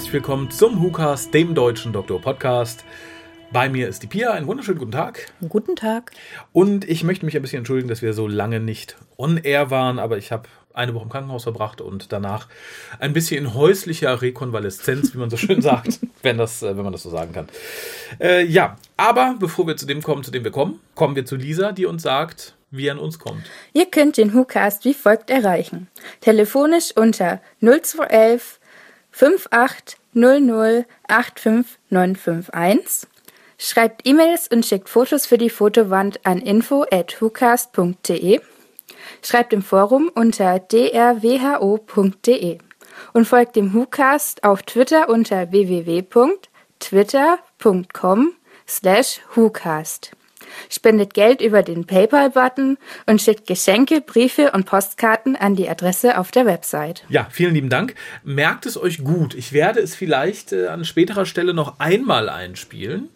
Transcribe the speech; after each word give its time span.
Herzlich 0.00 0.14
willkommen 0.14 0.50
zum 0.50 0.82
WhoCast, 0.82 1.34
dem 1.34 1.54
deutschen 1.54 1.92
Doktor 1.92 2.22
Podcast. 2.22 2.86
Bei 3.52 3.68
mir 3.68 3.86
ist 3.86 4.02
die 4.02 4.06
Pia. 4.06 4.30
Einen 4.30 4.46
wunderschönen 4.46 4.78
guten 4.78 4.92
Tag. 4.92 5.30
Guten 5.46 5.76
Tag. 5.76 6.12
Und 6.54 6.88
ich 6.88 7.04
möchte 7.04 7.26
mich 7.26 7.36
ein 7.36 7.42
bisschen 7.42 7.58
entschuldigen, 7.58 7.90
dass 7.90 8.00
wir 8.00 8.14
so 8.14 8.26
lange 8.26 8.60
nicht 8.60 8.96
on 9.18 9.36
air 9.36 9.70
waren, 9.70 9.98
aber 9.98 10.16
ich 10.16 10.32
habe 10.32 10.48
eine 10.72 10.94
Woche 10.94 11.04
im 11.04 11.10
Krankenhaus 11.10 11.42
verbracht 11.42 11.82
und 11.82 12.12
danach 12.12 12.48
ein 12.98 13.12
bisschen 13.12 13.44
in 13.44 13.52
häuslicher 13.52 14.22
Rekonvaleszenz, 14.22 15.12
wie 15.12 15.18
man 15.18 15.28
so 15.28 15.36
schön 15.36 15.60
sagt, 15.60 16.00
wenn, 16.22 16.38
das, 16.38 16.62
äh, 16.62 16.78
wenn 16.78 16.84
man 16.84 16.94
das 16.94 17.02
so 17.02 17.10
sagen 17.10 17.34
kann. 17.34 17.48
Äh, 18.18 18.46
ja, 18.46 18.78
aber 18.96 19.36
bevor 19.38 19.66
wir 19.66 19.76
zu 19.76 19.84
dem 19.84 20.02
kommen, 20.02 20.24
zu 20.24 20.30
dem 20.30 20.44
wir 20.44 20.50
kommen, 20.50 20.80
kommen 20.94 21.14
wir 21.14 21.26
zu 21.26 21.36
Lisa, 21.36 21.72
die 21.72 21.84
uns 21.84 22.04
sagt, 22.04 22.54
wie 22.70 22.86
er 22.86 22.92
an 22.92 22.98
uns 22.98 23.18
kommt. 23.18 23.42
Ihr 23.74 23.90
könnt 23.90 24.16
den 24.16 24.32
WhoCast 24.32 24.86
wie 24.86 24.94
folgt 24.94 25.28
erreichen. 25.28 25.88
Telefonisch 26.22 26.96
unter 26.96 27.42
0211 27.60 28.59
5800 29.12 30.86
85951. 31.08 33.08
Schreibt 33.58 34.06
E-Mails 34.06 34.48
und 34.48 34.64
schickt 34.64 34.88
Fotos 34.88 35.26
für 35.26 35.36
die 35.36 35.50
Fotowand 35.50 36.24
an 36.24 36.38
info 36.38 36.86
at 36.90 37.20
whocast.de. 37.20 38.40
Schreibt 39.22 39.52
im 39.52 39.62
Forum 39.62 40.10
unter 40.14 40.58
drwho.de 40.58 42.58
und 43.12 43.26
folgt 43.26 43.56
dem 43.56 43.74
WhoCast 43.74 44.44
auf 44.44 44.62
Twitter 44.62 45.08
unter 45.08 45.50
www.twitter.com 45.52 48.32
slash 48.66 49.20
WhoCast. 49.34 50.12
Spendet 50.68 51.14
Geld 51.14 51.40
über 51.40 51.62
den 51.62 51.86
PayPal-Button 51.86 52.78
und 53.06 53.22
schickt 53.22 53.46
Geschenke, 53.46 54.00
Briefe 54.00 54.52
und 54.52 54.66
Postkarten 54.66 55.36
an 55.36 55.56
die 55.56 55.68
Adresse 55.68 56.18
auf 56.18 56.30
der 56.30 56.46
Website. 56.46 57.04
Ja, 57.08 57.28
vielen 57.30 57.54
lieben 57.54 57.70
Dank. 57.70 57.94
Merkt 58.24 58.66
es 58.66 58.80
euch 58.80 59.04
gut. 59.04 59.34
Ich 59.34 59.52
werde 59.52 59.80
es 59.80 59.94
vielleicht 59.94 60.52
äh, 60.52 60.68
an 60.68 60.84
späterer 60.84 61.26
Stelle 61.26 61.54
noch 61.54 61.78
einmal 61.80 62.28
einspielen. 62.28 63.08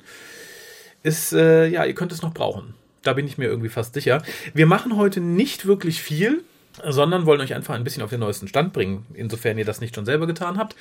Ist, 1.03 1.33
äh, 1.33 1.67
ja, 1.67 1.85
ihr 1.85 1.95
könnt 1.95 2.13
es 2.13 2.23
noch 2.23 2.33
brauchen. 2.33 2.75
Da 3.03 3.13
bin 3.13 3.27
ich 3.27 3.37
mir 3.37 3.47
irgendwie 3.47 3.69
fast 3.69 3.95
sicher. 3.95 4.23
Wir 4.55 4.67
machen 4.67 4.97
heute 4.97 5.21
nicht 5.21 5.67
wirklich 5.67 6.03
viel, 6.03 6.43
sondern 6.83 7.27
wollen 7.27 7.41
euch 7.41 7.55
einfach 7.55 7.75
ein 7.75 7.85
bisschen 7.85 8.03
auf 8.03 8.11
den 8.11 8.21
neuesten 8.21 8.49
Stand 8.49 8.73
bringen, 8.73 9.07
insofern 9.15 9.59
ihr 9.59 9.65
das 9.65 9.81
nicht 9.81 9.95
schon 9.95 10.07
selber 10.07 10.27
getan 10.27 10.59
habt. 10.59 10.75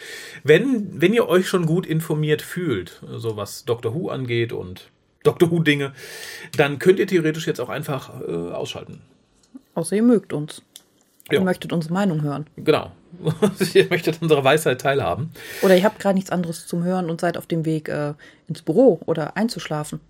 Wenn, 0.44 1.02
wenn 1.02 1.14
ihr 1.14 1.28
euch 1.28 1.48
schon 1.48 1.66
gut 1.66 1.86
informiert 1.86 2.42
fühlt, 2.42 3.02
so 3.12 3.38
was 3.38 3.66
Doctor 3.66 3.94
Who 3.94 4.10
angeht 4.10 4.54
und 4.54 4.90
Doctor 5.24 5.52
Who 5.52 5.60
Dinge, 5.60 5.94
dann 6.58 6.80
könnt 6.80 7.00
ihr 7.00 7.08
theoretisch 7.08 7.48
jetzt 7.48 7.60
auch 7.60 7.70
einfach 7.70 8.22
äh, 8.22 8.32
ausschalten. 8.32 9.02
Außer 9.76 9.96
ihr 9.96 10.04
mögt 10.04 10.34
uns. 10.34 10.62
Ja. 11.32 11.40
Ihr 11.40 11.46
möchtet 11.46 11.72
unsere 11.72 11.94
Meinung 11.94 12.22
hören. 12.22 12.48
Genau. 12.58 12.92
ihr 13.74 13.88
möchtet 13.90 14.22
unsere 14.22 14.44
Weisheit 14.44 14.82
teilhaben. 14.82 15.32
Oder 15.62 15.78
ihr 15.78 15.84
habt 15.84 16.00
gerade 16.00 16.16
nichts 16.16 16.30
anderes 16.30 16.68
zum 16.68 16.84
Hören 16.84 17.10
und 17.10 17.22
seid 17.22 17.38
auf 17.38 17.48
dem 17.48 17.66
Weg 17.66 17.88
äh, 17.88 18.14
ins 18.48 18.62
Büro 18.62 19.00
oder 19.06 19.38
einzuschlafen. 19.38 20.02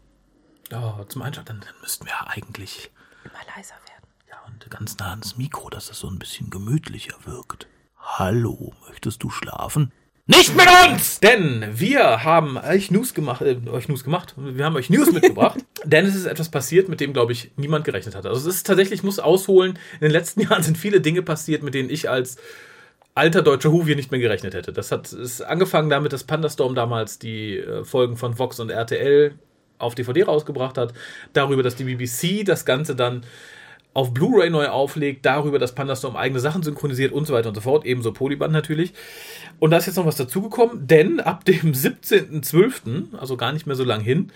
Ja, 0.72 1.06
zum 1.07 1.22
Einschalten, 1.22 1.59
dann 1.59 1.81
müssten 1.81 2.06
wir 2.06 2.28
eigentlich 2.28 2.90
Immer 3.23 3.34
leiser 3.56 3.75
werden. 3.88 4.07
Ja, 4.29 4.38
und 4.47 4.69
ganz 4.72 4.97
nah 4.97 5.12
ans 5.12 5.38
Mikro, 5.38 5.69
dass 5.69 5.91
es 5.91 6.00
so 6.00 6.07
ein 6.07 6.19
bisschen 6.19 6.50
gemütlicher 6.50 7.16
wirkt. 7.25 7.68
Hallo, 7.97 8.73
möchtest 8.88 9.22
du 9.23 9.29
schlafen? 9.29 9.91
Nicht 10.25 10.56
mit 10.56 10.67
uns! 10.88 11.19
Denn 11.19 11.66
wir 11.73 12.23
haben 12.23 12.57
euch 12.57 12.91
News 12.91 13.13
gemacht, 13.13 13.41
äh, 13.41 13.57
euch 13.69 13.89
News 13.89 14.06
gemacht. 14.06 14.35
Wir 14.38 14.63
haben 14.63 14.75
euch 14.78 14.89
News 14.89 15.11
mitgebracht. 15.11 15.59
denn 15.84 16.06
es 16.06 16.16
ist 16.16 16.25
etwas 16.25 16.47
passiert, 16.47 16.88
mit 16.88 17.01
dem, 17.01 17.11
glaube 17.11 17.34
ich, 17.34 17.51
niemand 17.57 17.84
gerechnet 17.84 18.16
hatte. 18.16 18.29
Also 18.29 18.47
es 18.47 18.56
ist 18.56 18.67
tatsächlich, 18.67 19.01
ich 19.01 19.03
muss 19.03 19.19
ausholen, 19.19 19.78
in 19.95 20.00
den 20.00 20.11
letzten 20.11 20.39
Jahren 20.44 20.63
sind 20.63 20.78
viele 20.78 21.01
Dinge 21.01 21.23
passiert, 21.23 21.61
mit 21.61 21.73
denen 21.73 21.89
ich 21.89 22.09
als 22.09 22.38
alter 23.16 23.41
deutscher 23.41 23.73
Huvier 23.73 23.97
nicht 23.97 24.11
mehr 24.11 24.19
gerechnet 24.22 24.53
hätte. 24.53 24.72
Das 24.72 24.94
hat 24.94 25.11
ist 25.11 25.41
angefangen 25.41 25.89
damit, 25.89 26.13
dass 26.13 26.23
Pandastorm 26.23 26.73
damals 26.73 27.19
die 27.19 27.57
äh, 27.57 27.84
Folgen 27.84 28.16
von 28.16 28.40
Vox 28.40 28.61
und 28.61 28.69
RTL 28.69 29.35
auf 29.78 29.94
DVD 29.94 30.23
rausgebracht 30.23 30.78
hat, 30.78 30.94
darüber, 31.34 31.63
dass 31.63 31.75
die 31.75 31.84
BBC 31.84 32.45
das 32.45 32.63
Ganze 32.63 32.95
dann 32.95 33.25
auf 33.93 34.13
Blu-ray 34.13 34.49
neu 34.49 34.67
auflegt, 34.67 35.25
darüber, 35.25 35.59
dass 35.59 35.75
Pandastorm 35.75 36.15
eigene 36.15 36.39
Sachen 36.39 36.63
synchronisiert 36.63 37.11
und 37.11 37.27
so 37.27 37.33
weiter 37.33 37.49
und 37.49 37.55
so 37.55 37.61
fort, 37.61 37.85
ebenso 37.85 38.11
Polyband 38.11 38.51
natürlich. 38.51 38.93
Und 39.59 39.71
da 39.71 39.77
ist 39.77 39.85
jetzt 39.85 39.97
noch 39.97 40.05
was 40.05 40.15
dazugekommen, 40.15 40.87
denn 40.87 41.19
ab 41.19 41.45
dem 41.45 41.73
17.12., 41.73 43.15
also 43.17 43.37
gar 43.37 43.53
nicht 43.53 43.67
mehr 43.67 43.75
so 43.75 43.83
lang 43.83 44.01
hin, 44.01 44.31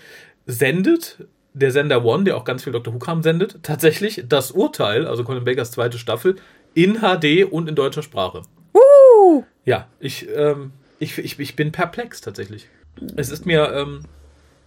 sendet 0.46 1.26
der 1.54 1.72
Sender 1.72 2.04
One, 2.04 2.24
der 2.24 2.36
auch 2.36 2.44
ganz 2.44 2.64
viel 2.64 2.72
Dr. 2.72 2.94
Who-Kram 2.94 3.22
sendet, 3.22 3.62
tatsächlich 3.62 4.24
das 4.28 4.52
Urteil, 4.52 5.06
also 5.06 5.24
Colin 5.24 5.44
Bakers 5.44 5.72
zweite 5.72 5.98
Staffel, 5.98 6.36
in 6.74 7.00
HD 7.00 7.44
und 7.50 7.68
in 7.68 7.74
deutscher 7.74 8.02
Sprache. 8.02 8.42
Uh! 8.74 9.42
Ja, 9.64 9.88
ich, 9.98 10.28
ähm, 10.34 10.72
ich, 11.00 11.18
ich, 11.18 11.38
ich 11.38 11.56
bin 11.56 11.72
perplex 11.72 12.20
tatsächlich. 12.20 12.68
Es 13.16 13.30
ist 13.30 13.46
mir, 13.46 13.72
ähm, 13.72 14.02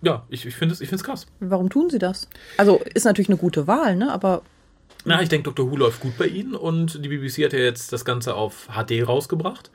ja, 0.02 0.26
ich, 0.30 0.46
ich 0.46 0.56
finde 0.56 0.74
es 0.74 0.82
ich 0.82 0.90
find's 0.90 1.04
krass. 1.04 1.28
Warum 1.40 1.70
tun 1.70 1.90
sie 1.90 2.00
das? 2.00 2.28
Also 2.58 2.82
ist 2.94 3.06
natürlich 3.06 3.30
eine 3.30 3.38
gute 3.38 3.68
Wahl, 3.68 3.96
ne? 3.96 4.12
Aber 4.12 4.42
Na, 5.04 5.22
ich 5.22 5.30
denke, 5.30 5.52
Dr. 5.52 5.72
Who 5.72 5.78
läuft 5.78 6.00
gut 6.02 6.18
bei 6.18 6.28
ihnen 6.28 6.54
und 6.54 7.04
die 7.04 7.10
BBC 7.10 7.46
hat 7.46 7.54
ja 7.54 7.60
jetzt 7.60 7.92
das 7.92 8.06
Ganze 8.06 8.36
auf 8.36 8.68
HD 8.68 9.08
rausgebracht, 9.08 9.72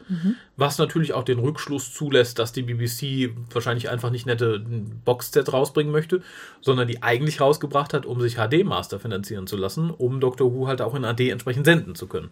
was 0.56 0.78
natürlich 0.78 1.14
auch 1.14 1.24
den 1.24 1.40
Rückschluss 1.40 1.92
zulässt, 1.92 2.38
dass 2.38 2.52
die 2.52 2.62
BBC 2.62 3.30
wahrscheinlich 3.52 3.88
einfach 3.90 4.10
nicht 4.10 4.26
nette 4.26 4.64
Boxset 5.04 5.52
rausbringen 5.52 5.90
möchte, 5.90 6.22
sondern 6.60 6.86
die 6.86 7.02
eigentlich 7.02 7.40
rausgebracht 7.40 7.92
hat, 7.92 8.06
um 8.06 8.20
sich 8.20 8.36
HD-Master 8.36 9.00
finanzieren 9.00 9.46
zu 9.48 9.56
lassen, 9.56 9.90
um 9.90 10.20
Dr. 10.20 10.52
Who 10.54 10.68
halt 10.68 10.80
auch 10.80 10.94
in 10.94 11.02
HD 11.02 11.30
entsprechend 11.30 11.64
senden 11.66 11.94
zu 11.96 12.06
können. 12.06 12.30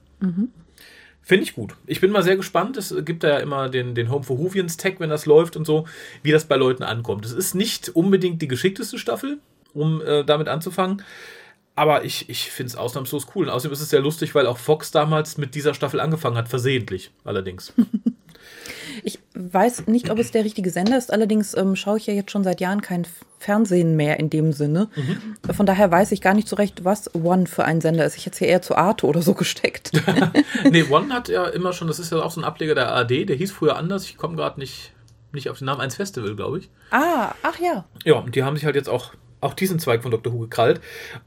Finde 1.22 1.44
ich 1.44 1.54
gut. 1.54 1.74
Ich 1.86 2.00
bin 2.00 2.10
mal 2.10 2.22
sehr 2.22 2.36
gespannt. 2.36 2.76
Es 2.76 2.94
gibt 3.04 3.24
da 3.24 3.28
ja 3.28 3.38
immer 3.38 3.70
den, 3.70 3.94
den 3.94 4.10
Home 4.10 4.22
for 4.24 4.38
Whovians 4.38 4.76
Tag, 4.76 5.00
wenn 5.00 5.08
das 5.08 5.24
läuft 5.24 5.56
und 5.56 5.64
so, 5.66 5.86
wie 6.22 6.32
das 6.32 6.44
bei 6.44 6.56
Leuten 6.56 6.82
ankommt. 6.82 7.24
Es 7.24 7.32
ist 7.32 7.54
nicht 7.54 7.88
unbedingt 7.88 8.42
die 8.42 8.48
geschickteste 8.48 8.98
Staffel, 8.98 9.38
um 9.72 10.02
äh, 10.02 10.22
damit 10.22 10.48
anzufangen. 10.48 11.02
Aber 11.76 12.04
ich, 12.04 12.28
ich 12.28 12.50
finde 12.50 12.70
es 12.70 12.76
ausnahmslos 12.76 13.26
cool. 13.34 13.46
Und 13.46 13.50
außerdem 13.50 13.72
ist 13.72 13.80
es 13.80 13.90
sehr 13.90 14.00
lustig, 14.00 14.34
weil 14.34 14.46
auch 14.46 14.58
Fox 14.58 14.90
damals 14.90 15.38
mit 15.38 15.54
dieser 15.54 15.74
Staffel 15.74 16.00
angefangen 16.00 16.36
hat, 16.36 16.48
versehentlich 16.48 17.10
allerdings. 17.24 17.72
ich 19.02 19.18
weiß 19.34 19.88
nicht, 19.88 20.10
ob 20.10 20.18
es 20.18 20.30
der 20.30 20.44
richtige 20.44 20.70
Sender 20.70 20.96
ist. 20.96 21.12
Allerdings 21.12 21.56
ähm, 21.56 21.74
schaue 21.74 21.96
ich 21.96 22.06
ja 22.06 22.14
jetzt 22.14 22.30
schon 22.30 22.44
seit 22.44 22.60
Jahren 22.60 22.80
kein 22.80 23.06
Fernsehen 23.38 23.96
mehr 23.96 24.18
in 24.20 24.30
dem 24.30 24.52
Sinne. 24.52 24.88
Von 25.52 25.66
daher 25.66 25.90
weiß 25.90 26.12
ich 26.12 26.20
gar 26.20 26.34
nicht 26.34 26.48
so 26.48 26.56
recht, 26.56 26.84
was 26.84 27.14
One 27.14 27.46
für 27.46 27.64
ein 27.64 27.80
Sender 27.80 28.04
ist. 28.06 28.16
Ich 28.16 28.24
hätte 28.24 28.34
es 28.34 28.38
hier 28.38 28.48
eher 28.48 28.62
zu 28.62 28.76
Arte 28.76 29.06
oder 29.06 29.20
so 29.20 29.34
gesteckt. 29.34 29.90
nee, 30.70 30.84
One 30.90 31.12
hat 31.12 31.28
ja 31.28 31.46
immer 31.48 31.72
schon, 31.72 31.88
das 31.88 31.98
ist 31.98 32.12
ja 32.12 32.22
auch 32.22 32.30
so 32.30 32.40
ein 32.40 32.44
Ableger 32.44 32.74
der 32.74 32.92
ARD, 32.92 33.28
der 33.28 33.36
hieß 33.36 33.52
früher 33.52 33.76
anders. 33.76 34.04
Ich 34.04 34.16
komme 34.16 34.36
gerade 34.36 34.60
nicht, 34.60 34.92
nicht 35.32 35.50
auf 35.50 35.58
den 35.58 35.66
Namen, 35.66 35.80
eins 35.80 35.96
Festival, 35.96 36.36
glaube 36.36 36.60
ich. 36.60 36.70
ah, 36.90 37.34
ach 37.42 37.58
ja. 37.58 37.84
Ja, 38.04 38.14
und 38.14 38.34
die 38.34 38.44
haben 38.44 38.56
sich 38.56 38.64
halt 38.64 38.76
jetzt 38.76 38.88
auch, 38.88 39.12
auch 39.44 39.54
diesen 39.54 39.78
Zweig 39.78 40.02
von 40.02 40.10
Dr. 40.10 40.32
Who 40.32 40.40
gekrallt 40.40 40.80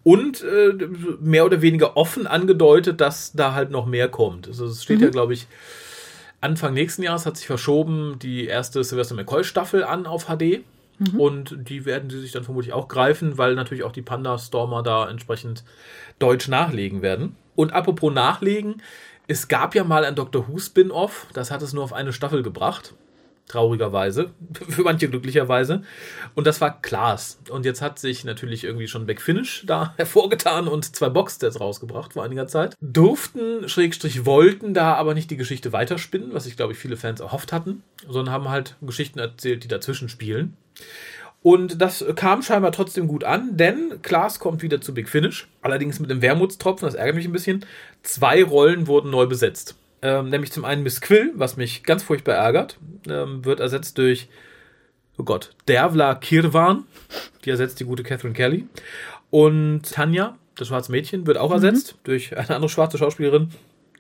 und 0.04 0.44
äh, 0.44 0.74
mehr 1.20 1.46
oder 1.46 1.62
weniger 1.62 1.98
offen 1.98 2.28
angedeutet, 2.28 3.02
dass 3.02 3.34
da 3.34 3.54
halt 3.54 3.72
noch 3.72 3.86
mehr 3.86 4.10
kommt. 4.10 4.48
Also 4.48 4.66
es 4.66 4.84
steht 4.84 5.02
ja, 5.02 5.10
glaube 5.10 5.34
ich, 5.34 5.48
Anfang 6.40 6.74
nächsten 6.74 7.04
Jahres 7.04 7.26
hat 7.26 7.38
sich 7.38 7.48
verschoben 7.48 8.20
die 8.20 8.46
erste 8.46 8.84
Sylvester 8.84 9.16
McCoy-Staffel 9.16 9.84
an 9.84 10.06
auf 10.06 10.26
HD. 10.26 10.64
Und 11.18 11.70
die 11.70 11.86
werden 11.86 12.10
sie 12.10 12.20
sich 12.20 12.32
dann 12.32 12.44
vermutlich 12.44 12.74
auch 12.74 12.88
greifen, 12.88 13.38
weil 13.38 13.54
natürlich 13.54 13.84
auch 13.84 13.92
die 13.92 14.02
Panda-Stormer 14.02 14.82
da 14.82 15.08
entsprechend 15.08 15.64
deutsch 16.20 16.48
nachlegen 16.48 17.02
werden. 17.02 17.36
Und 17.56 17.74
apropos 17.74 18.12
nachlegen, 18.12 18.82
es 19.28 19.48
gab 19.48 19.76
ja 19.76 19.84
mal 19.84 20.06
ein 20.06 20.16
Doctor 20.16 20.48
Who 20.48 20.58
Spin-off, 20.58 21.28
das 21.34 21.52
hat 21.52 21.62
es 21.62 21.74
nur 21.74 21.84
auf 21.84 21.94
eine 21.94 22.14
Staffel 22.14 22.42
gebracht. 22.42 22.94
Traurigerweise, 23.48 24.32
für 24.70 24.84
manche 24.84 25.10
glücklicherweise. 25.10 25.84
Und 26.36 26.48
das 26.48 26.60
war 26.62 26.82
Klaas. 26.82 27.40
Und 27.50 27.66
jetzt 27.66 27.82
hat 27.82 28.00
sich 28.00 28.26
natürlich 28.26 28.64
irgendwie 28.64 28.88
schon 28.88 29.06
Backfinish 29.06 29.64
da 29.66 29.94
hervorgetan 29.98 30.68
und 30.68 30.96
zwei 30.96 31.10
Boxsets 31.10 31.60
rausgebracht 31.60 32.14
vor 32.14 32.24
einiger 32.24 32.48
Zeit. 32.48 32.76
Durften, 32.82 33.68
Schrägstrich, 33.70 34.26
wollten 34.26 34.74
da 34.74 34.96
aber 34.96 35.14
nicht 35.14 35.32
die 35.32 35.38
Geschichte 35.38 35.72
weiterspinnen, 35.74 36.34
was 36.34 36.44
sich, 36.44 36.58
glaube 36.58 36.74
ich, 36.74 36.80
viele 36.80 36.98
Fans 36.98 37.20
erhofft 37.20 37.54
hatten, 37.54 37.84
sondern 38.08 38.34
haben 38.34 38.50
halt 38.50 38.76
Geschichten 38.82 39.20
erzählt, 39.20 39.64
die 39.64 39.70
dazwischen 39.70 40.10
spielen. 40.10 40.58
Und 41.42 41.82
das 41.82 42.04
kam 42.16 42.42
scheinbar 42.42 42.72
trotzdem 42.72 43.08
gut 43.08 43.24
an, 43.24 43.56
denn 43.56 44.02
Klaas 44.02 44.40
kommt 44.40 44.62
wieder 44.62 44.82
zu 44.82 44.94
Big 44.94 45.08
Finish. 45.08 45.48
Allerdings 45.62 46.00
mit 46.00 46.12
einem 46.12 46.22
Wermutstropfen, 46.22 46.86
das 46.86 46.96
ärgert 46.96 47.16
mich 47.16 47.26
ein 47.26 47.32
bisschen. 47.32 47.66
Zwei 48.04 48.44
Rollen 48.44 48.88
wurden 48.88 49.12
neu 49.12 49.28
besetzt. 49.28 49.76
Ähm, 50.08 50.30
nämlich 50.30 50.54
zum 50.54 50.64
einen 50.64 50.84
Miss 50.84 51.02
Quill, 51.02 51.34
was 51.36 51.58
mich 51.58 51.84
ganz 51.84 52.02
furchtbar 52.02 52.36
ärgert, 52.36 52.78
ähm, 53.10 53.44
wird 53.44 53.60
ersetzt 53.60 53.98
durch, 53.98 54.30
oh 55.18 55.24
Gott, 55.24 55.54
Dervla 55.68 56.16
Kirwan. 56.16 56.86
Die 57.44 57.50
ersetzt 57.50 57.82
die 57.82 57.84
gute 57.84 58.04
Catherine 58.04 58.34
Kelly. 58.34 58.68
Und 59.32 59.82
Tanja, 59.84 60.38
das 60.56 60.70
schwarze 60.70 60.94
Mädchen, 60.94 61.28
wird 61.28 61.38
auch 61.38 61.52
ersetzt 61.52 61.96
durch 62.06 62.38
eine 62.38 62.56
andere 62.56 62.70
schwarze 62.70 62.98
Schauspielerin. 62.98 63.50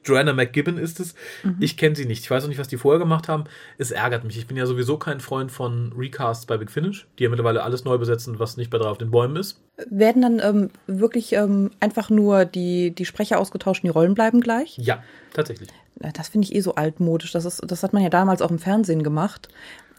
Joanna 0.06 0.31
McGibbon 0.31 0.77
ist 0.77 1.01
es. 1.01 1.13
Mhm. 1.44 1.57
Ich 1.59 1.75
kenne 1.75 1.98
sie 1.98 2.06
nicht. 2.06 2.24
Ich 2.24 2.31
weiß 2.31 2.45
auch 2.45 2.48
nicht, 2.48 2.57
was 2.60 2.69
die 2.69 2.77
vorher 2.77 3.00
gemacht 3.00 3.27
haben. 3.27 3.44
Es 3.77 3.92
ärgert 3.92 4.24
mich. 4.24 4.38
Ich 4.38 4.48
bin 4.48 4.56
ja 4.56 4.65
sowieso 4.65 4.95
kein 4.98 5.19
Freund 5.19 5.51
von 5.51 5.92
Recasts 5.98 6.45
bei 6.45 6.56
Big 6.56 6.71
Finish, 6.71 7.06
die 7.19 7.24
ja 7.24 7.30
mittlerweile 7.30 7.63
alles 7.63 7.83
neu 7.83 7.98
besetzen, 7.98 8.39
was 8.39 8.56
nicht 8.56 8.69
bei 8.69 8.77
drei 8.77 8.88
auf 8.88 8.98
den 8.98 9.12
Bäumen 9.12 9.36
ist. 9.36 9.62
Werden 9.89 10.21
dann 10.21 10.39
ähm, 10.39 10.69
wirklich 10.88 11.33
ähm, 11.33 11.71
einfach 11.81 12.10
nur 12.10 12.45
die, 12.45 12.92
die 12.92 13.03
Sprecher 13.03 13.39
ausgetauscht 13.39 13.83
und 13.83 13.88
die 13.88 13.92
Rollen 13.92 14.13
bleiben 14.13 14.39
gleich? 14.39 14.77
Ja, 14.77 15.03
tatsächlich. 15.33 15.68
Das 16.14 16.30
finde 16.30 16.46
ich 16.46 16.56
eh 16.56 16.62
so 16.62 16.76
altmodisch. 16.76 17.32
Das, 17.32 17.46
ist, 17.46 17.62
das 17.66 17.84
hat 17.84 17.94
man 17.94 18.04
ja 18.04 18.10
damals 18.10 18.42
auch 18.42 18.52
im 18.52 18.60
Fernsehen 18.60 19.04
gemacht. 19.04 19.50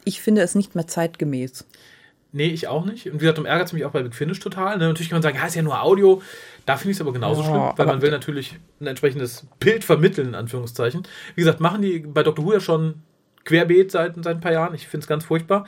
Ich 0.04 0.20
finde 0.20 0.42
es 0.42 0.54
nicht 0.54 0.74
mehr 0.74 0.86
zeitgemäß. 0.86 1.66
Nee, 2.30 2.48
ich 2.48 2.68
auch 2.68 2.84
nicht. 2.84 3.06
Und 3.06 3.14
wie 3.14 3.18
gesagt, 3.18 3.38
darum 3.38 3.46
ärgert 3.46 3.68
es 3.68 3.72
mich 3.72 3.84
auch 3.84 3.90
bei 3.90 4.02
Big 4.02 4.14
Finish 4.14 4.38
total. 4.38 4.76
Ne? 4.76 4.86
Natürlich 4.86 5.08
kann 5.08 5.16
man 5.16 5.22
sagen, 5.22 5.38
ja, 5.38 5.46
ist 5.46 5.54
ja 5.54 5.62
nur 5.62 5.82
Audio. 5.82 6.20
Da 6.66 6.76
finde 6.76 6.90
ich 6.90 6.98
es 6.98 7.00
aber 7.00 7.12
genauso 7.12 7.40
oh, 7.40 7.44
schlimm, 7.44 7.72
weil 7.76 7.86
man 7.86 8.02
will 8.02 8.10
natürlich 8.10 8.58
ein 8.80 8.86
entsprechendes 8.86 9.46
Bild 9.58 9.82
vermitteln, 9.82 10.28
in 10.28 10.34
Anführungszeichen. 10.34 11.04
Wie 11.34 11.40
gesagt, 11.40 11.60
machen 11.60 11.80
die 11.80 12.00
bei 12.00 12.22
Dr. 12.22 12.44
Who 12.44 12.52
ja 12.52 12.60
schon 12.60 13.02
querbeet 13.44 13.90
seit, 13.90 14.14
seit 14.16 14.36
ein 14.36 14.40
paar 14.40 14.52
Jahren. 14.52 14.74
Ich 14.74 14.88
finde 14.88 15.04
es 15.04 15.08
ganz 15.08 15.24
furchtbar. 15.24 15.64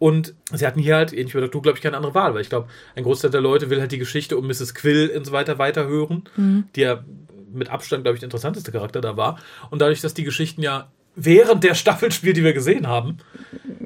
Und 0.00 0.34
sie 0.52 0.66
hatten 0.66 0.80
hier 0.80 0.96
halt, 0.96 1.12
ähnlich 1.12 1.32
wie 1.34 1.38
bei 1.38 1.46
Dr. 1.46 1.60
Who, 1.60 1.62
glaube 1.62 1.78
ich, 1.78 1.82
keine 1.82 1.96
andere 1.96 2.16
Wahl, 2.16 2.34
weil 2.34 2.40
ich 2.40 2.48
glaube, 2.48 2.68
ein 2.96 3.04
Großteil 3.04 3.30
der 3.30 3.40
Leute 3.40 3.70
will 3.70 3.78
halt 3.80 3.92
die 3.92 3.98
Geschichte 3.98 4.36
um 4.36 4.48
Mrs. 4.48 4.74
Quill 4.74 5.12
und 5.16 5.24
so 5.24 5.30
weiter 5.30 5.58
weiterhören, 5.58 6.24
mhm. 6.36 6.64
die 6.74 6.80
ja 6.80 7.04
mit 7.52 7.70
Abstand, 7.70 8.04
glaube 8.04 8.16
ich, 8.16 8.20
der 8.20 8.26
interessanteste 8.26 8.72
Charakter 8.72 9.00
da 9.00 9.16
war. 9.16 9.38
Und 9.70 9.80
dadurch, 9.80 10.00
dass 10.00 10.14
die 10.14 10.24
Geschichten 10.24 10.62
ja 10.62 10.88
während 11.14 11.64
der 11.64 11.74
Staffel 11.74 12.10
spielt, 12.10 12.36
die 12.36 12.44
wir 12.44 12.52
gesehen 12.52 12.86
haben, 12.86 13.18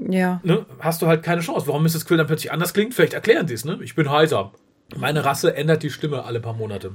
ja. 0.09 0.41
ne, 0.45 0.65
hast 0.79 1.03
du 1.03 1.07
halt 1.07 1.23
keine 1.23 1.41
Chance. 1.41 1.67
Warum 1.67 1.83
Mrs. 1.83 2.07
Quill 2.07 2.19
dann 2.19 2.27
plötzlich 2.27 2.53
anders 2.53 2.73
klingt? 2.73 2.95
Vielleicht 2.95 3.15
erklären 3.15 3.49
sie 3.49 3.55
es, 3.55 3.65
ne? 3.65 3.79
Ich 3.83 3.95
bin 3.95 4.11
heiser. 4.11 4.53
Meine 4.97 5.25
Rasse 5.25 5.57
ändert 5.57 5.83
die 5.83 5.91
Stimme 5.91 6.25
alle 6.25 6.41
paar 6.41 6.55
Monate. 6.55 6.93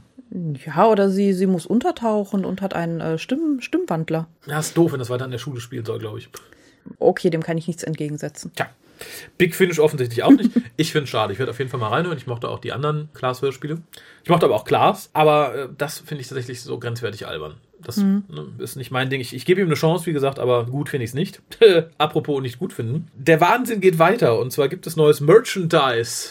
Ja, 0.65 0.87
oder 0.87 1.09
sie, 1.09 1.33
sie 1.33 1.45
muss 1.45 1.65
untertauchen 1.65 2.45
und 2.45 2.61
hat 2.61 2.73
einen 2.73 3.01
äh, 3.01 3.17
Stimm, 3.17 3.59
Stimmwandler. 3.59 4.27
Ja, 4.47 4.59
ist 4.59 4.77
doof, 4.77 4.93
wenn 4.93 4.99
das 4.99 5.09
weiter 5.09 5.25
an 5.25 5.31
der 5.31 5.39
Schule 5.39 5.59
spielen 5.59 5.83
soll, 5.83 5.99
glaube 5.99 6.19
ich. 6.19 6.29
Okay, 6.99 7.29
dem 7.29 7.43
kann 7.43 7.57
ich 7.57 7.67
nichts 7.67 7.83
entgegensetzen. 7.83 8.51
Tja. 8.55 8.69
Big 9.37 9.55
Finish 9.55 9.79
offensichtlich 9.79 10.23
auch 10.23 10.31
nicht. 10.31 10.51
Ich 10.77 10.91
finde 10.93 11.03
es 11.03 11.09
schade. 11.09 11.31
Ich 11.31 11.37
werde 11.37 11.51
auf 11.51 11.59
jeden 11.59 11.69
Fall 11.69 11.79
mal 11.79 11.89
reinhören. 11.89 12.17
Ich 12.17 12.25
mochte 12.25 12.49
auch 12.49 12.59
die 12.59 12.71
anderen 12.71 13.09
Klaas-Hörspiele. 13.13 13.81
Ich 14.23 14.29
mochte 14.29 14.45
aber 14.45 14.55
auch 14.55 14.65
Klaas, 14.65 15.11
aber 15.13 15.55
äh, 15.55 15.67
das 15.77 15.99
finde 15.99 16.21
ich 16.21 16.27
tatsächlich 16.27 16.61
so 16.61 16.79
grenzwertig 16.79 17.27
albern. 17.27 17.55
Das 17.83 17.97
mhm. 17.97 18.23
ne, 18.29 18.47
ist 18.59 18.77
nicht 18.77 18.89
mein 18.89 19.09
Ding. 19.09 19.21
Ich, 19.21 19.35
ich 19.35 19.45
gebe 19.45 19.61
ihm 19.61 19.67
eine 19.67 19.75
Chance, 19.75 20.05
wie 20.07 20.13
gesagt, 20.13 20.39
aber 20.39 20.65
gut 20.65 20.89
finde 20.89 21.03
ich 21.03 21.11
es 21.11 21.13
nicht. 21.13 21.41
Apropos 21.97 22.41
nicht 22.41 22.57
gut 22.57 22.73
finden. 22.73 23.09
Der 23.13 23.41
Wahnsinn 23.41 23.81
geht 23.81 23.99
weiter 23.99 24.39
und 24.39 24.51
zwar 24.51 24.69
gibt 24.69 24.87
es 24.87 24.95
neues 24.95 25.21
Merchandise 25.21 26.29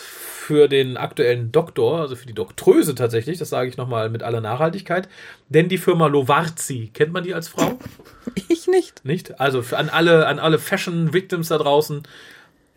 für 0.50 0.66
den 0.66 0.96
aktuellen 0.96 1.52
Doktor, 1.52 2.00
also 2.00 2.16
für 2.16 2.26
die 2.26 2.34
Doktröse 2.34 2.96
tatsächlich, 2.96 3.38
das 3.38 3.50
sage 3.50 3.68
ich 3.68 3.76
nochmal 3.76 4.10
mit 4.10 4.24
aller 4.24 4.40
Nachhaltigkeit, 4.40 5.08
denn 5.48 5.68
die 5.68 5.78
Firma 5.78 6.08
Lovarzi, 6.08 6.90
kennt 6.92 7.12
man 7.12 7.22
die 7.22 7.34
als 7.34 7.46
Frau? 7.46 7.78
Ich 8.48 8.66
nicht. 8.66 9.04
Nicht? 9.04 9.40
Also 9.40 9.62
an 9.76 9.88
alle, 9.88 10.26
an 10.26 10.38
alle 10.38 10.58
Fashion-Victims 10.58 11.48
da 11.48 11.58
draußen, 11.58 12.02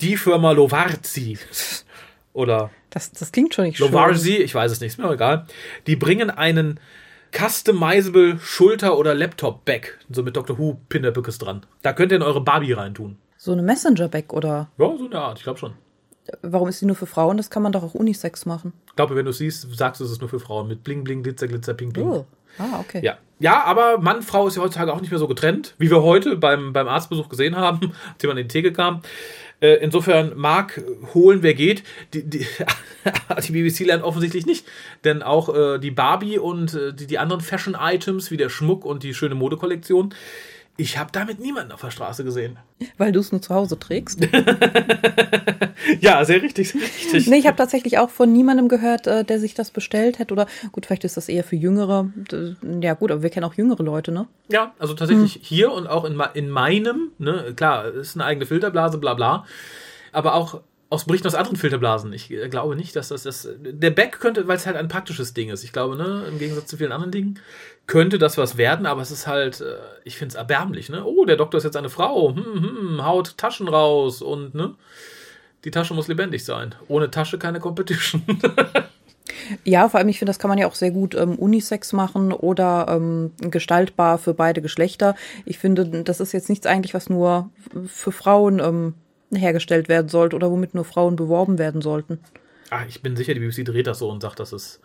die 0.03 0.17
Firma 0.17 0.51
Lovarzi. 0.51 1.37
Oder. 2.33 2.71
Das, 2.89 3.11
das 3.11 3.31
klingt 3.31 3.53
schon 3.53 3.65
nicht 3.65 3.77
schön. 3.77 3.87
Lovarzi, 3.87 4.35
ich 4.37 4.53
weiß 4.53 4.71
es 4.71 4.81
nicht, 4.81 4.89
ist 4.89 4.97
mir 4.97 5.11
egal. 5.11 5.47
Die 5.87 5.95
bringen 5.95 6.29
einen 6.29 6.79
customizable 7.31 8.37
Schulter- 8.39 8.97
oder 8.97 9.15
Laptop-Bag, 9.15 9.97
so 10.09 10.21
mit 10.21 10.35
Dr. 10.35 10.57
Who 10.59 10.79
Pinnerbückes 10.89 11.37
dran. 11.37 11.65
Da 11.81 11.93
könnt 11.93 12.11
ihr 12.11 12.17
in 12.17 12.21
eure 12.21 12.41
Barbie 12.41 12.73
reintun. 12.73 13.17
So 13.37 13.51
eine 13.51 13.63
Messenger-Bag 13.63 14.33
oder? 14.33 14.69
Ja, 14.77 14.97
so 14.97 15.05
eine 15.05 15.19
Art, 15.19 15.39
ich 15.39 15.43
glaube 15.43 15.59
schon. 15.59 15.73
Warum 16.41 16.69
ist 16.69 16.79
die 16.81 16.85
nur 16.85 16.95
für 16.95 17.05
Frauen? 17.05 17.37
Das 17.37 17.49
kann 17.49 17.63
man 17.63 17.71
doch 17.71 17.83
auch 17.83 17.93
Unisex 17.93 18.45
machen. 18.45 18.73
Ich 18.87 18.95
glaube, 18.95 19.15
wenn 19.15 19.25
du 19.25 19.33
siehst, 19.33 19.67
sagst 19.75 19.99
du, 19.99 20.05
es 20.05 20.11
ist 20.11 20.21
nur 20.21 20.29
für 20.29 20.39
Frauen. 20.39 20.67
Mit 20.67 20.83
Bling, 20.83 21.03
Bling, 21.03 21.23
Glitzer, 21.23 21.47
Glitzer, 21.47 21.73
Ping, 21.73 21.91
Ping. 21.91 22.07
Oh. 22.07 22.25
Ah, 22.57 22.79
okay. 22.79 23.01
Ja. 23.03 23.17
ja, 23.39 23.63
aber 23.63 23.97
Mann, 23.97 24.21
Frau 24.21 24.47
ist 24.47 24.55
ja 24.55 24.61
heutzutage 24.61 24.93
auch 24.93 25.01
nicht 25.01 25.11
mehr 25.11 25.19
so 25.19 25.27
getrennt, 25.27 25.75
wie 25.77 25.89
wir 25.89 26.03
heute 26.03 26.35
beim, 26.35 26.73
beim 26.73 26.87
Arztbesuch 26.87 27.29
gesehen 27.29 27.55
haben, 27.55 27.93
als 28.13 28.21
jemand 28.21 28.39
in 28.39 28.47
die 28.47 28.51
Theke 28.51 28.73
kam. 28.73 29.01
Äh, 29.59 29.75
insofern 29.75 30.33
mag 30.35 30.81
holen, 31.13 31.41
wer 31.41 31.53
geht. 31.53 31.83
Die, 32.13 32.23
die, 32.23 32.45
die, 33.47 33.51
BBC 33.51 33.85
lernt 33.85 34.03
offensichtlich 34.03 34.45
nicht, 34.45 34.65
denn 35.03 35.23
auch 35.23 35.55
äh, 35.55 35.79
die 35.79 35.91
Barbie 35.91 36.37
und 36.37 36.73
äh, 36.73 36.93
die, 36.93 37.07
die 37.07 37.17
anderen 37.17 37.41
Fashion-Items 37.41 38.29
wie 38.29 38.37
der 38.37 38.49
Schmuck 38.49 38.83
und 38.83 39.03
die 39.03 39.13
schöne 39.13 39.35
Modekollektion 39.35 40.13
ich 40.75 40.97
habe 40.97 41.11
damit 41.11 41.39
niemanden 41.39 41.71
auf 41.71 41.81
der 41.81 41.91
Straße 41.91 42.23
gesehen. 42.23 42.57
Weil 42.97 43.11
du 43.11 43.19
es 43.19 43.31
nur 43.31 43.41
zu 43.41 43.53
Hause 43.53 43.77
trägst? 43.77 44.19
ja, 46.01 46.25
sehr 46.25 46.41
richtig, 46.41 46.71
sehr 46.71 46.81
richtig. 46.81 47.27
Nee, 47.27 47.37
ich 47.37 47.45
habe 47.45 47.57
tatsächlich 47.57 47.99
auch 47.99 48.09
von 48.09 48.33
niemandem 48.33 48.69
gehört, 48.69 49.05
äh, 49.05 49.23
der 49.23 49.39
sich 49.39 49.53
das 49.53 49.69
bestellt 49.69 50.17
hat. 50.17 50.31
Oder 50.31 50.47
gut, 50.71 50.87
vielleicht 50.87 51.03
ist 51.03 51.15
das 51.15 51.29
eher 51.29 51.43
für 51.43 51.55
Jüngere. 51.55 52.09
Ja, 52.81 52.95
gut, 52.95 53.11
aber 53.11 53.21
wir 53.21 53.29
kennen 53.29 53.45
auch 53.45 53.53
jüngere 53.53 53.83
Leute, 53.83 54.11
ne? 54.11 54.27
Ja, 54.49 54.73
also 54.79 54.95
tatsächlich 54.95 55.35
hm. 55.35 55.41
hier 55.43 55.71
und 55.71 55.85
auch 55.85 56.05
in, 56.05 56.19
in 56.33 56.49
meinem, 56.49 57.11
ne, 57.19 57.53
klar, 57.55 57.85
ist 57.85 58.15
eine 58.15 58.25
eigene 58.25 58.47
Filterblase, 58.47 58.97
bla 58.97 59.13
bla. 59.13 59.45
Aber 60.11 60.33
auch 60.33 60.61
aus 60.93 61.05
Berichten 61.05 61.27
aus 61.27 61.35
anderen 61.35 61.57
Filterblasen. 61.57 62.13
Ich 62.13 62.29
äh, 62.29 62.47
glaube 62.49 62.75
nicht, 62.75 62.95
dass 62.95 63.07
das, 63.07 63.23
das 63.23 63.49
der 63.59 63.89
Back 63.89 64.19
könnte, 64.19 64.47
weil 64.47 64.57
es 64.57 64.65
halt 64.67 64.77
ein 64.77 64.87
praktisches 64.87 65.33
Ding 65.33 65.49
ist. 65.49 65.63
Ich 65.63 65.73
glaube, 65.73 65.95
ne, 65.95 66.25
im 66.29 66.37
Gegensatz 66.37 66.67
zu 66.67 66.77
vielen 66.77 66.91
anderen 66.91 67.11
Dingen 67.11 67.39
könnte 67.87 68.19
das 68.19 68.37
was 68.37 68.57
werden, 68.57 68.85
aber 68.85 69.01
es 69.01 69.11
ist 69.11 69.25
halt, 69.25 69.61
äh, 69.61 69.75
ich 70.03 70.17
finde 70.17 70.33
es 70.33 70.35
erbärmlich, 70.35 70.89
ne? 70.89 71.03
Oh, 71.03 71.25
der 71.25 71.35
Doktor 71.35 71.57
ist 71.57 71.63
jetzt 71.63 71.77
eine 71.77 71.89
Frau, 71.89 72.35
hm, 72.35 72.43
hm, 72.43 73.05
haut 73.05 73.37
Taschen 73.37 73.67
raus 73.67 74.21
und, 74.21 74.53
ne? 74.53 74.75
Die 75.65 75.71
Tasche 75.71 75.93
muss 75.93 76.07
lebendig 76.07 76.45
sein. 76.45 76.75
Ohne 76.87 77.09
Tasche 77.09 77.37
keine 77.39 77.59
Competition. 77.59 78.23
Ja, 79.63 79.89
vor 79.89 79.99
allem, 79.99 80.09
ich 80.09 80.19
finde, 80.19 80.29
das 80.29 80.39
kann 80.39 80.49
man 80.49 80.57
ja 80.57 80.67
auch 80.67 80.75
sehr 80.75 80.91
gut 80.91 81.15
ähm, 81.15 81.35
Unisex 81.35 81.93
machen 81.93 82.31
oder 82.31 82.87
ähm, 82.89 83.31
gestaltbar 83.39 84.17
für 84.17 84.33
beide 84.33 84.61
Geschlechter. 84.61 85.15
Ich 85.45 85.59
finde, 85.59 85.85
das 86.03 86.19
ist 86.19 86.33
jetzt 86.33 86.49
nichts 86.49 86.65
eigentlich, 86.65 86.93
was 86.93 87.09
nur 87.09 87.49
für 87.87 88.11
Frauen 88.11 88.59
ähm, 88.59 88.93
hergestellt 89.35 89.89
werden 89.89 90.09
sollte 90.09 90.35
oder 90.35 90.51
womit 90.51 90.73
nur 90.75 90.85
Frauen 90.85 91.15
beworben 91.15 91.57
werden 91.57 91.81
sollten. 91.81 92.19
Ach, 92.69 92.85
ich 92.87 93.01
bin 93.01 93.15
sicher, 93.15 93.33
die 93.33 93.39
BBC 93.39 93.65
dreht 93.65 93.87
das 93.87 93.99
so 93.99 94.09
und 94.09 94.21
sagt, 94.21 94.39
das 94.39 94.53
ist 94.53 94.79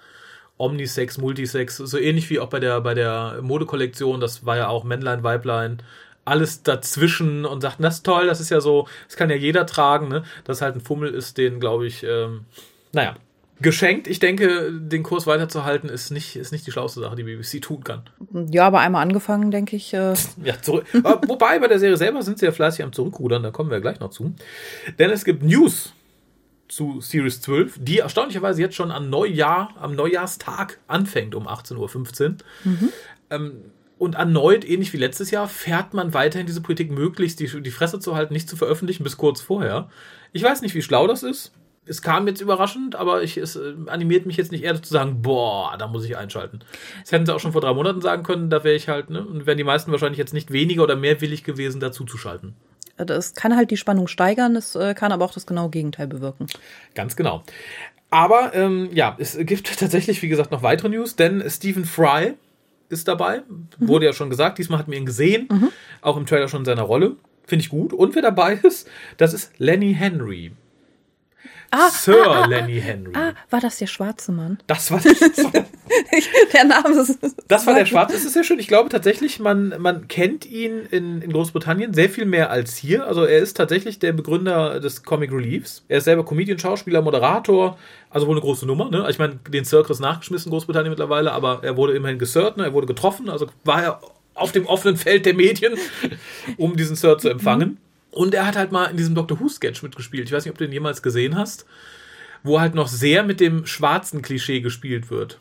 Omnisex, 0.58 1.18
Multisex, 1.18 1.76
so 1.76 1.98
ähnlich 1.98 2.28
wie 2.30 2.40
auch 2.40 2.48
bei 2.48 2.60
der, 2.60 2.80
bei 2.80 2.94
der 2.94 3.38
Modekollektion, 3.42 4.20
das 4.20 4.44
war 4.44 4.56
ja 4.56 4.68
auch 4.68 4.84
Männlein, 4.84 5.22
Weiblein, 5.22 5.82
alles 6.24 6.62
dazwischen 6.62 7.44
und 7.44 7.60
sagt, 7.62 7.76
das 7.80 7.96
ist 7.96 8.06
toll, 8.06 8.26
das 8.26 8.40
ist 8.40 8.50
ja 8.50 8.60
so, 8.60 8.86
das 9.06 9.16
kann 9.16 9.30
ja 9.30 9.36
jeder 9.36 9.66
tragen, 9.66 10.08
ne? 10.08 10.24
Das 10.44 10.60
halt 10.60 10.74
ein 10.74 10.80
Fummel 10.80 11.14
ist, 11.14 11.38
den, 11.38 11.60
glaube 11.60 11.86
ich, 11.86 12.02
ähm, 12.02 12.44
naja, 12.92 13.16
geschenkt. 13.60 14.06
Ich 14.06 14.18
denke, 14.18 14.72
den 14.72 15.02
Kurs 15.02 15.26
weiterzuhalten 15.26 15.88
ist 15.88 16.10
nicht, 16.10 16.36
ist 16.36 16.52
nicht 16.52 16.66
die 16.66 16.70
schlauste 16.70 17.00
Sache, 17.00 17.16
die 17.16 17.24
BBC 17.24 17.60
tun 17.60 17.82
kann. 17.82 18.02
Ja, 18.50 18.66
aber 18.66 18.80
einmal 18.80 19.02
angefangen, 19.02 19.50
denke 19.50 19.76
ich. 19.76 19.92
Äh 19.94 20.14
ja, 20.44 20.60
zurück. 20.60 20.86
Wobei, 21.26 21.58
bei 21.58 21.68
der 21.68 21.78
Serie 21.78 21.96
selber 21.96 22.22
sind 22.22 22.38
sie 22.38 22.46
ja 22.46 22.52
fleißig 22.52 22.84
am 22.84 22.92
Zurückrudern, 22.92 23.42
da 23.42 23.50
kommen 23.50 23.70
wir 23.70 23.80
gleich 23.80 24.00
noch 24.00 24.10
zu. 24.10 24.34
Denn 24.98 25.10
es 25.10 25.24
gibt 25.24 25.42
News 25.42 25.92
zu 26.68 27.00
Series 27.00 27.40
12, 27.40 27.78
die 27.80 27.98
erstaunlicherweise 27.98 28.60
jetzt 28.60 28.76
schon 28.76 28.90
am 28.90 29.10
Neujahr, 29.10 29.74
am 29.80 29.94
Neujahrstag 29.94 30.78
anfängt 30.86 31.34
um 31.34 31.48
18.15 31.48 31.76
Uhr. 31.76 32.36
Mhm. 32.64 32.88
Ähm, 33.30 33.52
und 33.98 34.14
erneut, 34.14 34.64
ähnlich 34.64 34.92
wie 34.92 34.98
letztes 34.98 35.32
Jahr, 35.32 35.48
fährt 35.48 35.92
man 35.92 36.14
weiterhin 36.14 36.46
diese 36.46 36.60
Politik 36.60 36.92
möglichst 36.92 37.40
die, 37.40 37.62
die 37.62 37.70
Fresse 37.70 37.98
zu 37.98 38.14
halten, 38.14 38.32
nicht 38.32 38.48
zu 38.48 38.56
veröffentlichen 38.56 39.02
bis 39.02 39.16
kurz 39.16 39.40
vorher. 39.40 39.88
Ich 40.32 40.42
weiß 40.42 40.62
nicht, 40.62 40.76
wie 40.76 40.82
schlau 40.82 41.08
das 41.08 41.24
ist 41.24 41.52
es 41.88 42.02
kam 42.02 42.26
jetzt 42.26 42.40
überraschend, 42.40 42.96
aber 42.96 43.22
ich, 43.22 43.36
es 43.36 43.56
äh, 43.56 43.74
animiert 43.86 44.26
mich 44.26 44.36
jetzt 44.36 44.52
nicht 44.52 44.64
eher 44.64 44.80
zu 44.80 44.92
sagen, 44.92 45.22
boah, 45.22 45.76
da 45.78 45.86
muss 45.86 46.04
ich 46.04 46.16
einschalten. 46.16 46.60
Das 47.00 47.12
hätten 47.12 47.26
sie 47.26 47.34
auch 47.34 47.40
schon 47.40 47.52
vor 47.52 47.60
drei 47.60 47.72
Monaten 47.72 48.00
sagen 48.00 48.22
können, 48.22 48.50
da 48.50 48.64
wäre 48.64 48.76
ich 48.76 48.88
halt, 48.88 49.10
ne, 49.10 49.24
und 49.24 49.46
wären 49.46 49.58
die 49.58 49.64
meisten 49.64 49.90
wahrscheinlich 49.90 50.18
jetzt 50.18 50.34
nicht 50.34 50.52
weniger 50.52 50.82
oder 50.82 50.96
mehr 50.96 51.20
willig 51.20 51.44
gewesen, 51.44 51.80
dazu 51.80 52.04
zu 52.04 52.18
schalten. 52.18 52.54
Das 52.96 53.34
kann 53.34 53.54
halt 53.56 53.70
die 53.70 53.76
Spannung 53.76 54.08
steigern, 54.08 54.56
es 54.56 54.74
äh, 54.74 54.94
kann 54.94 55.12
aber 55.12 55.24
auch 55.24 55.32
das 55.32 55.46
genaue 55.46 55.70
Gegenteil 55.70 56.08
bewirken. 56.08 56.46
Ganz 56.94 57.14
genau. 57.16 57.44
Aber 58.10 58.54
ähm, 58.54 58.88
ja, 58.92 59.16
es 59.18 59.36
gibt 59.38 59.78
tatsächlich, 59.78 60.22
wie 60.22 60.28
gesagt, 60.28 60.50
noch 60.50 60.62
weitere 60.62 60.88
News, 60.88 61.16
denn 61.16 61.42
Stephen 61.48 61.84
Fry 61.84 62.34
ist 62.88 63.06
dabei. 63.06 63.42
Mhm. 63.78 63.88
Wurde 63.88 64.06
ja 64.06 64.12
schon 64.12 64.30
gesagt, 64.30 64.58
diesmal 64.58 64.78
hat 64.78 64.88
man 64.88 64.96
ihn 64.96 65.06
gesehen, 65.06 65.48
mhm. 65.50 65.68
auch 66.00 66.16
im 66.16 66.26
Trailer 66.26 66.48
schon 66.48 66.62
in 66.62 66.64
seiner 66.64 66.82
Rolle. 66.82 67.16
Finde 67.44 67.62
ich 67.62 67.70
gut. 67.70 67.92
Und 67.92 68.14
wer 68.14 68.22
dabei 68.22 68.54
ist, 68.54 68.88
das 69.16 69.32
ist 69.32 69.52
Lenny 69.58 69.94
Henry. 69.94 70.52
Ah, 71.70 71.90
Sir 71.90 72.26
ah, 72.26 72.42
ah, 72.42 72.46
Lenny 72.46 72.80
Henry. 72.80 73.12
Ah, 73.14 73.34
war 73.50 73.60
das 73.60 73.76
der 73.76 73.86
schwarze 73.86 74.32
Mann? 74.32 74.58
Das 74.66 74.90
war, 74.90 75.00
das 75.00 75.20
war 75.44 75.64
der 76.52 76.64
Name. 76.64 77.00
Ist, 77.00 77.18
das 77.46 77.66
war 77.66 77.74
der 77.74 77.84
schwarze. 77.84 78.14
Das 78.14 78.24
ist 78.24 78.32
sehr 78.32 78.44
schön. 78.44 78.58
Ich 78.58 78.68
glaube 78.68 78.88
tatsächlich, 78.88 79.38
man, 79.38 79.74
man 79.78 80.08
kennt 80.08 80.46
ihn 80.46 80.86
in, 80.90 81.20
in 81.20 81.32
Großbritannien 81.32 81.92
sehr 81.92 82.08
viel 82.08 82.24
mehr 82.24 82.50
als 82.50 82.76
hier. 82.76 83.06
Also 83.06 83.24
er 83.24 83.38
ist 83.40 83.56
tatsächlich 83.56 83.98
der 83.98 84.12
Begründer 84.12 84.80
des 84.80 85.02
Comic 85.02 85.30
Reliefs. 85.30 85.84
Er 85.88 85.98
ist 85.98 86.04
selber 86.04 86.24
Comedian, 86.24 86.58
Schauspieler, 86.58 87.02
Moderator. 87.02 87.78
Also 88.08 88.26
wohl 88.26 88.34
eine 88.34 88.40
große 88.40 88.64
Nummer. 88.64 88.90
Ne? 88.90 89.06
Ich 89.10 89.18
meine, 89.18 89.38
den 89.48 89.66
Circus 89.66 90.00
nachgeschmissen 90.00 90.48
in 90.48 90.52
Großbritannien 90.52 90.90
mittlerweile, 90.90 91.32
aber 91.32 91.60
er 91.62 91.76
wurde 91.76 91.92
immerhin 91.94 92.18
gesirrt, 92.18 92.56
ne? 92.56 92.64
er 92.64 92.72
wurde 92.72 92.86
getroffen. 92.86 93.28
Also 93.28 93.46
war 93.64 93.82
er 93.82 94.00
auf 94.32 94.52
dem 94.52 94.66
offenen 94.66 94.96
Feld 94.96 95.26
der 95.26 95.34
Medien, 95.34 95.74
um 96.56 96.76
diesen 96.76 96.96
Sir 96.96 97.18
zu 97.18 97.28
empfangen. 97.28 97.78
Und 98.18 98.34
er 98.34 98.48
hat 98.48 98.56
halt 98.56 98.72
mal 98.72 98.86
in 98.86 98.96
diesem 98.96 99.14
Doctor 99.14 99.38
Who-Sketch 99.38 99.80
mitgespielt. 99.84 100.26
Ich 100.26 100.32
weiß 100.32 100.44
nicht, 100.44 100.50
ob 100.50 100.58
du 100.58 100.64
den 100.64 100.72
jemals 100.72 101.02
gesehen 101.02 101.36
hast, 101.36 101.66
wo 102.42 102.58
halt 102.58 102.74
noch 102.74 102.88
sehr 102.88 103.22
mit 103.22 103.38
dem 103.38 103.64
schwarzen 103.64 104.22
Klischee 104.22 104.60
gespielt 104.60 105.08
wird. 105.08 105.38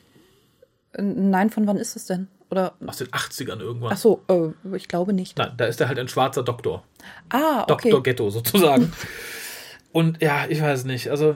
Nein, 0.95 1.49
von 1.49 1.65
wann 1.65 1.77
ist 1.77 1.95
es 1.95 2.05
denn? 2.05 2.27
Oder? 2.51 2.75
Aus 2.85 2.97
den 2.97 3.07
80ern 3.07 3.61
irgendwann. 3.61 3.93
Ach 3.93 3.97
so, 3.97 4.21
äh, 4.27 4.75
ich 4.75 4.87
glaube 4.87 5.13
nicht. 5.13 5.39
Nein, 5.39 5.53
da 5.57 5.65
ist 5.65 5.81
er 5.81 5.87
halt 5.87 5.97
ein 5.97 6.07
schwarzer 6.07 6.43
Doktor. 6.43 6.83
Ah, 7.29 7.63
okay. 7.67 7.89
Dr. 7.89 8.03
Ghetto 8.03 8.29
sozusagen. 8.29 8.93
Und 9.91 10.21
ja, 10.21 10.45
ich 10.47 10.61
weiß 10.61 10.85
nicht. 10.85 11.09
Also, 11.09 11.35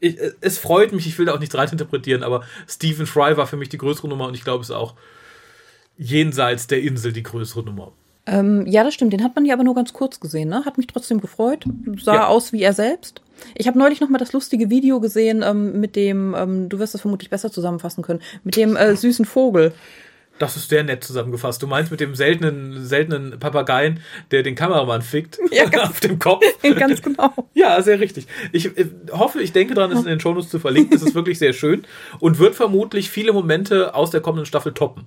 ich, 0.00 0.16
es 0.40 0.56
freut 0.56 0.92
mich, 0.92 1.06
ich 1.06 1.18
will 1.18 1.26
da 1.26 1.34
auch 1.34 1.38
nichts 1.38 1.54
reininterpretieren, 1.54 2.22
aber 2.22 2.44
Stephen 2.66 3.06
Fry 3.06 3.36
war 3.36 3.46
für 3.46 3.58
mich 3.58 3.68
die 3.68 3.76
größere 3.76 4.08
Nummer 4.08 4.28
und 4.28 4.34
ich 4.34 4.42
glaube, 4.42 4.62
es 4.62 4.70
ist 4.70 4.74
auch 4.74 4.94
jenseits 5.98 6.66
der 6.66 6.80
Insel 6.80 7.12
die 7.12 7.24
größere 7.24 7.62
Nummer. 7.62 7.92
Ähm, 8.30 8.66
ja, 8.66 8.84
das 8.84 8.94
stimmt. 8.94 9.12
Den 9.12 9.24
hat 9.24 9.34
man 9.34 9.44
ja 9.46 9.54
aber 9.54 9.64
nur 9.64 9.74
ganz 9.74 9.92
kurz 9.92 10.20
gesehen, 10.20 10.48
ne? 10.50 10.64
Hat 10.64 10.76
mich 10.76 10.86
trotzdem 10.86 11.20
gefreut. 11.20 11.64
Sah 12.00 12.14
Ja. 12.14 12.26
aus 12.26 12.52
wie 12.52 12.62
er 12.62 12.72
selbst. 12.72 13.22
Ich 13.54 13.66
habe 13.68 13.78
neulich 13.78 14.00
noch 14.00 14.08
mal 14.08 14.18
das 14.18 14.32
lustige 14.32 14.68
Video 14.68 15.00
gesehen 15.00 15.42
ähm, 15.46 15.80
mit 15.80 15.96
dem, 15.96 16.34
ähm, 16.36 16.68
du 16.68 16.78
wirst 16.78 16.94
das 16.94 17.00
vermutlich 17.02 17.30
besser 17.30 17.50
zusammenfassen 17.52 18.02
können, 18.02 18.20
mit 18.44 18.56
dem 18.56 18.76
äh, 18.76 18.96
süßen 18.96 19.24
Vogel. 19.24 19.72
Das 20.40 20.56
ist 20.56 20.68
sehr 20.68 20.84
nett 20.84 21.02
zusammengefasst. 21.02 21.60
Du 21.62 21.66
meinst 21.66 21.90
mit 21.90 21.98
dem 22.00 22.14
seltenen, 22.14 22.84
seltenen 22.84 23.40
Papageien, 23.40 23.98
der 24.30 24.44
den 24.44 24.54
Kameramann 24.54 25.02
fickt 25.02 25.38
Ja, 25.52 25.64
ganz- 25.64 25.90
auf 25.90 26.00
dem 26.00 26.18
Kopf. 26.18 26.44
Ganz 26.76 27.00
genau. 27.02 27.32
Ja, 27.54 27.80
sehr 27.82 27.98
richtig. 28.00 28.26
Ich 28.52 28.66
äh, 28.76 28.86
hoffe, 29.12 29.40
ich 29.40 29.52
denke 29.52 29.74
daran, 29.74 29.90
es 29.92 30.00
in 30.00 30.06
den 30.06 30.20
Shownotes 30.20 30.50
zu 30.50 30.58
verlinken. 30.60 30.94
Es 30.96 31.02
ist 31.02 31.14
wirklich 31.14 31.38
sehr 31.38 31.52
schön 31.52 31.84
und 32.20 32.38
wird 32.38 32.54
vermutlich 32.54 33.10
viele 33.10 33.32
Momente 33.32 33.94
aus 33.94 34.10
der 34.10 34.20
kommenden 34.20 34.46
Staffel 34.46 34.74
toppen. 34.74 35.06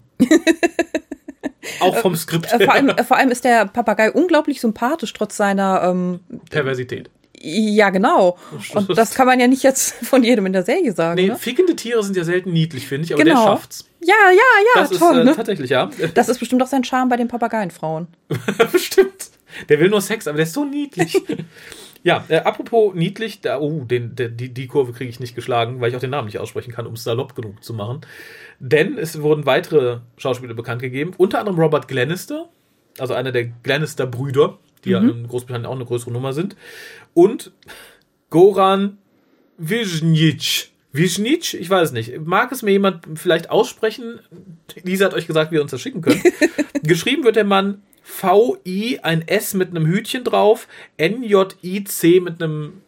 Auch 1.79 1.97
vom 1.97 2.15
Skript 2.15 2.51
Äh, 2.51 2.63
vor, 2.65 2.73
allem, 2.73 2.87
her. 2.87 2.99
äh, 2.99 3.03
vor 3.03 3.17
allem 3.17 3.29
ist 3.31 3.43
der 3.43 3.65
Papagei 3.65 4.11
unglaublich 4.11 4.61
sympathisch, 4.61 5.13
trotz 5.13 5.37
seiner, 5.37 5.81
ähm, 5.83 6.19
Perversität. 6.49 7.09
ja 7.39 7.89
genau. 7.89 8.37
Und 8.73 8.97
das 8.97 9.13
kann 9.15 9.25
man 9.27 9.39
ja 9.39 9.47
nicht 9.47 9.63
jetzt 9.63 9.93
von 10.05 10.23
jedem 10.23 10.45
in 10.45 10.53
der 10.53 10.63
Serie 10.63 10.91
sagen. 10.93 11.15
Nee, 11.21 11.29
ne? 11.29 11.35
fickende 11.37 11.75
Tiere 11.75 12.03
sind 12.03 12.15
ja 12.17 12.23
selten 12.23 12.53
niedlich, 12.53 12.87
finde 12.87 13.05
ich, 13.05 13.13
aber 13.13 13.23
Genau. 13.23 13.35
der 13.45 13.51
schafft's. 13.51 13.85
Ja, 14.03 14.13
ja, 14.31 14.35
ja, 14.75 14.81
Das 14.81 14.89
toll, 14.97 15.15
ist 15.15 15.21
äh, 15.21 15.23
ne? 15.25 15.35
tatsächlich, 15.35 15.69
ja. 15.69 15.89
Das 16.13 16.29
ist 16.29 16.39
bestimmt 16.39 16.61
auch 16.63 16.67
sein 16.67 16.83
Charme 16.83 17.09
bei 17.09 17.17
den 17.17 17.27
Papageienfrauen. 17.27 18.07
Bestimmt. 18.71 19.30
Der 19.69 19.79
will 19.79 19.89
nur 19.89 20.01
Sex, 20.01 20.27
aber 20.27 20.37
der 20.37 20.45
ist 20.45 20.53
so 20.53 20.65
niedlich. 20.65 21.21
ja, 22.03 22.25
äh, 22.29 22.37
apropos 22.37 22.93
niedlich, 22.93 23.41
da, 23.41 23.59
oh, 23.59 23.83
den, 23.83 24.15
der, 24.15 24.29
die, 24.29 24.49
die 24.49 24.67
Kurve 24.67 24.93
kriege 24.93 25.09
ich 25.09 25.19
nicht 25.19 25.35
geschlagen, 25.35 25.81
weil 25.81 25.89
ich 25.89 25.95
auch 25.95 26.01
den 26.01 26.09
Namen 26.09 26.27
nicht 26.27 26.39
aussprechen 26.39 26.71
kann, 26.71 26.87
um 26.87 26.93
es 26.93 27.03
salopp 27.03 27.35
genug 27.35 27.63
zu 27.63 27.73
machen. 27.73 28.01
Denn 28.59 28.97
es 28.97 29.21
wurden 29.21 29.45
weitere 29.45 29.99
Schauspieler 30.17 30.53
bekannt 30.53 30.81
gegeben, 30.81 31.13
unter 31.17 31.39
anderem 31.39 31.59
Robert 31.59 31.87
Glenister, 31.87 32.49
also 32.99 33.13
einer 33.13 33.31
der 33.31 33.45
Glenister-Brüder, 33.45 34.57
die 34.85 34.91
ja 34.91 34.99
in 34.99 35.27
Großbritannien 35.27 35.67
auch 35.67 35.75
eine 35.75 35.85
größere 35.85 36.11
Nummer 36.11 36.33
sind, 36.33 36.55
und 37.13 37.51
Goran 38.29 38.97
Wisnic. 39.57 40.69
Wisnic? 40.91 41.53
Ich 41.53 41.69
weiß 41.69 41.91
nicht. 41.91 42.19
Mag 42.25 42.51
es 42.51 42.63
mir 42.63 42.71
jemand 42.71 43.05
vielleicht 43.15 43.49
aussprechen? 43.49 44.19
Lisa 44.83 45.05
hat 45.05 45.13
euch 45.13 45.27
gesagt, 45.27 45.51
wie 45.51 45.55
ihr 45.55 45.61
uns 45.61 45.71
das 45.71 45.81
schicken 45.81 46.01
könnt. 46.01 46.21
Geschrieben 46.83 47.23
wird 47.23 47.35
der 47.35 47.43
Mann 47.43 47.81
V-I, 48.11 48.99
ein 49.01 49.27
S 49.27 49.53
mit 49.53 49.69
einem 49.69 49.85
Hütchen 49.85 50.23
drauf, 50.23 50.67
N-J-I-C 50.97 52.19
mit 52.19 52.41
einem 52.41 52.81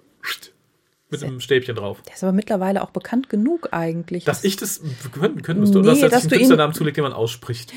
mit 1.10 1.24
einem 1.24 1.40
Stäbchen 1.40 1.76
drauf. 1.76 2.02
Der 2.08 2.16
ist 2.16 2.24
aber 2.24 2.34
mittlerweile 2.34 2.82
auch 2.82 2.90
bekannt 2.90 3.30
genug 3.30 3.70
eigentlich. 3.72 4.26
Dass 4.26 4.44
ich 4.44 4.58
das 4.58 4.82
können, 5.12 5.42
könntest 5.44 5.76
du, 5.76 5.80
Nee, 5.80 5.86
dass, 5.86 6.00
dass 6.00 6.12
dass 6.12 6.24
ich 6.24 6.30
du 6.30 6.36
einen 6.36 6.40
Künstlernamen 6.40 6.74
zulegt, 6.74 6.98
den 6.98 7.04
man 7.04 7.14
ausspricht. 7.14 7.72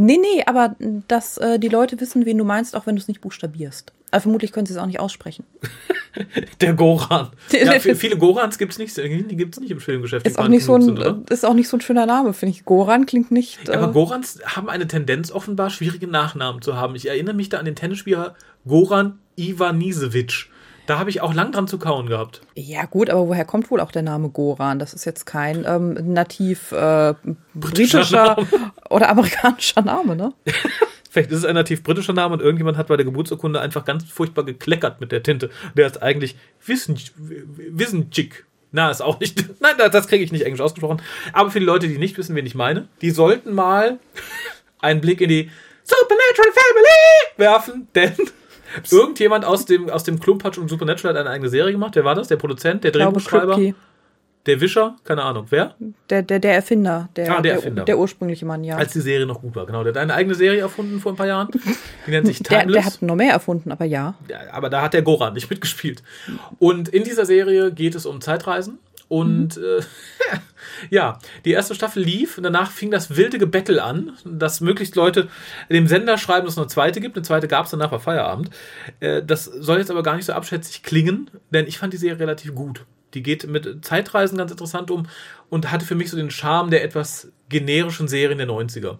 Nee, 0.00 0.18
nee, 0.18 0.42
aber 0.46 0.76
dass 1.08 1.38
äh, 1.38 1.58
die 1.58 1.68
Leute 1.68 2.00
wissen, 2.00 2.26
wen 2.26 2.38
du 2.38 2.44
meinst, 2.44 2.74
auch 2.74 2.86
wenn 2.86 2.96
du 2.96 3.00
es 3.00 3.08
nicht 3.08 3.20
buchstabierst. 3.20 3.92
Aber 4.10 4.20
vermutlich 4.22 4.52
können 4.52 4.66
sie 4.66 4.72
es 4.72 4.78
auch 4.78 4.86
nicht 4.86 4.98
aussprechen. 4.98 5.44
Der 6.60 6.74
Goran. 6.74 7.30
Ja, 7.52 7.78
viele 7.78 8.16
Gorans 8.16 8.58
gibt 8.58 8.72
es 8.72 8.78
nicht, 8.78 8.96
die 8.96 9.36
gibt 9.36 9.54
es 9.54 9.60
nicht 9.60 9.70
im 9.70 9.80
Filmgeschäft. 9.80 10.26
Ist 10.26 10.38
auch, 10.38 10.48
nicht 10.48 10.64
so 10.64 10.74
ein, 10.74 10.82
sind, 10.82 10.98
oder? 10.98 11.20
ist 11.30 11.44
auch 11.44 11.54
nicht 11.54 11.68
so 11.68 11.76
ein 11.76 11.80
schöner 11.80 12.06
Name, 12.06 12.32
finde 12.32 12.56
ich. 12.56 12.64
Goran 12.64 13.06
klingt 13.06 13.30
nicht. 13.30 13.68
Äh, 13.68 13.72
Ja, 13.72 13.78
aber 13.78 13.92
Gorans 13.92 14.40
haben 14.44 14.68
eine 14.68 14.88
Tendenz 14.88 15.30
offenbar, 15.30 15.70
schwierige 15.70 16.08
Nachnamen 16.08 16.62
zu 16.62 16.76
haben. 16.76 16.96
Ich 16.96 17.08
erinnere 17.08 17.34
mich 17.34 17.48
da 17.48 17.58
an 17.58 17.64
den 17.64 17.76
Tennisspieler 17.76 18.34
Goran 18.66 19.18
Ivanisevic. 19.36 20.48
Da 20.86 20.98
habe 20.98 21.10
ich 21.10 21.20
auch 21.20 21.32
lang 21.34 21.52
dran 21.52 21.68
zu 21.68 21.78
kauen 21.78 22.06
gehabt. 22.08 22.40
ja, 22.56 22.84
gut, 22.86 23.10
aber 23.10 23.28
woher 23.28 23.44
kommt 23.44 23.70
wohl 23.70 23.80
auch 23.80 23.92
der 23.92 24.02
Name 24.02 24.28
Goran? 24.30 24.78
Das 24.80 24.92
ist 24.92 25.04
jetzt 25.04 25.24
kein 25.24 25.64
ähm, 25.66 26.12
nativ 26.12 26.72
äh, 26.72 27.14
britischer 27.54 28.36
oder 28.90 29.08
amerikanischer 29.10 29.82
Name, 29.82 30.16
ne? 30.16 30.32
Vielleicht 31.10 31.30
ist 31.32 31.38
es 31.38 31.44
ein 31.44 31.54
nativ 31.56 31.82
britischer 31.82 32.12
Name 32.12 32.34
und 32.34 32.40
irgendjemand 32.40 32.76
hat 32.76 32.86
bei 32.86 32.96
der 32.96 33.04
Geburtsurkunde 33.04 33.60
einfach 33.60 33.84
ganz 33.84 34.04
furchtbar 34.04 34.44
gekleckert 34.44 35.00
mit 35.00 35.10
der 35.12 35.22
Tinte. 35.24 35.50
Der 35.76 35.86
ist 35.86 36.00
eigentlich 36.02 36.36
Wissen, 36.64 36.96
Wissenchick. 37.16 38.44
Na, 38.72 38.90
ist 38.90 39.00
auch 39.00 39.18
nicht. 39.20 39.44
Nein, 39.60 39.74
das- 39.78 39.90
das 39.90 40.08
kriege 40.08 40.22
ich 40.24 40.30
nicht 40.32 40.44
englisch 40.44 40.60
ausgesprochen. 40.60 41.02
Aber 41.32 41.50
für 41.50 41.58
die 41.60 41.66
Leute, 41.66 41.88
die 41.88 41.98
nicht 41.98 42.16
wissen, 42.18 42.36
wen 42.36 42.46
ich 42.46 42.54
meine, 42.54 42.88
die 43.00 43.10
sollten 43.10 43.52
mal 43.54 43.98
einen 44.80 45.00
Blick 45.00 45.20
in 45.20 45.28
die 45.28 45.50
Supernatural 45.82 46.52
Family 46.52 47.36
werfen, 47.38 47.88
denn 47.94 48.14
irgendjemand 48.90 49.44
aus 49.44 49.64
dem, 49.64 49.88
aus 49.90 50.04
dem 50.04 50.20
Klumpatsch 50.20 50.58
und 50.58 50.68
Supernatural 50.68 51.14
hat 51.14 51.20
eine 51.20 51.30
eigene 51.30 51.48
Serie 51.50 51.72
gemacht. 51.72 51.94
Wer 51.96 52.04
war 52.04 52.14
das? 52.14 52.28
Der 52.28 52.36
Produzent, 52.36 52.84
der 52.84 52.90
Drehbuchschreiber, 52.92 53.58
der 54.46 54.60
Wischer? 54.60 54.96
Keine 55.04 55.22
Ahnung. 55.22 55.46
Wer? 55.50 55.74
Der, 56.08 56.22
der, 56.22 56.38
der 56.38 56.54
Erfinder. 56.54 57.10
Der, 57.14 57.36
Ah, 57.36 57.42
der 57.42 57.54
Erfinder. 57.56 57.84
Der, 57.84 57.98
ursprüngliche 57.98 58.46
Mann, 58.46 58.64
ja. 58.64 58.76
Als 58.76 58.92
die 58.94 59.00
Serie 59.00 59.26
noch 59.26 59.42
gut 59.42 59.54
war. 59.54 59.66
Genau, 59.66 59.82
der 59.84 59.92
hat 59.92 59.98
eine 60.00 60.14
eigene 60.14 60.34
Serie 60.34 60.60
erfunden 60.60 60.98
vor 60.98 61.12
ein 61.12 61.16
paar 61.16 61.26
Jahren. 61.26 61.48
Die 62.06 62.10
nennt 62.10 62.26
sich 62.26 62.38
der, 62.42 62.60
Timeless. 62.60 62.72
der 62.74 62.84
hat 62.86 63.02
noch 63.02 63.16
mehr 63.16 63.32
erfunden, 63.32 63.70
aber 63.70 63.84
ja. 63.84 64.14
Ja, 64.28 64.38
aber 64.52 64.70
da 64.70 64.80
hat 64.80 64.94
der 64.94 65.02
Goran 65.02 65.34
nicht 65.34 65.50
mitgespielt. 65.50 66.02
Und 66.58 66.88
in 66.88 67.04
dieser 67.04 67.26
Serie 67.26 67.70
geht 67.70 67.94
es 67.94 68.06
um 68.06 68.22
Zeitreisen. 68.22 68.78
Und 69.10 69.56
äh, 69.56 69.80
ja, 70.90 71.18
die 71.44 71.50
erste 71.50 71.74
Staffel 71.74 72.00
lief 72.00 72.38
und 72.38 72.44
danach 72.44 72.70
fing 72.70 72.92
das 72.92 73.16
wilde 73.16 73.38
Gebettel 73.38 73.80
an, 73.80 74.12
dass 74.24 74.60
möglichst 74.60 74.94
Leute 74.94 75.28
dem 75.68 75.88
Sender 75.88 76.16
schreiben, 76.16 76.46
dass 76.46 76.54
es 76.54 76.58
eine 76.58 76.68
zweite 76.68 77.00
gibt. 77.00 77.16
Eine 77.16 77.24
zweite 77.24 77.48
gab 77.48 77.64
es, 77.64 77.72
danach 77.72 77.90
war 77.90 77.98
Feierabend. 77.98 78.50
Äh, 79.00 79.24
das 79.24 79.46
soll 79.46 79.78
jetzt 79.78 79.90
aber 79.90 80.04
gar 80.04 80.14
nicht 80.14 80.26
so 80.26 80.32
abschätzig 80.32 80.84
klingen, 80.84 81.28
denn 81.52 81.66
ich 81.66 81.76
fand 81.76 81.92
die 81.92 81.96
Serie 81.96 82.20
relativ 82.20 82.54
gut. 82.54 82.86
Die 83.14 83.24
geht 83.24 83.48
mit 83.48 83.84
Zeitreisen 83.84 84.38
ganz 84.38 84.52
interessant 84.52 84.92
um 84.92 85.08
und 85.48 85.72
hatte 85.72 85.84
für 85.84 85.96
mich 85.96 86.08
so 86.08 86.16
den 86.16 86.30
Charme 86.30 86.70
der 86.70 86.84
etwas 86.84 87.32
generischen 87.48 88.06
Serien 88.06 88.38
der 88.38 88.46
90er. 88.46 88.98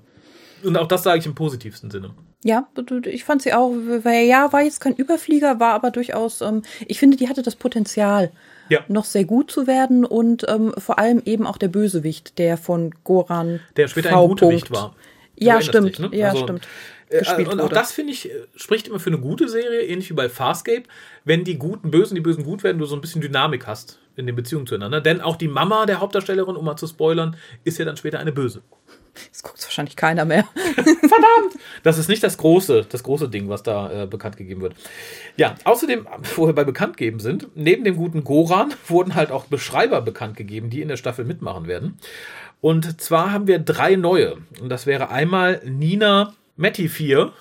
Und 0.65 0.77
auch 0.77 0.89
das 0.89 1.05
sage 1.05 1.21
ich 1.21 1.27
im 1.27 1.37
positivsten 1.37 1.93
Sinne. 1.93 2.11
Ja, 2.43 2.67
ich 3.05 3.23
fand 3.23 3.43
sie 3.43 3.53
auch, 3.53 3.71
weil 3.71 4.27
ja, 4.27 4.53
war 4.53 4.63
jetzt 4.63 4.81
kein 4.81 4.97
Überflieger, 4.97 5.61
war 5.61 5.75
aber 5.75 5.93
durchaus, 5.93 6.41
ähm, 6.41 6.63
ich 6.89 6.99
finde, 6.99 7.17
die 7.17 7.29
hatte 7.29 7.43
das 7.43 7.55
Potenzial, 7.55 8.33
Ja. 8.71 8.81
noch 8.89 9.05
sehr 9.05 9.25
gut 9.25 9.51
zu 9.51 9.67
werden 9.67 10.05
und 10.05 10.47
ähm, 10.49 10.73
vor 10.79 10.99
allem 10.99 11.21
eben 11.25 11.47
auch 11.47 11.59
der 11.59 11.69
Bösewicht, 11.69 12.39
der 12.39 12.57
von 12.57 12.95
Goran 13.05 13.61
Der 13.77 13.89
später 13.89 14.11
V. 14.11 14.23
ein 14.23 14.29
Gutewicht 14.29 14.71
war. 14.71 14.95
Du 15.37 15.45
Ja, 15.47 15.61
stimmt. 15.61 15.89
dich, 15.89 15.99
ne? 15.99 16.11
Ja, 16.13 16.29
Also, 16.31 16.45
stimmt. 16.45 16.69
Äh, 17.09 17.19
Gespielt 17.19 17.49
und 17.49 17.59
auch 17.59 17.65
wurde. 17.65 17.75
das, 17.75 17.91
finde 17.91 18.13
ich, 18.13 18.31
äh, 18.31 18.35
spricht 18.55 18.87
immer 18.87 19.01
für 19.01 19.11
eine 19.11 19.19
gute 19.19 19.49
Serie, 19.49 19.83
ähnlich 19.83 20.09
wie 20.11 20.15
bei 20.15 20.29
Farscape, 20.29 20.85
wenn 21.25 21.43
die 21.43 21.59
Guten 21.59 21.91
böse 21.91 22.11
und 22.11 22.15
die 22.15 22.21
Bösen 22.21 22.45
gut 22.45 22.63
werden, 22.63 22.79
du 22.79 22.87
so 22.87 22.95
ein 22.95 23.01
bisschen 23.01 23.21
Dynamik 23.21 23.67
hast 23.67 23.99
in 24.15 24.27
den 24.27 24.37
Beziehungen 24.37 24.69
zueinander. 24.69 25.01
Denn 25.01 25.21
auch 25.21 25.35
die 25.37 25.49
Mama 25.49 25.87
der 25.87 25.99
Hauptdarstellerin, 25.99 26.55
um 26.55 26.65
mal 26.65 26.77
zu 26.77 26.87
spoilern, 26.87 27.37
ist 27.65 27.79
ja 27.79 27.85
dann 27.85 27.97
später 27.97 28.21
eine 28.21 28.31
Böse. 28.31 28.63
Das 29.31 29.43
guckt 29.43 29.63
wahrscheinlich 29.63 29.97
keiner 29.97 30.25
mehr. 30.25 30.47
Das 31.83 31.99
ist 31.99 32.09
nicht 32.09 32.23
das 32.23 32.37
große, 32.37 32.87
das 32.89 33.03
große 33.03 33.29
Ding, 33.29 33.49
was 33.49 33.63
da 33.63 34.03
äh, 34.03 34.07
bekannt 34.07 34.37
gegeben 34.37 34.61
wird. 34.61 34.75
Ja, 35.37 35.55
außerdem, 35.65 36.07
wo 36.37 36.47
wir 36.47 36.53
bei 36.53 36.65
bekannt 36.65 36.97
geben 36.97 37.21
sind, 37.21 37.49
neben 37.55 37.85
dem 37.85 37.97
guten 37.97 38.25
Goran 38.25 38.75
wurden 38.87 39.15
halt 39.15 39.31
auch 39.31 39.47
Beschreiber 39.47 40.03
bekannt 40.03 40.37
gegeben, 40.37 40.71
die 40.71 40.83
in 40.83 40.89
der 40.89 40.97
Staffel 40.97 41.25
mitmachen 41.25 41.67
werden. 41.67 41.99
Und 42.61 43.01
zwar 43.01 43.33
haben 43.33 43.47
wir 43.47 43.59
drei 43.59 43.97
neue. 43.97 44.39
Und 44.61 44.69
das 44.69 44.87
wäre 44.87 45.11
einmal 45.11 45.63
Nina 45.65 46.35
Metti4. 46.59 47.33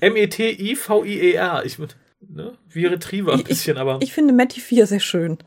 M-E-T-I-V-I-E-R. 0.00 1.62
Ich, 1.68 1.78
ne, 1.78 2.54
wie 2.70 2.86
Retriever 2.86 3.34
ein 3.34 3.44
bisschen, 3.44 3.76
aber. 3.78 3.98
Ich 4.02 4.12
finde 4.12 4.34
4 4.48 4.86
sehr 4.86 5.00
schön. 5.00 5.38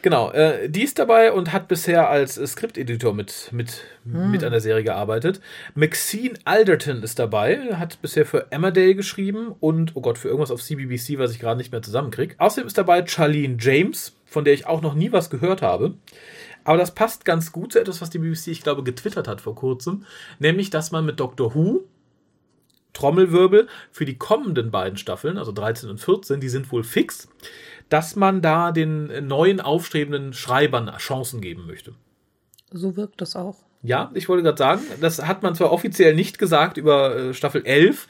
Genau, 0.00 0.30
äh, 0.30 0.68
die 0.68 0.84
ist 0.84 0.98
dabei 0.98 1.32
und 1.32 1.52
hat 1.52 1.66
bisher 1.66 2.08
als 2.08 2.38
äh, 2.38 2.46
Skripteditor 2.46 3.14
mit, 3.14 3.50
mit, 3.52 3.82
Hm. 4.04 4.30
mit 4.30 4.44
an 4.44 4.52
der 4.52 4.60
Serie 4.60 4.84
gearbeitet. 4.84 5.40
Maxine 5.74 6.38
Alderton 6.44 7.02
ist 7.02 7.18
dabei, 7.18 7.74
hat 7.74 8.00
bisher 8.00 8.24
für 8.24 8.50
Emmerdale 8.52 8.94
geschrieben 8.94 9.54
und, 9.60 9.96
oh 9.96 10.00
Gott, 10.00 10.18
für 10.18 10.28
irgendwas 10.28 10.50
auf 10.50 10.62
CBBC, 10.62 11.18
was 11.18 11.32
ich 11.32 11.40
gerade 11.40 11.58
nicht 11.58 11.72
mehr 11.72 11.82
zusammenkriege. 11.82 12.36
Außerdem 12.38 12.68
ist 12.68 12.78
dabei 12.78 13.04
Charlene 13.06 13.56
James, 13.58 14.14
von 14.24 14.44
der 14.44 14.54
ich 14.54 14.66
auch 14.66 14.82
noch 14.82 14.94
nie 14.94 15.12
was 15.12 15.30
gehört 15.30 15.62
habe. 15.62 15.94
Aber 16.64 16.78
das 16.78 16.94
passt 16.94 17.24
ganz 17.24 17.52
gut 17.52 17.72
zu 17.72 17.80
etwas, 17.80 18.00
was 18.00 18.10
die 18.10 18.18
BBC, 18.18 18.48
ich 18.48 18.62
glaube, 18.62 18.82
getwittert 18.82 19.26
hat 19.26 19.40
vor 19.40 19.54
kurzem. 19.54 20.04
Nämlich, 20.38 20.70
dass 20.70 20.90
man 20.90 21.04
mit 21.06 21.18
Doctor 21.18 21.54
Who 21.54 21.84
Trommelwirbel 22.98 23.68
für 23.92 24.04
die 24.04 24.18
kommenden 24.18 24.72
beiden 24.72 24.98
Staffeln, 24.98 25.38
also 25.38 25.52
13 25.52 25.88
und 25.88 25.98
14, 25.98 26.40
die 26.40 26.48
sind 26.48 26.70
wohl 26.72 26.82
fix, 26.82 27.28
dass 27.88 28.16
man 28.16 28.42
da 28.42 28.72
den 28.72 29.08
äh, 29.10 29.20
neuen 29.20 29.60
aufstrebenden 29.60 30.32
Schreibern 30.32 30.90
Chancen 30.98 31.40
geben 31.40 31.66
möchte. 31.66 31.94
So 32.72 32.96
wirkt 32.96 33.20
das 33.20 33.36
auch. 33.36 33.56
Ja, 33.82 34.10
ich 34.14 34.28
wollte 34.28 34.42
gerade 34.42 34.58
sagen, 34.58 34.82
das 35.00 35.24
hat 35.24 35.44
man 35.44 35.54
zwar 35.54 35.70
offiziell 35.70 36.14
nicht 36.14 36.38
gesagt 36.38 36.76
über 36.76 37.16
äh, 37.16 37.34
Staffel 37.34 37.64
11, 37.64 38.08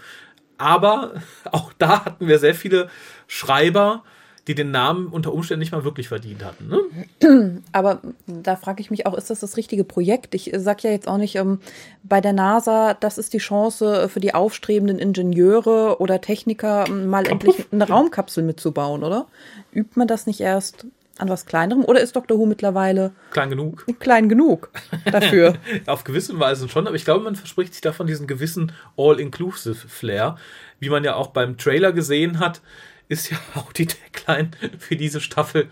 aber 0.57 1.13
auch 1.53 1.75
da 1.75 2.07
hatten 2.07 2.27
wir 2.27 2.39
sehr 2.39 2.55
viele 2.55 2.89
Schreiber, 3.27 4.05
die 4.49 4.55
den 4.55 4.71
Namen 4.71 5.09
unter 5.09 5.33
Umständen 5.33 5.61
nicht 5.61 5.73
mal 5.73 5.85
wirklich 5.85 6.09
verdient 6.09 6.43
hatten. 6.43 6.69
Ne? 6.69 7.61
Aber 7.73 8.01
da 8.27 8.57
frage 8.57 8.81
ich 8.81 8.91
mich 8.91 9.07
auch, 9.07 9.15
ist 9.15 9.29
das 9.29 9.41
das 9.41 9.59
richtige 9.59 9.85
Projekt? 9.85 10.35
Ich 10.35 10.51
sage 10.57 10.89
ja 10.89 10.91
jetzt 10.91 11.07
auch 11.07 11.19
nicht, 11.19 11.37
ähm, 11.37 11.61
bei 12.03 12.23
der 12.23 12.33
NASA, 12.33 12.95
das 12.95 13.19
ist 13.19 13.35
die 13.35 13.39
Chance 13.39 14.09
für 14.09 14.21
die 14.21 14.35
aufstrebenden 14.35 14.99
Ingenieure 14.99 16.01
oder 16.01 16.23
Techniker, 16.23 16.87
ähm, 16.89 17.09
mal 17.09 17.27
endlich 17.27 17.67
eine 17.71 17.87
Raumkapsel 17.87 18.43
mitzubauen, 18.43 19.05
oder? 19.05 19.27
Übt 19.73 19.93
man 19.97 20.09
das 20.09 20.27
nicht 20.27 20.41
erst 20.41 20.87
an 21.19 21.29
was 21.29 21.45
Kleinerem? 21.45 21.85
Oder 21.85 22.01
ist 22.01 22.17
Dr. 22.17 22.39
Who 22.39 22.47
mittlerweile 22.47 23.13
klein 23.31 23.51
genug? 23.51 23.85
Klein 23.99 24.31
genug 24.31 24.71
dafür. 25.05 25.55
Auf 25.87 26.05
gewisse 26.05 26.39
Weise 26.41 26.69
schon, 26.71 26.87
aber 26.87 26.97
ich 26.97 27.05
glaube, 27.05 27.25
man 27.25 27.37
verspricht 27.37 27.75
sich 27.75 27.83
davon 27.83 28.07
diesen 28.07 28.27
gewissen 28.27 28.73
All-Inclusive-Flair, 28.97 30.37
wie 30.81 30.89
man 30.89 31.05
ja 31.05 31.17
auch 31.17 31.29
beim 31.29 31.59
Trailer 31.59 31.93
gesehen 31.93 32.39
hat 32.39 32.63
ist 33.09 33.31
ja 33.31 33.39
auch 33.55 33.73
die 33.73 33.87
Tagline 33.87 34.51
für 34.79 34.97
diese 34.97 35.21
Staffel 35.21 35.69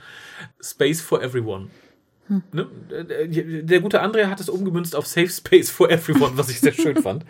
Space 0.60 1.00
for 1.00 1.22
Everyone. 1.22 1.68
Hm. 2.28 2.42
Ne? 2.52 2.66
Der 3.62 3.80
gute 3.80 4.00
Andrea 4.00 4.28
hat 4.28 4.40
es 4.40 4.48
umgemünzt 4.48 4.96
auf 4.96 5.06
Safe 5.06 5.28
Space 5.28 5.70
for 5.70 5.90
Everyone, 5.90 6.36
was 6.36 6.48
ich 6.48 6.60
sehr 6.60 6.72
schön 6.74 7.00
fand. 7.00 7.24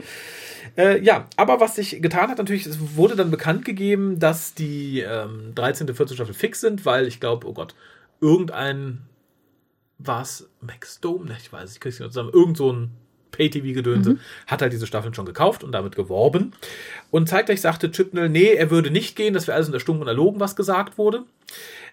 Äh, 0.76 1.02
ja, 1.02 1.28
aber 1.36 1.60
was 1.60 1.76
sich 1.76 2.02
getan 2.02 2.30
hat, 2.30 2.38
natürlich, 2.38 2.66
es 2.66 2.96
wurde 2.96 3.16
dann 3.16 3.30
bekannt 3.30 3.64
gegeben, 3.64 4.18
dass 4.18 4.54
die 4.54 5.00
ähm, 5.00 5.52
13. 5.54 5.94
14. 5.94 6.16
Staffel 6.16 6.34
fix 6.34 6.60
sind, 6.60 6.84
weil 6.84 7.06
ich 7.06 7.20
glaube, 7.20 7.46
oh 7.46 7.52
Gott, 7.52 7.75
irgendein 8.20 9.02
war 9.98 10.22
es 10.22 10.50
Max 10.60 11.00
Dome? 11.00 11.26
Ne, 11.26 11.36
ich 11.40 11.52
weiß, 11.52 11.72
ich 11.72 11.80
kriege 11.80 11.94
es 11.94 12.00
nicht 12.00 12.12
zusammen. 12.12 12.30
Irgend 12.32 12.56
so 12.56 12.72
ein 12.72 12.90
Pay-TV-Gedönse, 13.32 14.10
mhm. 14.10 14.20
hat 14.46 14.62
halt 14.62 14.72
diese 14.72 14.86
Staffeln 14.86 15.14
schon 15.14 15.26
gekauft 15.26 15.62
und 15.62 15.72
damit 15.72 15.94
geworben. 15.94 16.52
Und 17.16 17.30
zeitgleich 17.30 17.62
sagte 17.62 17.90
Chipnell, 17.90 18.28
nee, 18.28 18.52
er 18.52 18.70
würde 18.70 18.90
nicht 18.90 19.16
gehen, 19.16 19.32
das 19.32 19.46
wäre 19.46 19.54
alles 19.54 19.68
unterstunken 19.68 20.02
und 20.02 20.08
erlogen, 20.08 20.38
was 20.38 20.54
gesagt 20.54 20.99
wurde. 20.99 21.20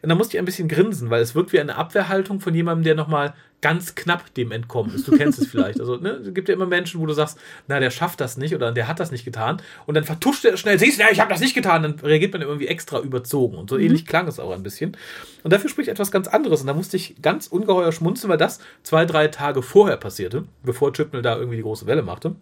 Und 0.01 0.10
da 0.10 0.15
musste 0.15 0.36
ich 0.36 0.39
ein 0.39 0.44
bisschen 0.44 0.68
grinsen, 0.68 1.10
weil 1.10 1.22
es 1.22 1.34
wirkt 1.34 1.53
wie 1.53 1.62
eine 1.62 1.77
Abwehrhaltung 1.77 2.42
von 2.42 2.53
jemandem, 2.53 2.84
der 2.84 2.96
nochmal 2.96 3.34
ganz 3.62 3.96
knapp 3.96 4.34
dem 4.34 4.51
entkommen 4.51 4.94
ist. 4.94 5.08
Du 5.08 5.15
kennst 5.15 5.39
es 5.39 5.48
vielleicht. 5.48 5.80
Also, 5.80 5.96
ne, 5.96 6.10
es 6.10 6.34
gibt 6.34 6.50
ja 6.50 6.53
immer 6.53 6.65
Menschen, 6.65 7.00
wo 7.00 7.06
du 7.06 7.13
sagst, 7.13 7.39
na, 7.70 7.80
der 7.80 7.89
schafft 7.89 8.20
das 8.20 8.36
nicht 8.36 8.53
oder 8.53 8.74
der 8.74 8.89
hat 8.89 9.00
das 9.00 9.12
nicht 9.12 9.24
getan. 9.24 9.62
Und 9.86 9.96
dann 9.96 10.03
vertuscht 10.03 10.44
er 10.44 10.58
schnell, 10.58 10.77
siehst 10.77 11.00
du, 11.00 11.03
ja, 11.03 11.10
ich 11.10 11.22
habe 11.22 11.30
das 11.30 11.39
nicht 11.39 11.56
getan. 11.56 11.84
Dann 11.84 11.94
reagiert 12.00 12.34
man 12.34 12.42
irgendwie 12.42 12.68
extra 12.68 13.00
überzogen. 13.00 13.56
Und 13.56 13.70
so 13.70 13.77
mhm. 13.77 13.84
ähnlich 13.84 14.06
klang 14.06 14.27
es 14.27 14.42
auch 14.42 14.51
ein 14.51 14.62
bisschen. 14.62 14.98
Und 15.44 15.53
dafür 15.53 15.70
spricht 15.70 15.88
etwas 15.88 16.12
ganz 16.12 16.27
anderes. 16.27 16.60
Und 16.60 16.68
da 16.68 16.74
musste 16.74 16.98
ich 16.98 17.22
ganz 17.22 17.48
ungeheuer 17.48 17.94
schmunzeln, 17.94 18.30
weil 18.30 18.38
das 18.38 18.60
zwei, 18.84 19.06
drei 19.06 19.30
Tage 19.30 19.62
vorher 19.62 19.96
passierte, 19.96 20.44
bevor 20.63 20.92
Chipnell 20.92 21.22
da 21.22 21.38
irgendwie 21.38 21.56
die 21.56 21.63
große 21.63 21.88
Welle 21.88 22.03
machte. 22.03 22.36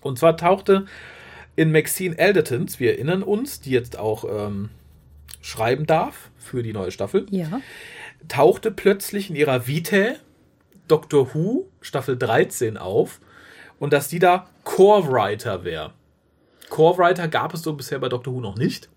Und 0.00 0.18
zwar 0.18 0.38
tauchte 0.38 0.86
in 1.56 1.72
Maxine 1.72 2.16
Eldertons, 2.16 2.78
wir 2.78 2.92
erinnern 2.92 3.22
uns, 3.22 3.60
die 3.60 3.70
jetzt 3.70 3.98
auch 3.98 4.24
ähm, 4.24 4.68
schreiben 5.40 5.86
darf 5.86 6.30
für 6.38 6.62
die 6.62 6.72
neue 6.72 6.90
Staffel, 6.90 7.26
ja. 7.30 7.60
tauchte 8.28 8.70
plötzlich 8.70 9.30
in 9.30 9.36
ihrer 9.36 9.66
Vitae 9.66 10.16
Doctor 10.86 11.34
Who 11.34 11.68
Staffel 11.80 12.16
13 12.16 12.76
auf 12.76 13.20
und 13.78 13.92
dass 13.92 14.08
die 14.08 14.18
da 14.18 14.48
Core-Writer 14.64 15.64
wäre. 15.64 15.92
Core-Writer 16.68 17.28
gab 17.28 17.54
es 17.54 17.62
so 17.62 17.72
bisher 17.72 17.98
bei 17.98 18.08
Doctor 18.08 18.34
Who 18.34 18.40
noch 18.40 18.56
nicht. 18.56 18.88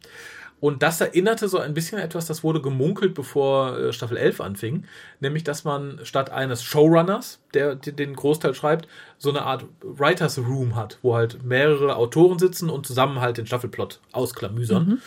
Und 0.60 0.84
das 0.84 1.00
erinnerte 1.00 1.48
so 1.48 1.58
ein 1.58 1.74
bisschen 1.74 2.00
etwas, 2.00 2.26
das 2.26 2.44
wurde 2.44 2.62
gemunkelt, 2.62 3.14
bevor 3.14 3.78
äh, 3.78 3.94
Staffel 3.94 4.18
11 4.18 4.42
anfing, 4.42 4.84
nämlich 5.20 5.44
dass 5.44 5.64
man 5.64 6.00
statt 6.04 6.32
eines 6.32 6.64
Showrunners, 6.64 7.40
der 7.54 7.76
den 7.76 8.16
Großteil 8.16 8.54
schreibt, 8.54 8.88
so 9.18 9.30
eine 9.30 9.44
Art 9.44 9.66
Writers 9.82 10.38
Room 10.38 10.76
hat, 10.76 11.00
wo 11.02 11.16
halt 11.16 11.44
mehrere 11.44 11.96
Autoren 11.96 12.40
sitzen 12.40 12.70
und 12.70 12.86
zusammen 12.86 13.22
halt 13.22 13.38
den 13.38 13.46
Staffelplot 13.46 14.00
ausklamüsern. 14.12 14.86
Mhm. 14.86 14.98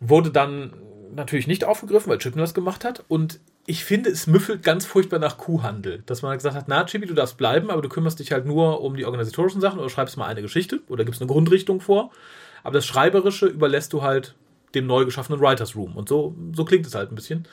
Wurde 0.00 0.30
dann 0.30 0.72
natürlich 1.14 1.46
nicht 1.46 1.64
aufgegriffen, 1.64 2.10
weil 2.10 2.18
Chippen 2.18 2.40
das 2.40 2.54
gemacht 2.54 2.84
hat. 2.84 3.04
Und 3.08 3.40
ich 3.66 3.84
finde, 3.84 4.10
es 4.10 4.26
müffelt 4.26 4.62
ganz 4.62 4.86
furchtbar 4.86 5.18
nach 5.18 5.38
Kuhhandel. 5.38 6.02
Dass 6.06 6.22
man 6.22 6.36
gesagt 6.36 6.56
hat, 6.56 6.68
na, 6.68 6.84
Chibi, 6.84 7.06
du 7.06 7.14
darfst 7.14 7.36
bleiben, 7.36 7.70
aber 7.70 7.82
du 7.82 7.88
kümmerst 7.88 8.18
dich 8.18 8.32
halt 8.32 8.46
nur 8.46 8.80
um 8.80 8.96
die 8.96 9.04
organisatorischen 9.04 9.60
Sachen 9.60 9.78
oder 9.78 9.90
schreibst 9.90 10.16
mal 10.16 10.26
eine 10.26 10.42
Geschichte 10.42 10.80
oder 10.88 11.04
gibst 11.04 11.20
eine 11.20 11.30
Grundrichtung 11.30 11.80
vor. 11.80 12.10
Aber 12.62 12.74
das 12.74 12.86
Schreiberische 12.86 13.46
überlässt 13.46 13.92
du 13.92 14.02
halt 14.02 14.34
dem 14.78 14.86
neu 14.86 15.04
geschaffenen 15.04 15.40
Writers 15.40 15.76
Room. 15.76 15.96
Und 15.96 16.08
so, 16.08 16.34
so 16.54 16.64
klingt 16.64 16.86
es 16.86 16.94
halt 16.94 17.12
ein 17.12 17.14
bisschen. 17.14 17.46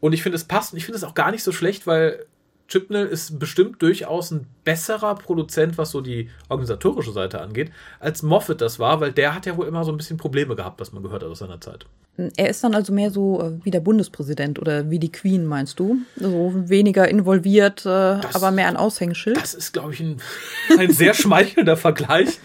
Und 0.00 0.12
ich 0.12 0.22
finde, 0.22 0.36
es 0.36 0.44
passt. 0.44 0.72
Und 0.72 0.78
ich 0.78 0.84
finde 0.84 0.98
es 0.98 1.04
auch 1.04 1.14
gar 1.14 1.30
nicht 1.30 1.42
so 1.42 1.52
schlecht, 1.52 1.86
weil 1.86 2.26
Chipnell 2.68 3.06
ist 3.06 3.38
bestimmt 3.38 3.80
durchaus 3.80 4.30
ein 4.30 4.46
besserer 4.62 5.14
Produzent, 5.14 5.78
was 5.78 5.90
so 5.90 6.02
die 6.02 6.28
organisatorische 6.50 7.12
Seite 7.12 7.40
angeht, 7.40 7.72
als 7.98 8.22
Moffat 8.22 8.60
das 8.60 8.78
war, 8.78 9.00
weil 9.00 9.10
der 9.10 9.34
hat 9.34 9.46
ja 9.46 9.56
wohl 9.56 9.66
immer 9.66 9.84
so 9.84 9.90
ein 9.90 9.96
bisschen 9.96 10.18
Probleme 10.18 10.54
gehabt, 10.54 10.78
was 10.78 10.92
man 10.92 11.02
gehört 11.02 11.22
hat 11.22 11.30
aus 11.30 11.38
seiner 11.38 11.60
Zeit. 11.60 11.86
Er 12.36 12.50
ist 12.50 12.62
dann 12.62 12.74
also 12.74 12.92
mehr 12.92 13.10
so 13.10 13.40
äh, 13.40 13.64
wie 13.64 13.70
der 13.70 13.80
Bundespräsident 13.80 14.58
oder 14.58 14.90
wie 14.90 14.98
die 14.98 15.10
Queen, 15.10 15.46
meinst 15.46 15.80
du? 15.80 15.98
So 16.16 16.52
weniger 16.54 17.08
involviert, 17.08 17.80
äh, 17.86 18.20
das, 18.20 18.34
aber 18.34 18.50
mehr 18.50 18.66
ein 18.66 18.76
Aushängeschild? 18.76 19.36
Das 19.36 19.54
ist, 19.54 19.72
glaube 19.72 19.94
ich, 19.94 20.00
ein, 20.00 20.20
ein 20.78 20.92
sehr 20.92 21.14
schmeichelnder 21.14 21.76
Vergleich. 21.76 22.38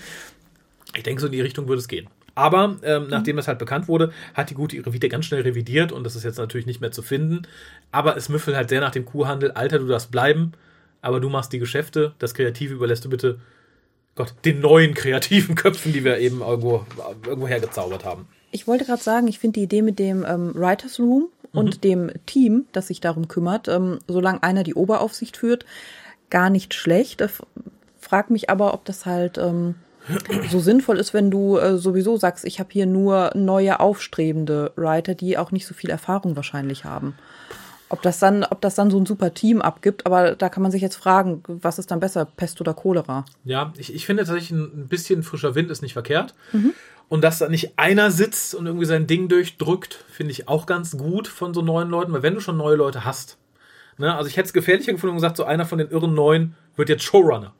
Ich 0.95 1.03
denke, 1.03 1.21
so 1.21 1.25
in 1.25 1.33
die 1.33 1.41
Richtung 1.41 1.67
würde 1.67 1.79
es 1.79 1.87
gehen. 1.87 2.07
Aber 2.35 2.77
ähm, 2.83 3.07
nachdem 3.09 3.37
das 3.37 3.47
halt 3.47 3.59
bekannt 3.59 3.87
wurde, 3.87 4.11
hat 4.33 4.49
die 4.49 4.55
Gute 4.55 4.75
ihre 4.75 4.91
Vita 4.91 5.07
ganz 5.07 5.25
schnell 5.25 5.41
revidiert 5.41 5.91
und 5.91 6.03
das 6.03 6.15
ist 6.15 6.23
jetzt 6.23 6.37
natürlich 6.37 6.65
nicht 6.65 6.81
mehr 6.81 6.91
zu 6.91 7.01
finden. 7.01 7.43
Aber 7.91 8.17
es 8.17 8.29
müffelt 8.29 8.57
halt 8.57 8.69
sehr 8.69 8.81
nach 8.81 8.91
dem 8.91 9.05
Kuhhandel. 9.05 9.51
Alter, 9.51 9.79
du 9.79 9.87
darfst 9.87 10.09
bleiben, 10.09 10.53
aber 11.01 11.19
du 11.19 11.29
machst 11.29 11.53
die 11.53 11.59
Geschäfte. 11.59 12.13
Das 12.17 12.33
Kreative 12.33 12.73
überlässt 12.73 13.05
du 13.05 13.09
bitte 13.09 13.39
Gott, 14.15 14.33
den 14.45 14.59
neuen 14.61 14.93
kreativen 14.93 15.55
Köpfen, 15.55 15.91
die 15.93 16.03
wir 16.03 16.19
eben 16.19 16.41
irgendwo, 16.41 16.85
irgendwo 17.25 17.47
hergezaubert 17.47 18.05
haben. 18.05 18.27
Ich 18.51 18.67
wollte 18.67 18.85
gerade 18.85 19.01
sagen, 19.01 19.27
ich 19.27 19.39
finde 19.39 19.59
die 19.59 19.63
Idee 19.63 19.81
mit 19.81 19.97
dem 19.97 20.23
ähm, 20.27 20.53
Writers 20.53 20.99
Room 20.99 21.29
und 21.51 21.77
mhm. 21.77 21.81
dem 21.81 22.11
Team, 22.27 22.65
das 22.71 22.87
sich 22.87 23.01
darum 23.01 23.27
kümmert, 23.27 23.67
ähm, 23.67 23.99
solange 24.07 24.43
einer 24.43 24.63
die 24.63 24.75
Oberaufsicht 24.75 25.37
führt, 25.37 25.65
gar 26.29 26.51
nicht 26.51 26.75
schlecht. 26.75 27.21
Ich 27.21 27.31
frag 27.99 28.29
mich 28.29 28.51
aber, 28.51 28.75
ob 28.75 28.85
das 28.85 29.07
halt 29.07 29.39
ähm, 29.39 29.75
so 30.49 30.59
sinnvoll 30.59 30.97
ist, 30.97 31.13
wenn 31.13 31.31
du 31.31 31.57
äh, 31.57 31.77
sowieso 31.77 32.17
sagst, 32.17 32.45
ich 32.45 32.59
habe 32.59 32.69
hier 32.71 32.85
nur 32.85 33.31
neue 33.35 33.79
aufstrebende 33.79 34.71
Writer, 34.75 35.15
die 35.15 35.37
auch 35.37 35.51
nicht 35.51 35.65
so 35.65 35.73
viel 35.73 35.89
Erfahrung 35.89 36.35
wahrscheinlich 36.35 36.85
haben. 36.85 37.15
Ob 37.89 38.01
das 38.01 38.17
dann, 38.17 38.43
ob 38.43 38.59
das 38.61 38.75
dann 38.75 38.89
so 38.89 38.99
ein 38.99 39.05
super 39.05 39.33
Team 39.33 39.61
abgibt, 39.61 40.05
aber 40.05 40.35
da 40.35 40.49
kann 40.49 40.63
man 40.63 40.71
sich 40.71 40.81
jetzt 40.81 40.95
fragen, 40.95 41.43
was 41.47 41.77
ist 41.77 41.91
dann 41.91 41.99
besser, 41.99 42.25
Pest 42.25 42.59
oder 42.59 42.73
Cholera? 42.73 43.23
Ja, 43.45 43.71
ich, 43.77 43.93
ich 43.93 44.05
finde 44.05 44.23
tatsächlich 44.25 44.51
ein 44.51 44.87
bisschen 44.87 45.21
frischer 45.21 45.53
Wind 45.53 45.69
ist 45.69 45.83
nicht 45.83 45.93
verkehrt. 45.93 46.33
Mhm. 46.53 46.73
Und 47.07 47.23
dass 47.23 47.37
da 47.37 47.49
nicht 47.49 47.77
einer 47.77 48.09
sitzt 48.09 48.55
und 48.55 48.65
irgendwie 48.65 48.87
sein 48.87 49.05
Ding 49.05 49.27
durchdrückt, 49.27 50.03
finde 50.09 50.31
ich 50.31 50.47
auch 50.47 50.65
ganz 50.65 50.97
gut 50.97 51.27
von 51.27 51.53
so 51.53 51.61
neuen 51.61 51.89
Leuten, 51.89 52.11
weil 52.13 52.23
wenn 52.23 52.33
du 52.33 52.39
schon 52.39 52.57
neue 52.57 52.75
Leute 52.75 53.05
hast, 53.05 53.37
ne, 53.99 54.15
also 54.15 54.27
ich 54.27 54.37
hätte 54.37 54.47
es 54.47 54.53
gefährlicher 54.53 54.93
gefunden 54.93 55.11
und 55.11 55.17
gesagt, 55.17 55.37
so 55.37 55.43
einer 55.43 55.65
von 55.65 55.77
den 55.77 55.91
irren 55.91 56.15
Neuen 56.15 56.55
wird 56.75 56.89
jetzt 56.89 57.03
Showrunner. 57.03 57.53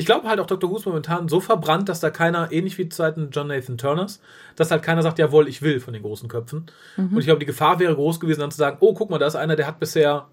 Ich 0.00 0.06
glaube 0.06 0.26
halt 0.26 0.40
auch 0.40 0.46
Dr. 0.46 0.70
Who 0.70 0.78
ist 0.78 0.86
momentan 0.86 1.28
so 1.28 1.40
verbrannt, 1.40 1.90
dass 1.90 2.00
da 2.00 2.08
keiner, 2.08 2.50
ähnlich 2.50 2.78
wie 2.78 2.88
zu 2.88 2.96
Zeiten 2.96 3.28
John 3.32 3.48
Nathan 3.48 3.76
Turners, 3.76 4.22
dass 4.56 4.70
halt 4.70 4.82
keiner 4.82 5.02
sagt, 5.02 5.18
jawohl, 5.18 5.46
ich 5.46 5.60
will 5.60 5.78
von 5.78 5.92
den 5.92 6.02
großen 6.02 6.26
Köpfen. 6.26 6.64
Mhm. 6.96 7.12
Und 7.12 7.18
ich 7.18 7.26
glaube, 7.26 7.38
die 7.38 7.44
Gefahr 7.44 7.78
wäre 7.80 7.94
groß 7.94 8.18
gewesen, 8.18 8.40
dann 8.40 8.50
zu 8.50 8.56
sagen, 8.56 8.78
oh, 8.80 8.94
guck 8.94 9.10
mal, 9.10 9.18
da 9.18 9.26
ist 9.26 9.36
einer, 9.36 9.56
der 9.56 9.66
hat 9.66 9.78
bisher 9.78 10.28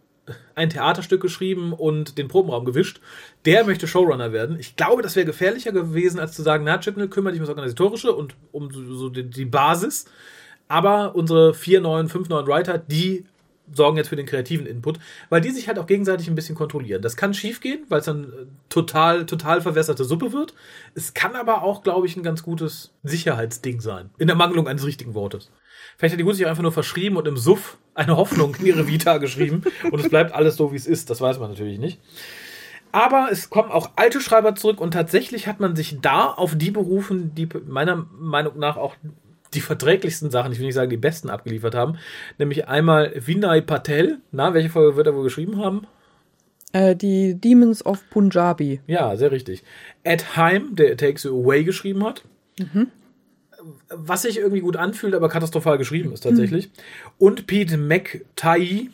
ein 0.55 0.69
Theaterstück 0.69 1.21
geschrieben 1.21 1.73
und 1.73 2.17
den 2.17 2.29
Probenraum 2.29 2.63
gewischt. 2.63 3.01
Der 3.43 3.65
möchte 3.65 3.87
Showrunner 3.87 4.31
werden. 4.31 4.57
Ich 4.57 4.77
glaube, 4.77 5.01
das 5.01 5.17
wäre 5.17 5.25
gefährlicher 5.25 5.73
gewesen, 5.73 6.17
als 6.17 6.31
zu 6.31 6.43
sagen, 6.43 6.63
na, 6.63 6.77
Chipnell, 6.77 7.09
kümmere 7.09 7.33
dich 7.33 7.41
um 7.41 7.45
das 7.45 7.49
Organisatorische 7.49 8.15
und 8.15 8.35
um 8.53 8.71
so 8.71 9.09
die, 9.09 9.29
die 9.29 9.45
Basis. 9.45 10.05
Aber 10.69 11.13
unsere 11.13 11.53
vier 11.53 11.81
neuen, 11.81 12.07
fünf 12.07 12.29
neuen 12.29 12.47
Writer, 12.47 12.77
die 12.77 13.25
sorgen 13.71 13.97
jetzt 13.97 14.09
für 14.09 14.15
den 14.15 14.25
kreativen 14.25 14.65
Input, 14.65 14.99
weil 15.29 15.41
die 15.41 15.51
sich 15.51 15.67
halt 15.67 15.79
auch 15.79 15.87
gegenseitig 15.87 16.27
ein 16.27 16.35
bisschen 16.35 16.55
kontrollieren. 16.55 17.01
Das 17.01 17.15
kann 17.15 17.33
schiefgehen, 17.33 17.83
weil 17.89 17.99
es 17.99 18.05
dann 18.05 18.25
äh, 18.25 18.45
total, 18.69 19.25
total 19.25 19.61
verwässerte 19.61 20.05
Suppe 20.05 20.33
wird. 20.33 20.53
Es 20.95 21.13
kann 21.13 21.35
aber 21.35 21.63
auch, 21.63 21.83
glaube 21.83 22.07
ich, 22.07 22.15
ein 22.15 22.23
ganz 22.23 22.43
gutes 22.43 22.93
Sicherheitsding 23.03 23.81
sein. 23.81 24.09
In 24.17 24.27
der 24.27 24.35
Mangelung 24.35 24.67
eines 24.67 24.85
richtigen 24.85 25.13
Wortes. 25.13 25.51
Vielleicht 25.97 26.13
hat 26.13 26.19
die 26.19 26.23
Gut 26.23 26.35
sich 26.35 26.47
einfach 26.47 26.63
nur 26.63 26.71
verschrieben 26.71 27.17
und 27.17 27.27
im 27.27 27.37
Suff 27.37 27.77
eine 27.93 28.17
Hoffnung 28.17 28.55
in 28.55 28.65
ihre 28.65 28.87
Vita 28.87 29.17
geschrieben 29.17 29.63
und 29.91 29.99
es 29.99 30.09
bleibt 30.09 30.33
alles 30.33 30.55
so, 30.55 30.71
wie 30.71 30.77
es 30.77 30.87
ist. 30.87 31.09
Das 31.09 31.21
weiß 31.21 31.39
man 31.39 31.49
natürlich 31.49 31.79
nicht. 31.79 31.99
Aber 32.91 33.27
es 33.31 33.49
kommen 33.49 33.69
auch 33.69 33.91
alte 33.95 34.21
Schreiber 34.21 34.55
zurück 34.55 34.79
und 34.79 34.91
tatsächlich 34.91 35.47
hat 35.47 35.59
man 35.59 35.75
sich 35.75 35.99
da 36.01 36.27
auf 36.27 36.55
die 36.55 36.71
berufen, 36.71 37.35
die 37.35 37.47
meiner 37.67 38.07
Meinung 38.17 38.57
nach 38.57 38.77
auch 38.77 38.95
die 39.53 39.61
verträglichsten 39.61 40.31
Sachen, 40.31 40.51
ich 40.51 40.59
will 40.59 40.65
nicht 40.65 40.75
sagen 40.75 40.89
die 40.89 40.97
besten 40.97 41.29
abgeliefert 41.29 41.75
haben. 41.75 41.97
Nämlich 42.37 42.67
einmal 42.67 43.13
Vinay 43.15 43.61
Patel. 43.61 44.19
Na, 44.31 44.53
welche 44.53 44.69
Folge 44.69 44.95
wird 44.95 45.07
er 45.07 45.15
wohl 45.15 45.23
geschrieben 45.23 45.57
haben? 45.57 45.87
Äh, 46.73 46.95
die 46.95 47.35
Demons 47.39 47.85
of 47.85 48.03
Punjabi. 48.09 48.81
Ja, 48.87 49.15
sehr 49.15 49.31
richtig. 49.31 49.63
Ed 50.03 50.35
Heim, 50.35 50.75
der 50.75 50.97
Takes 50.97 51.23
You 51.23 51.41
Away 51.41 51.63
geschrieben 51.63 52.03
hat. 52.03 52.23
Mhm. 52.59 52.87
Was 53.89 54.21
sich 54.21 54.37
irgendwie 54.37 54.61
gut 54.61 54.77
anfühlt, 54.77 55.15
aber 55.15 55.29
katastrophal 55.29 55.77
geschrieben 55.77 56.13
ist 56.13 56.21
tatsächlich. 56.21 56.67
Mhm. 56.67 56.71
Und 57.17 57.47
Pete 57.47 57.77
McTighe, 57.77 58.89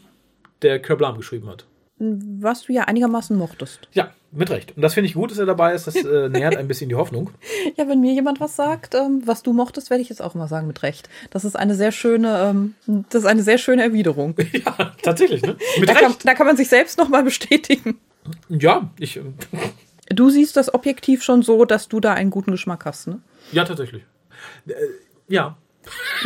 der 0.62 0.80
Kerblam 0.80 1.18
geschrieben 1.18 1.50
hat. 1.50 1.66
Was 1.98 2.64
du 2.64 2.74
ja 2.74 2.84
einigermaßen 2.84 3.38
mochtest. 3.38 3.88
Ja, 3.92 4.14
Mit 4.36 4.50
Recht. 4.50 4.74
Und 4.76 4.82
das 4.82 4.96
finde 4.96 5.08
ich 5.08 5.14
gut, 5.14 5.30
dass 5.32 5.38
er 5.38 5.46
dabei 5.46 5.74
ist. 5.74 5.86
Das 5.86 5.96
äh, 5.96 6.28
nährt 6.30 6.56
ein 6.58 6.68
bisschen 6.68 6.90
die 6.90 6.96
Hoffnung. 6.96 7.30
Ja, 7.76 7.88
wenn 7.88 8.02
mir 8.02 8.14
jemand 8.14 8.40
was 8.40 8.56
sagt, 8.56 8.94
ähm, 8.96 9.22
was 9.26 9.42
du 9.44 9.54
mochtest, 9.54 9.90
werde 9.90 10.02
ich 10.02 10.10
jetzt 10.10 10.22
auch 10.22 10.34
mal 10.36 10.48
sagen 10.48 10.68
mit 10.68 10.84
Recht. 10.84 11.10
Das 11.32 11.44
ist 11.46 11.56
eine 11.56 11.76
sehr 11.76 11.92
schöne, 11.92 12.50
ähm, 12.52 12.76
das 13.10 13.22
ist 13.24 13.28
eine 13.28 13.42
sehr 13.44 13.58
schöne 13.58 13.82
Erwiderung. 13.84 14.36
ja, 14.52 14.92
tatsächlich, 15.02 15.42
ne? 15.42 15.56
Mit 15.80 15.90
Da 15.90 15.94
kann, 15.94 16.12
Recht. 16.12 16.28
da 16.28 16.34
kann 16.34 16.46
man 16.48 16.58
sich 16.58 16.68
selbst 16.70 16.98
noch 16.98 17.10
mal 17.10 17.24
bestätigen. 17.24 18.00
Ja, 18.50 18.90
ich, 19.00 19.18
äh, 19.18 19.22
Du 20.10 20.30
siehst 20.30 20.56
das 20.58 20.74
objektiv 20.74 21.24
schon 21.24 21.42
so, 21.42 21.66
dass 21.66 21.88
du 21.88 22.00
da 22.00 22.14
einen 22.14 22.30
guten 22.30 22.52
Geschmack 22.52 22.86
hast, 22.86 23.08
ne? 23.08 23.20
ja, 23.52 23.64
tatsächlich. 23.66 24.04
Äh, 24.68 24.74
ja. 25.28 25.58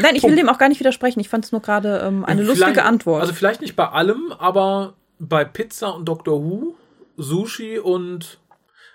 Nein, 0.02 0.16
ich 0.16 0.24
will 0.24 0.36
dem 0.36 0.50
auch 0.50 0.58
gar 0.58 0.70
nicht 0.70 0.80
widersprechen. 0.80 1.20
Ich 1.20 1.30
fand 1.30 1.46
es 1.46 1.52
nur 1.52 1.62
gerade 1.62 2.00
ähm, 2.06 2.26
eine 2.26 2.42
lustige 2.44 2.72
Vielleicht- 2.72 2.86
Antwort. 2.88 3.22
Also 3.22 3.34
vielleicht 3.34 3.62
nicht 3.62 3.76
bei 3.76 3.88
allem, 3.88 4.34
aber 4.38 4.94
bei 5.20 5.46
Pizza 5.46 5.96
und 5.96 6.06
Doctor 6.06 6.44
Who, 6.44 6.76
Sushi 7.18 7.80
und. 7.80 8.40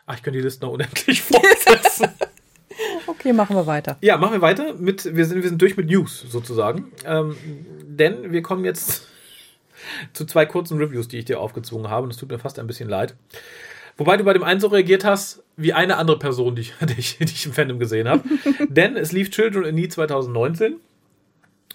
Ach, 0.07 0.17
ich 0.17 0.23
könnte 0.23 0.39
die 0.39 0.45
Liste 0.45 0.65
noch 0.65 0.73
unendlich 0.73 1.23
fortsetzen. 1.23 2.09
okay, 3.07 3.33
machen 3.33 3.55
wir 3.57 3.67
weiter. 3.67 3.99
ja, 4.01 4.17
machen 4.17 4.33
wir 4.33 4.41
weiter 4.41 4.75
mit. 4.75 5.05
Wir 5.15 5.25
sind, 5.27 5.43
wir 5.43 5.49
sind 5.49 5.61
durch 5.61 5.77
mit 5.77 5.89
News 5.91 6.25
sozusagen. 6.29 6.93
Ähm, 7.05 7.37
denn 7.85 8.33
wir 8.33 8.43
kommen 8.43 8.65
jetzt 8.65 9.07
zu 10.13 10.25
zwei 10.25 10.47
kurzen 10.47 10.79
Reviews, 10.79 11.09
die 11.09 11.19
ich 11.19 11.25
dir 11.25 11.41
aufgezwungen 11.41 11.91
habe. 11.91 12.05
Und 12.05 12.11
es 12.11 12.17
tut 12.17 12.31
mir 12.31 12.39
fast 12.39 12.59
ein 12.59 12.67
bisschen 12.67 12.89
leid. 12.89 13.15
Wobei 13.97 14.17
du 14.17 14.25
bei 14.25 14.33
dem 14.33 14.43
einen 14.43 14.61
so 14.61 14.69
reagiert 14.69 15.05
hast, 15.05 15.43
wie 15.57 15.75
eine 15.75 15.97
andere 15.99 16.19
Person, 16.19 16.57
die 16.57 16.63
ich, 16.63 16.75
die 16.81 16.99
ich, 16.99 17.19
die 17.19 17.25
ich 17.25 17.47
im 17.47 17.53
Fandom 17.53 17.79
gesehen 17.79 18.09
habe. 18.09 18.23
Denn 18.69 18.97
es 18.97 19.13
lief 19.13 19.31
Children 19.31 19.65
in 19.65 19.75
Need 19.75 19.93
2019. 19.93 20.77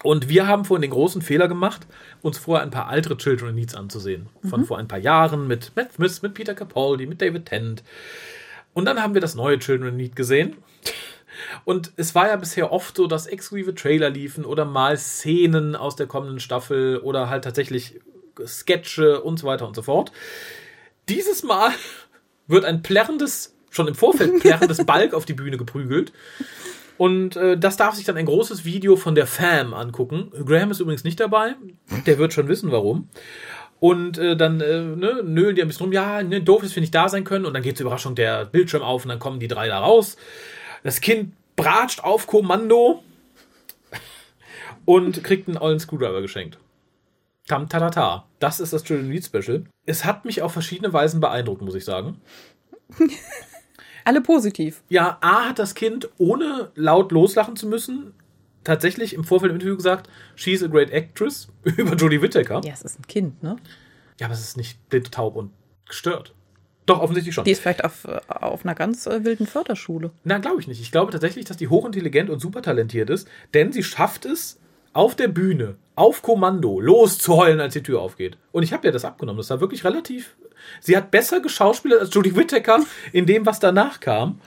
Und 0.04 0.28
wir 0.28 0.46
haben 0.46 0.64
vorhin 0.64 0.82
den 0.82 0.92
großen 0.92 1.22
Fehler 1.22 1.48
gemacht, 1.48 1.86
uns 2.22 2.38
vorher 2.38 2.62
ein 2.62 2.70
paar 2.70 2.92
ältere 2.92 3.16
Children 3.16 3.50
in 3.50 3.54
Needs 3.56 3.74
anzusehen. 3.74 4.28
Von 4.48 4.64
vor 4.64 4.78
ein 4.78 4.86
paar 4.86 4.98
Jahren 4.98 5.48
mit 5.48 5.72
Matt 5.74 5.92
Smith, 5.94 6.22
mit 6.22 6.34
Peter 6.34 6.54
Capaldi, 6.54 7.06
mit 7.06 7.20
David 7.20 7.46
Tennant. 7.46 7.82
Und 8.74 8.84
dann 8.84 9.02
haben 9.02 9.14
wir 9.14 9.20
das 9.20 9.34
neue 9.34 9.58
Children 9.58 9.88
in 9.88 9.96
Need 9.96 10.14
gesehen. 10.14 10.56
Und 11.64 11.92
es 11.96 12.14
war 12.14 12.28
ja 12.28 12.36
bisher 12.36 12.72
oft 12.72 12.96
so, 12.96 13.06
dass 13.06 13.26
exklusive 13.26 13.74
Trailer 13.74 14.10
liefen 14.10 14.44
oder 14.44 14.64
mal 14.64 14.96
Szenen 14.96 15.76
aus 15.76 15.96
der 15.96 16.06
kommenden 16.06 16.40
Staffel 16.40 16.98
oder 16.98 17.28
halt 17.28 17.44
tatsächlich 17.44 18.00
Sketche 18.46 19.20
und 19.20 19.38
so 19.38 19.46
weiter 19.46 19.66
und 19.66 19.74
so 19.74 19.82
fort. 19.82 20.12
Dieses 21.08 21.42
Mal 21.42 21.70
wird 22.46 22.64
ein 22.64 22.82
plärrendes, 22.82 23.54
schon 23.70 23.88
im 23.88 23.94
Vorfeld 23.94 24.38
plärrendes 24.40 24.84
Balk 24.84 25.14
auf 25.14 25.24
die 25.24 25.34
Bühne 25.34 25.56
geprügelt. 25.56 26.12
Und 26.98 27.36
äh, 27.36 27.56
das 27.56 27.76
darf 27.76 27.94
sich 27.94 28.04
dann 28.04 28.16
ein 28.16 28.26
großes 28.26 28.64
Video 28.64 28.96
von 28.96 29.14
der 29.14 29.26
Fam 29.26 29.72
angucken. 29.72 30.30
Graham 30.44 30.72
ist 30.72 30.80
übrigens 30.80 31.04
nicht 31.04 31.20
dabei. 31.20 31.54
Der 32.06 32.18
wird 32.18 32.32
schon 32.32 32.48
wissen, 32.48 32.72
warum. 32.72 33.08
Und 33.80 34.18
äh, 34.18 34.36
dann 34.36 34.60
äh, 34.60 34.82
ne, 34.82 35.22
nölen 35.24 35.54
die 35.54 35.62
ein 35.62 35.68
bisschen 35.68 35.84
rum. 35.84 35.92
Ja, 35.92 36.22
ne, 36.24 36.42
doof 36.42 36.64
ist, 36.64 36.74
wir 36.74 36.80
nicht 36.80 36.94
da 36.94 37.08
sein 37.08 37.22
können. 37.22 37.46
Und 37.46 37.54
dann 37.54 37.62
geht 37.62 37.78
zur 37.78 37.86
Überraschung 37.86 38.16
der 38.16 38.44
Bildschirm 38.44 38.82
auf 38.82 39.04
und 39.04 39.10
dann 39.10 39.20
kommen 39.20 39.38
die 39.38 39.46
drei 39.46 39.68
da 39.68 39.78
raus. 39.78 40.16
Das 40.82 41.00
Kind 41.00 41.34
bratscht 41.54 42.02
auf 42.02 42.26
Kommando 42.26 43.04
und 44.84 45.22
kriegt 45.22 45.46
einen 45.46 45.56
ollen 45.56 45.78
Screwdriver 45.78 46.20
geschenkt. 46.20 46.58
Tam 47.46 47.68
tatata. 47.68 48.26
Das 48.40 48.58
ist 48.58 48.72
das 48.72 48.82
Children 48.82 49.08
Need 49.08 49.24
Special. 49.24 49.64
Es 49.86 50.04
hat 50.04 50.24
mich 50.24 50.42
auf 50.42 50.52
verschiedene 50.52 50.92
Weisen 50.92 51.20
beeindruckt, 51.20 51.62
muss 51.62 51.76
ich 51.76 51.84
sagen. 51.84 52.20
Alle 54.08 54.22
positiv. 54.22 54.82
Ja, 54.88 55.18
A 55.20 55.50
hat 55.50 55.58
das 55.58 55.74
Kind, 55.74 56.08
ohne 56.16 56.70
laut 56.74 57.12
loslachen 57.12 57.56
zu 57.56 57.66
müssen, 57.66 58.14
tatsächlich 58.64 59.12
im 59.12 59.22
Vorfeld 59.22 59.50
im 59.50 59.56
Interview 59.56 59.76
gesagt, 59.76 60.08
she's 60.34 60.62
a 60.62 60.66
great 60.66 60.90
actress 60.90 61.48
über 61.62 61.94
Jodie 61.94 62.22
Whittaker. 62.22 62.62
Ja, 62.64 62.72
es 62.72 62.80
ist 62.80 62.98
ein 62.98 63.06
Kind, 63.06 63.42
ne? 63.42 63.56
Ja, 64.18 64.28
aber 64.28 64.32
es 64.32 64.40
ist 64.40 64.56
nicht 64.56 64.88
blind, 64.88 65.12
taub 65.12 65.36
und 65.36 65.50
gestört. 65.86 66.34
Doch, 66.86 67.02
offensichtlich 67.02 67.34
schon. 67.34 67.44
Die 67.44 67.50
ist 67.50 67.60
vielleicht 67.60 67.84
auf, 67.84 68.06
auf 68.28 68.64
einer 68.64 68.74
ganz 68.74 69.06
äh, 69.06 69.24
wilden 69.24 69.46
Förderschule. 69.46 70.10
Na, 70.24 70.38
glaube 70.38 70.58
ich 70.58 70.68
nicht. 70.68 70.80
Ich 70.80 70.90
glaube 70.90 71.12
tatsächlich, 71.12 71.44
dass 71.44 71.58
die 71.58 71.68
hochintelligent 71.68 72.30
und 72.30 72.40
super 72.40 72.62
talentiert 72.62 73.10
ist, 73.10 73.28
denn 73.52 73.72
sie 73.72 73.82
schafft 73.82 74.24
es, 74.24 74.58
auf 74.94 75.16
der 75.16 75.28
Bühne, 75.28 75.76
auf 75.96 76.22
Kommando, 76.22 76.80
loszuheulen, 76.80 77.60
als 77.60 77.74
die 77.74 77.82
Tür 77.82 78.00
aufgeht. 78.00 78.38
Und 78.52 78.62
ich 78.62 78.72
habe 78.72 78.86
ja 78.86 78.90
das 78.90 79.04
abgenommen. 79.04 79.36
Das 79.36 79.50
war 79.50 79.60
wirklich 79.60 79.84
relativ. 79.84 80.34
Sie 80.80 80.96
hat 80.96 81.10
besser 81.10 81.40
geschauspielert 81.40 82.00
als 82.00 82.14
Jodie 82.14 82.36
Whittaker 82.36 82.80
in 83.12 83.26
dem, 83.26 83.46
was 83.46 83.60
danach 83.60 84.00
kam. 84.00 84.40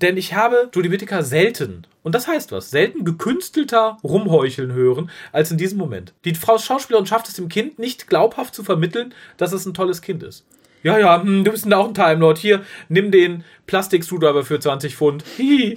Denn 0.00 0.16
ich 0.16 0.34
habe 0.34 0.70
Jodie 0.72 0.90
Whittaker 0.90 1.24
selten, 1.24 1.86
und 2.02 2.14
das 2.14 2.28
heißt 2.28 2.52
was, 2.52 2.70
selten 2.70 3.04
gekünstelter 3.04 3.98
rumheucheln 4.04 4.72
hören, 4.72 5.10
als 5.32 5.50
in 5.50 5.58
diesem 5.58 5.78
Moment. 5.78 6.14
Die 6.24 6.34
Frau 6.34 6.58
Schauspielerin 6.58 7.06
schafft 7.06 7.28
es 7.28 7.34
dem 7.34 7.48
Kind 7.48 7.78
nicht 7.78 8.06
glaubhaft 8.06 8.54
zu 8.54 8.62
vermitteln, 8.62 9.12
dass 9.36 9.52
es 9.52 9.66
ein 9.66 9.74
tolles 9.74 10.00
Kind 10.00 10.22
ist. 10.22 10.46
Ja, 10.84 10.98
ja, 10.98 11.20
hm, 11.20 11.42
du 11.44 11.50
bist 11.50 11.64
denn 11.64 11.72
auch 11.72 11.88
ein 11.88 11.94
Time 11.94 12.16
Lord. 12.16 12.38
Hier, 12.38 12.64
nimm 12.88 13.10
den 13.10 13.44
Plastik-Screwdriver 13.66 14.44
für 14.44 14.60
20 14.60 14.94
Pfund. 14.94 15.24
Hihi. 15.36 15.76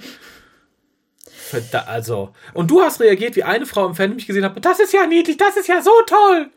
Also. 1.86 2.32
Und 2.54 2.70
du 2.70 2.80
hast 2.80 3.00
reagiert, 3.00 3.36
wie 3.36 3.42
eine 3.42 3.66
Frau 3.66 3.86
im 3.86 3.94
Fan 3.94 4.14
mich 4.14 4.26
gesehen 4.26 4.44
hat. 4.44 4.64
Das 4.64 4.80
ist 4.80 4.92
ja 4.92 5.06
niedlich, 5.06 5.36
das 5.36 5.56
ist 5.56 5.68
ja 5.68 5.82
so 5.82 5.90
toll. 6.06 6.50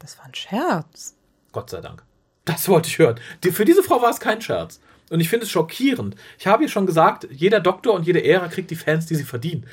Das 0.00 0.18
war 0.18 0.24
ein 0.24 0.34
Scherz. 0.34 1.14
Gott 1.52 1.70
sei 1.70 1.80
Dank. 1.80 2.02
Das 2.44 2.68
wollte 2.68 2.88
ich 2.88 2.98
hören. 2.98 3.20
Die, 3.44 3.50
für 3.50 3.64
diese 3.64 3.82
Frau 3.82 4.02
war 4.02 4.10
es 4.10 4.20
kein 4.20 4.40
Scherz. 4.40 4.80
Und 5.10 5.20
ich 5.20 5.28
finde 5.28 5.44
es 5.44 5.50
schockierend. 5.50 6.14
Ich 6.38 6.46
habe 6.46 6.62
ja 6.62 6.68
schon 6.68 6.86
gesagt, 6.86 7.26
jeder 7.30 7.60
Doktor 7.60 7.94
und 7.94 8.06
jede 8.06 8.24
Ära 8.24 8.48
kriegt 8.48 8.70
die 8.70 8.76
Fans, 8.76 9.06
die 9.06 9.16
sie 9.16 9.24
verdienen. 9.24 9.66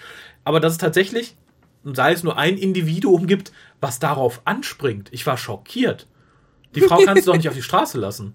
Aber 0.44 0.60
dass 0.60 0.74
es 0.74 0.78
tatsächlich, 0.80 1.36
sei 1.84 2.12
es 2.12 2.24
nur 2.24 2.38
ein 2.38 2.58
Individuum 2.58 3.28
gibt, 3.28 3.52
was 3.80 4.00
darauf 4.00 4.42
anspringt. 4.46 5.10
Ich 5.12 5.26
war 5.26 5.38
schockiert. 5.38 6.08
Die 6.76 6.82
Frau 6.82 6.98
kannst 6.98 7.26
du 7.26 7.32
doch 7.32 7.38
nicht 7.38 7.48
auf 7.48 7.56
die 7.56 7.62
Straße 7.62 7.98
lassen. 7.98 8.34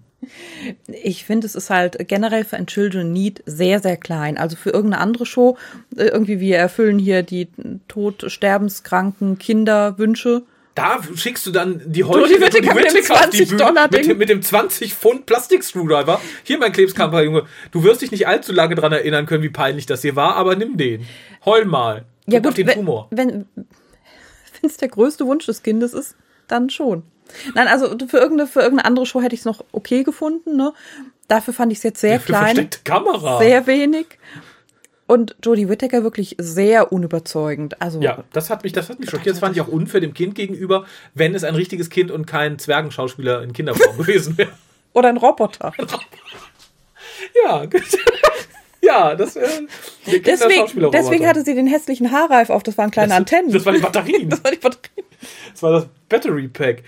Ich 0.87 1.25
finde, 1.25 1.45
es 1.45 1.55
ist 1.55 1.69
halt 1.69 2.07
generell 2.07 2.45
für 2.45 2.55
ein 2.55 2.67
Children 2.67 3.11
Need 3.11 3.43
sehr, 3.45 3.79
sehr 3.79 3.97
klein. 3.97 4.37
Also 4.37 4.55
für 4.55 4.69
irgendeine 4.69 5.01
andere 5.01 5.25
Show, 5.25 5.57
äh, 5.95 6.05
irgendwie 6.05 6.39
wir 6.39 6.57
erfüllen 6.57 6.99
hier 6.99 7.23
die 7.23 7.49
tot 7.87 8.23
sterbenskranken 8.27 9.37
Kinderwünsche. 9.37 10.43
Da 10.75 10.99
schickst 11.15 11.45
du 11.45 11.51
dann 11.51 11.81
die 11.85 11.99
Jodie 11.99 12.13
Heuchel 12.33 12.41
Whittaker 12.41 12.73
mit 12.73 12.91
dem 12.93 13.03
20 13.03 13.49
Dollar 13.57 13.83
mit, 13.83 13.93
Ding. 13.93 14.07
dem- 14.07 14.17
mit 14.17 14.29
dem 14.29 14.41
20 14.41 14.93
Pfund 14.95 15.25
Plastik-Screwdriver. 15.27 16.19
Hier, 16.43 16.57
mein 16.57 16.71
Klebskamper, 16.71 17.21
Junge. 17.21 17.43
Du 17.71 17.83
wirst 17.83 18.01
dich 18.01 18.09
nicht 18.11 18.27
allzu 18.27 18.51
lange 18.53 18.73
dran 18.75 18.91
erinnern 18.91 19.25
können, 19.27 19.43
wie 19.43 19.49
peinlich 19.49 19.85
das 19.85 20.01
hier 20.01 20.15
war, 20.15 20.35
aber 20.35 20.55
nimm 20.55 20.75
den. 20.77 21.05
Heul 21.45 21.65
mal. 21.65 22.05
Ja 22.25 22.39
Guck 22.39 22.49
gut, 22.51 22.57
den 22.57 22.67
wenn 22.67 22.73
Tumor. 22.75 23.07
wenn 23.11 23.45
es 24.63 24.77
der 24.77 24.87
größte 24.87 25.25
Wunsch 25.27 25.45
des 25.45 25.61
Kindes 25.61 25.93
ist, 25.93 26.15
dann 26.47 26.69
schon. 26.69 27.03
Nein, 27.53 27.67
also 27.67 27.87
für 28.07 28.17
irgendeine, 28.17 28.47
für 28.49 28.61
irgendeine 28.61 28.85
andere 28.85 29.05
Show 29.05 29.21
hätte 29.21 29.35
ich 29.35 29.41
es 29.41 29.45
noch 29.45 29.63
okay 29.73 30.03
gefunden. 30.03 30.55
Ne? 30.57 30.73
Dafür 31.27 31.53
fand 31.53 31.71
ich 31.71 31.77
es 31.79 31.83
jetzt 31.83 32.01
sehr 32.01 32.19
Für 32.19 32.27
klein, 32.27 32.43
versteckte 32.55 32.79
Kamera. 32.83 33.37
sehr 33.39 33.67
wenig. 33.67 34.07
Und 35.13 35.35
Jodie 35.43 35.69
Whittaker 35.69 36.01
wirklich 36.01 36.35
sehr 36.39 36.91
unüberzeugend. 36.91 37.79
Also 37.79 38.01
ja, 38.01 38.23
das 38.33 38.49
hat 38.49 38.63
mich, 38.63 38.73
das 38.73 38.89
hat 38.89 38.99
mich 38.99 39.11
schockiert. 39.11 39.35
Das 39.35 39.39
fand 39.41 39.55
ich 39.55 39.61
auch 39.61 39.67
unfair 39.67 40.01
dem 40.01 40.15
Kind 40.15 40.33
gegenüber, 40.33 40.85
wenn 41.13 41.35
es 41.35 41.43
ein 41.43 41.53
richtiges 41.53 41.91
Kind 41.91 42.09
und 42.09 42.25
kein 42.25 42.57
Zwergenschauspieler 42.57 43.43
in 43.43 43.53
Kinderform 43.53 43.95
gewesen 43.99 44.39
wäre. 44.39 44.49
oder 44.93 45.09
ein 45.09 45.17
Roboter. 45.17 45.71
Ja, 47.45 47.63
gut. 47.65 47.83
ja, 48.81 49.13
das 49.13 49.35
wäre 49.35 49.67
der 50.07 50.19
Deswegen, 50.19 50.91
deswegen 50.91 51.27
hatte 51.27 51.43
sie 51.43 51.53
den 51.53 51.67
hässlichen 51.67 52.11
Haarreif 52.11 52.49
auf. 52.49 52.63
Das 52.63 52.75
waren 52.79 52.89
kleine 52.89 53.09
das, 53.09 53.17
Antennen. 53.17 53.51
Das 53.51 53.63
waren 53.67 53.75
die 53.75 53.81
Batterien. 53.83 54.29
Das 54.29 54.43
war 54.43 54.49
die 54.49 54.57
Batterie. 54.57 55.03
Das 55.51 55.61
war 55.61 55.71
das 55.73 55.87
Battery 56.09 56.47
Pack. 56.47 56.81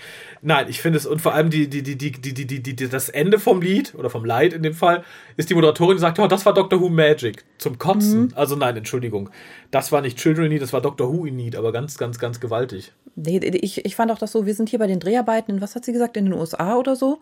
Nein, 0.47 0.67
ich 0.69 0.79
finde 0.79 0.99
es, 0.99 1.07
und 1.07 1.23
vor 1.23 1.33
allem 1.33 1.49
die, 1.49 1.67
die, 1.67 1.81
die, 1.81 1.97
die, 1.97 2.11
die, 2.11 2.33
die, 2.35 2.45
die, 2.45 2.75
die, 2.75 2.87
das 2.87 3.09
Ende 3.09 3.39
vom 3.39 3.63
Lied, 3.63 3.95
oder 3.95 4.11
vom 4.11 4.25
Lied 4.25 4.53
in 4.53 4.61
dem 4.61 4.75
Fall, 4.75 5.03
ist 5.37 5.49
die 5.49 5.55
Moderatorin, 5.55 5.97
die 5.97 6.01
sagt, 6.01 6.19
oh, 6.19 6.27
das 6.27 6.45
war 6.45 6.53
Doctor 6.53 6.79
Who 6.79 6.89
Magic. 6.89 7.43
Zum 7.57 7.79
Kotzen. 7.79 8.31
Also 8.35 8.55
nein, 8.55 8.77
Entschuldigung. 8.77 9.31
Das 9.71 9.91
war 9.91 10.01
nicht 10.01 10.19
Children 10.19 10.45
in 10.45 10.51
Need, 10.51 10.61
das 10.61 10.71
war 10.71 10.81
Doctor 10.81 11.11
Who 11.11 11.25
in 11.25 11.35
Need, 11.35 11.55
aber 11.55 11.71
ganz, 11.71 11.97
ganz, 11.97 12.19
ganz 12.19 12.39
gewaltig. 12.39 12.91
Nee, 13.15 13.39
ich, 13.39 13.83
ich 13.85 13.95
fand 13.95 14.11
auch 14.11 14.19
das 14.19 14.33
so, 14.33 14.45
wir 14.45 14.53
sind 14.53 14.69
hier 14.69 14.77
bei 14.77 14.85
den 14.85 14.99
Dreharbeiten 14.99 15.55
in, 15.55 15.61
was 15.61 15.73
hat 15.73 15.83
sie 15.83 15.93
gesagt, 15.93 16.15
in 16.15 16.25
den 16.25 16.33
USA 16.35 16.75
oder 16.75 16.95
so. 16.95 17.21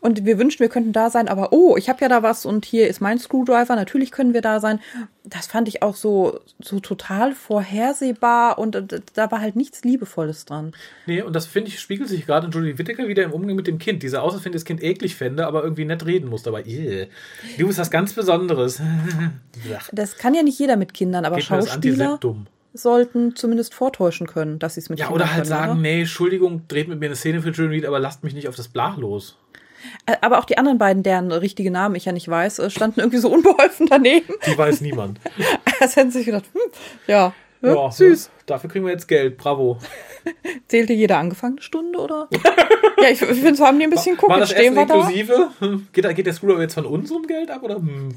Und 0.00 0.24
wir 0.24 0.38
wünschten, 0.38 0.64
wir 0.64 0.70
könnten 0.70 0.92
da 0.92 1.10
sein, 1.10 1.28
aber 1.28 1.52
oh, 1.52 1.76
ich 1.76 1.88
habe 1.90 2.00
ja 2.00 2.08
da 2.08 2.22
was 2.22 2.46
und 2.46 2.64
hier 2.64 2.88
ist 2.88 3.00
mein 3.00 3.18
Screwdriver, 3.18 3.76
natürlich 3.76 4.10
können 4.10 4.32
wir 4.32 4.40
da 4.40 4.58
sein. 4.58 4.80
Das 5.24 5.46
fand 5.46 5.68
ich 5.68 5.82
auch 5.82 5.94
so, 5.94 6.40
so 6.58 6.80
total 6.80 7.34
vorhersehbar 7.34 8.58
und 8.58 9.02
da 9.12 9.30
war 9.30 9.40
halt 9.40 9.56
nichts 9.56 9.84
Liebevolles 9.84 10.46
dran. 10.46 10.72
Nee, 11.06 11.20
und 11.20 11.36
das 11.36 11.46
finde 11.46 11.68
ich, 11.68 11.80
spiegelt 11.80 12.08
sich 12.08 12.24
gerade 12.24 12.46
in 12.46 12.52
Julie 12.52 12.78
Whittaker 12.78 13.08
wieder 13.08 13.24
im 13.24 13.32
Umgang 13.32 13.56
mit 13.56 13.66
dem 13.66 13.78
Kind. 13.78 14.02
Dieser 14.02 14.22
wenn 14.44 14.52
das 14.52 14.64
Kind 14.64 14.82
eklig 14.82 15.16
fände, 15.16 15.46
aber 15.46 15.62
irgendwie 15.62 15.84
nett 15.84 16.06
reden 16.06 16.30
muss 16.30 16.42
dabei. 16.42 16.62
Ih, 16.62 17.06
Du 17.58 17.66
bist 17.66 17.78
was 17.78 17.90
ganz 17.90 18.12
Besonderes. 18.14 18.80
Das 19.92 20.16
kann 20.16 20.34
ja 20.34 20.42
nicht 20.42 20.58
jeder 20.58 20.76
mit 20.76 20.94
Kindern, 20.94 21.24
aber 21.24 21.36
geht 21.36 21.44
Schauspieler 21.44 22.18
sollten 22.72 23.34
zumindest 23.34 23.74
vortäuschen 23.74 24.26
können, 24.26 24.58
dass 24.58 24.74
sie 24.74 24.80
es 24.80 24.88
mit 24.88 24.98
Ja, 24.98 25.10
oder 25.10 25.26
halt 25.26 25.34
können, 25.34 25.46
sagen, 25.46 25.72
oder? 25.72 25.80
nee, 25.80 26.00
Entschuldigung, 26.00 26.62
dreht 26.68 26.88
mit 26.88 27.00
mir 27.00 27.06
eine 27.06 27.16
Szene 27.16 27.42
für 27.42 27.50
in 27.62 27.70
Need, 27.70 27.84
aber 27.84 27.98
lasst 27.98 28.22
mich 28.22 28.34
nicht 28.34 28.48
auf 28.48 28.56
das 28.56 28.68
Blach 28.68 28.96
los. 28.96 29.36
Äh, 30.06 30.16
Aber 30.20 30.38
auch 30.38 30.44
die 30.44 30.58
anderen 30.58 30.78
beiden, 30.78 31.02
deren 31.02 31.30
richtige 31.32 31.70
Namen 31.70 31.94
ich 31.94 32.04
ja 32.04 32.12
nicht 32.12 32.28
weiß, 32.28 32.58
äh, 32.60 32.70
standen 32.70 33.00
irgendwie 33.00 33.18
so 33.18 33.30
unbeholfen 33.32 33.86
daneben. 33.88 34.34
Die 34.46 34.56
weiß 34.58 34.80
niemand. 34.80 35.20
Als 35.80 35.96
hätten 35.96 36.10
sie 36.10 36.18
sich 36.18 36.26
gedacht, 36.26 36.44
hm, 36.52 36.60
ja, 37.06 37.32
Ja, 37.62 37.74
Ja, 37.74 37.90
süß. 37.90 38.30
Dafür 38.46 38.68
kriegen 38.70 38.84
wir 38.84 38.92
jetzt 38.92 39.06
Geld. 39.08 39.36
Bravo. 39.36 39.78
Zählte 40.68 40.92
jede 40.92 41.16
angefangene 41.16 41.62
Stunde, 41.62 41.98
oder? 41.98 42.28
ja, 43.02 43.08
ich, 43.10 43.22
ich 43.22 43.28
finde, 43.28 43.54
so 43.54 43.64
haben 43.66 43.78
die 43.78 43.84
ein 43.84 43.90
bisschen 43.90 44.16
War 44.16 44.20
gucken. 44.20 44.40
das 44.40 44.50
Stehen 44.50 44.76
Essen 44.76 44.88
da? 44.88 44.94
inklusive? 44.94 45.48
Hm. 45.60 45.88
Geht, 45.92 46.04
da- 46.04 46.12
geht 46.12 46.26
der 46.26 46.32
Screwdriver 46.34 46.62
jetzt 46.62 46.74
von 46.74 46.86
unserem 46.86 47.26
Geld 47.26 47.50
ab? 47.50 47.62
Oder? 47.62 47.76
Hm. 47.76 48.16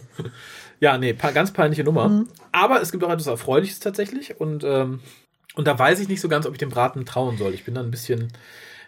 Ja, 0.79 0.97
nee, 0.97 1.13
ganz 1.13 1.51
peinliche 1.53 1.83
Nummer. 1.83 2.09
Mhm. 2.09 2.27
Aber 2.51 2.81
es 2.81 2.91
gibt 2.91 3.03
auch 3.03 3.09
etwas 3.09 3.27
Erfreuliches 3.27 3.79
tatsächlich. 3.79 4.39
Und, 4.41 4.63
ähm, 4.65 4.99
und 5.55 5.67
da 5.67 5.77
weiß 5.77 5.99
ich 5.99 6.09
nicht 6.09 6.19
so 6.19 6.27
ganz, 6.27 6.45
ob 6.45 6.53
ich 6.53 6.57
dem 6.59 6.69
Braten 6.69 7.05
trauen 7.05 7.37
soll. 7.37 7.53
Ich 7.53 7.63
bin 7.63 7.75
da 7.75 7.81
ein 7.81 7.91
bisschen, 7.91 8.29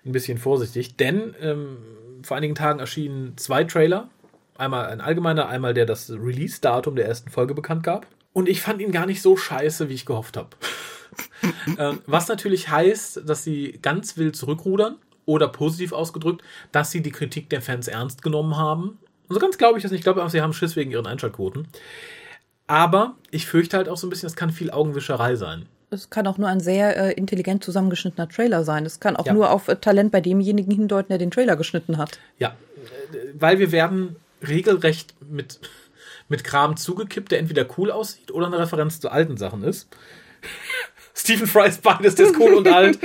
ein 0.05 0.11
bisschen 0.11 0.37
vorsichtig. 0.37 0.97
Denn 0.97 1.35
ähm, 1.41 1.77
vor 2.23 2.37
einigen 2.37 2.55
Tagen 2.55 2.79
erschienen 2.79 3.37
zwei 3.37 3.63
Trailer. 3.63 4.09
Einmal 4.57 4.87
ein 4.87 5.01
allgemeiner, 5.01 5.47
einmal 5.47 5.73
der 5.73 5.85
das 5.85 6.09
Release-Datum 6.09 6.95
der 6.95 7.07
ersten 7.07 7.29
Folge 7.29 7.53
bekannt 7.53 7.83
gab. 7.83 8.07
Und 8.33 8.49
ich 8.49 8.61
fand 8.61 8.81
ihn 8.81 8.91
gar 8.91 9.05
nicht 9.05 9.21
so 9.21 9.37
scheiße, 9.37 9.89
wie 9.89 9.93
ich 9.93 10.05
gehofft 10.05 10.37
habe. 10.37 10.49
Ähm, 11.77 12.01
was 12.07 12.27
natürlich 12.27 12.69
heißt, 12.69 13.21
dass 13.27 13.43
sie 13.43 13.79
ganz 13.81 14.17
wild 14.17 14.35
zurückrudern 14.35 14.97
oder 15.25 15.47
positiv 15.47 15.93
ausgedrückt, 15.93 16.43
dass 16.71 16.91
sie 16.91 17.01
die 17.01 17.11
Kritik 17.11 17.49
der 17.49 17.61
Fans 17.61 17.87
ernst 17.87 18.21
genommen 18.21 18.57
haben. 18.57 18.99
So 19.29 19.39
ganz 19.39 19.57
glaube 19.57 19.77
ich 19.77 19.83
das 19.83 19.91
nicht. 19.91 19.99
Ich 19.99 20.03
glaube 20.03 20.23
auch, 20.23 20.29
sie 20.29 20.41
haben 20.41 20.53
Schiss 20.53 20.75
wegen 20.75 20.91
ihren 20.91 21.07
Einschaltquoten. 21.07 21.67
Aber 22.67 23.15
ich 23.31 23.45
fürchte 23.45 23.77
halt 23.77 23.89
auch 23.89 23.97
so 23.97 24.07
ein 24.07 24.09
bisschen, 24.09 24.27
es 24.27 24.35
kann 24.35 24.49
viel 24.49 24.71
Augenwischerei 24.71 25.35
sein. 25.35 25.67
Es 25.91 26.09
kann 26.09 26.27
auch 26.27 26.37
nur 26.37 26.49
ein 26.49 26.59
sehr 26.59 26.97
äh, 26.97 27.13
intelligent 27.13 27.63
zusammengeschnittener 27.63 28.27
Trailer 28.27 28.63
sein. 28.63 28.85
Es 28.85 28.99
kann 28.99 29.15
auch 29.15 29.25
Ja. 29.25 29.33
nur 29.33 29.51
auf 29.51 29.67
äh, 29.67 29.75
Talent 29.75 30.11
bei 30.11 30.21
demjenigen 30.21 30.71
hindeuten, 30.71 31.09
der 31.09 31.17
den 31.17 31.31
Trailer 31.31 31.55
geschnitten 31.55 31.97
hat. 31.97 32.19
Ja, 32.39 32.49
äh, 33.13 33.17
weil 33.39 33.59
wir 33.59 33.71
werden 33.71 34.15
regelrecht 34.47 35.13
mit, 35.29 35.59
mit 36.27 36.43
Kram 36.43 36.75
zugekippt, 36.77 37.31
der 37.31 37.39
entweder 37.39 37.65
cool 37.77 37.91
aussieht 37.91 38.31
oder 38.31 38.47
eine 38.47 38.59
Referenz 38.59 38.99
zu 38.99 39.09
alten 39.09 39.37
Sachen 39.37 39.63
ist. 39.63 39.87
Stephen 41.17 41.47
Fry 41.47 41.69
ist 41.69 41.81
beides, 41.81 42.15
der 42.15 42.27
ist 42.27 42.39
cool 42.39 42.53
und 42.55 42.67
alt. 42.67 42.99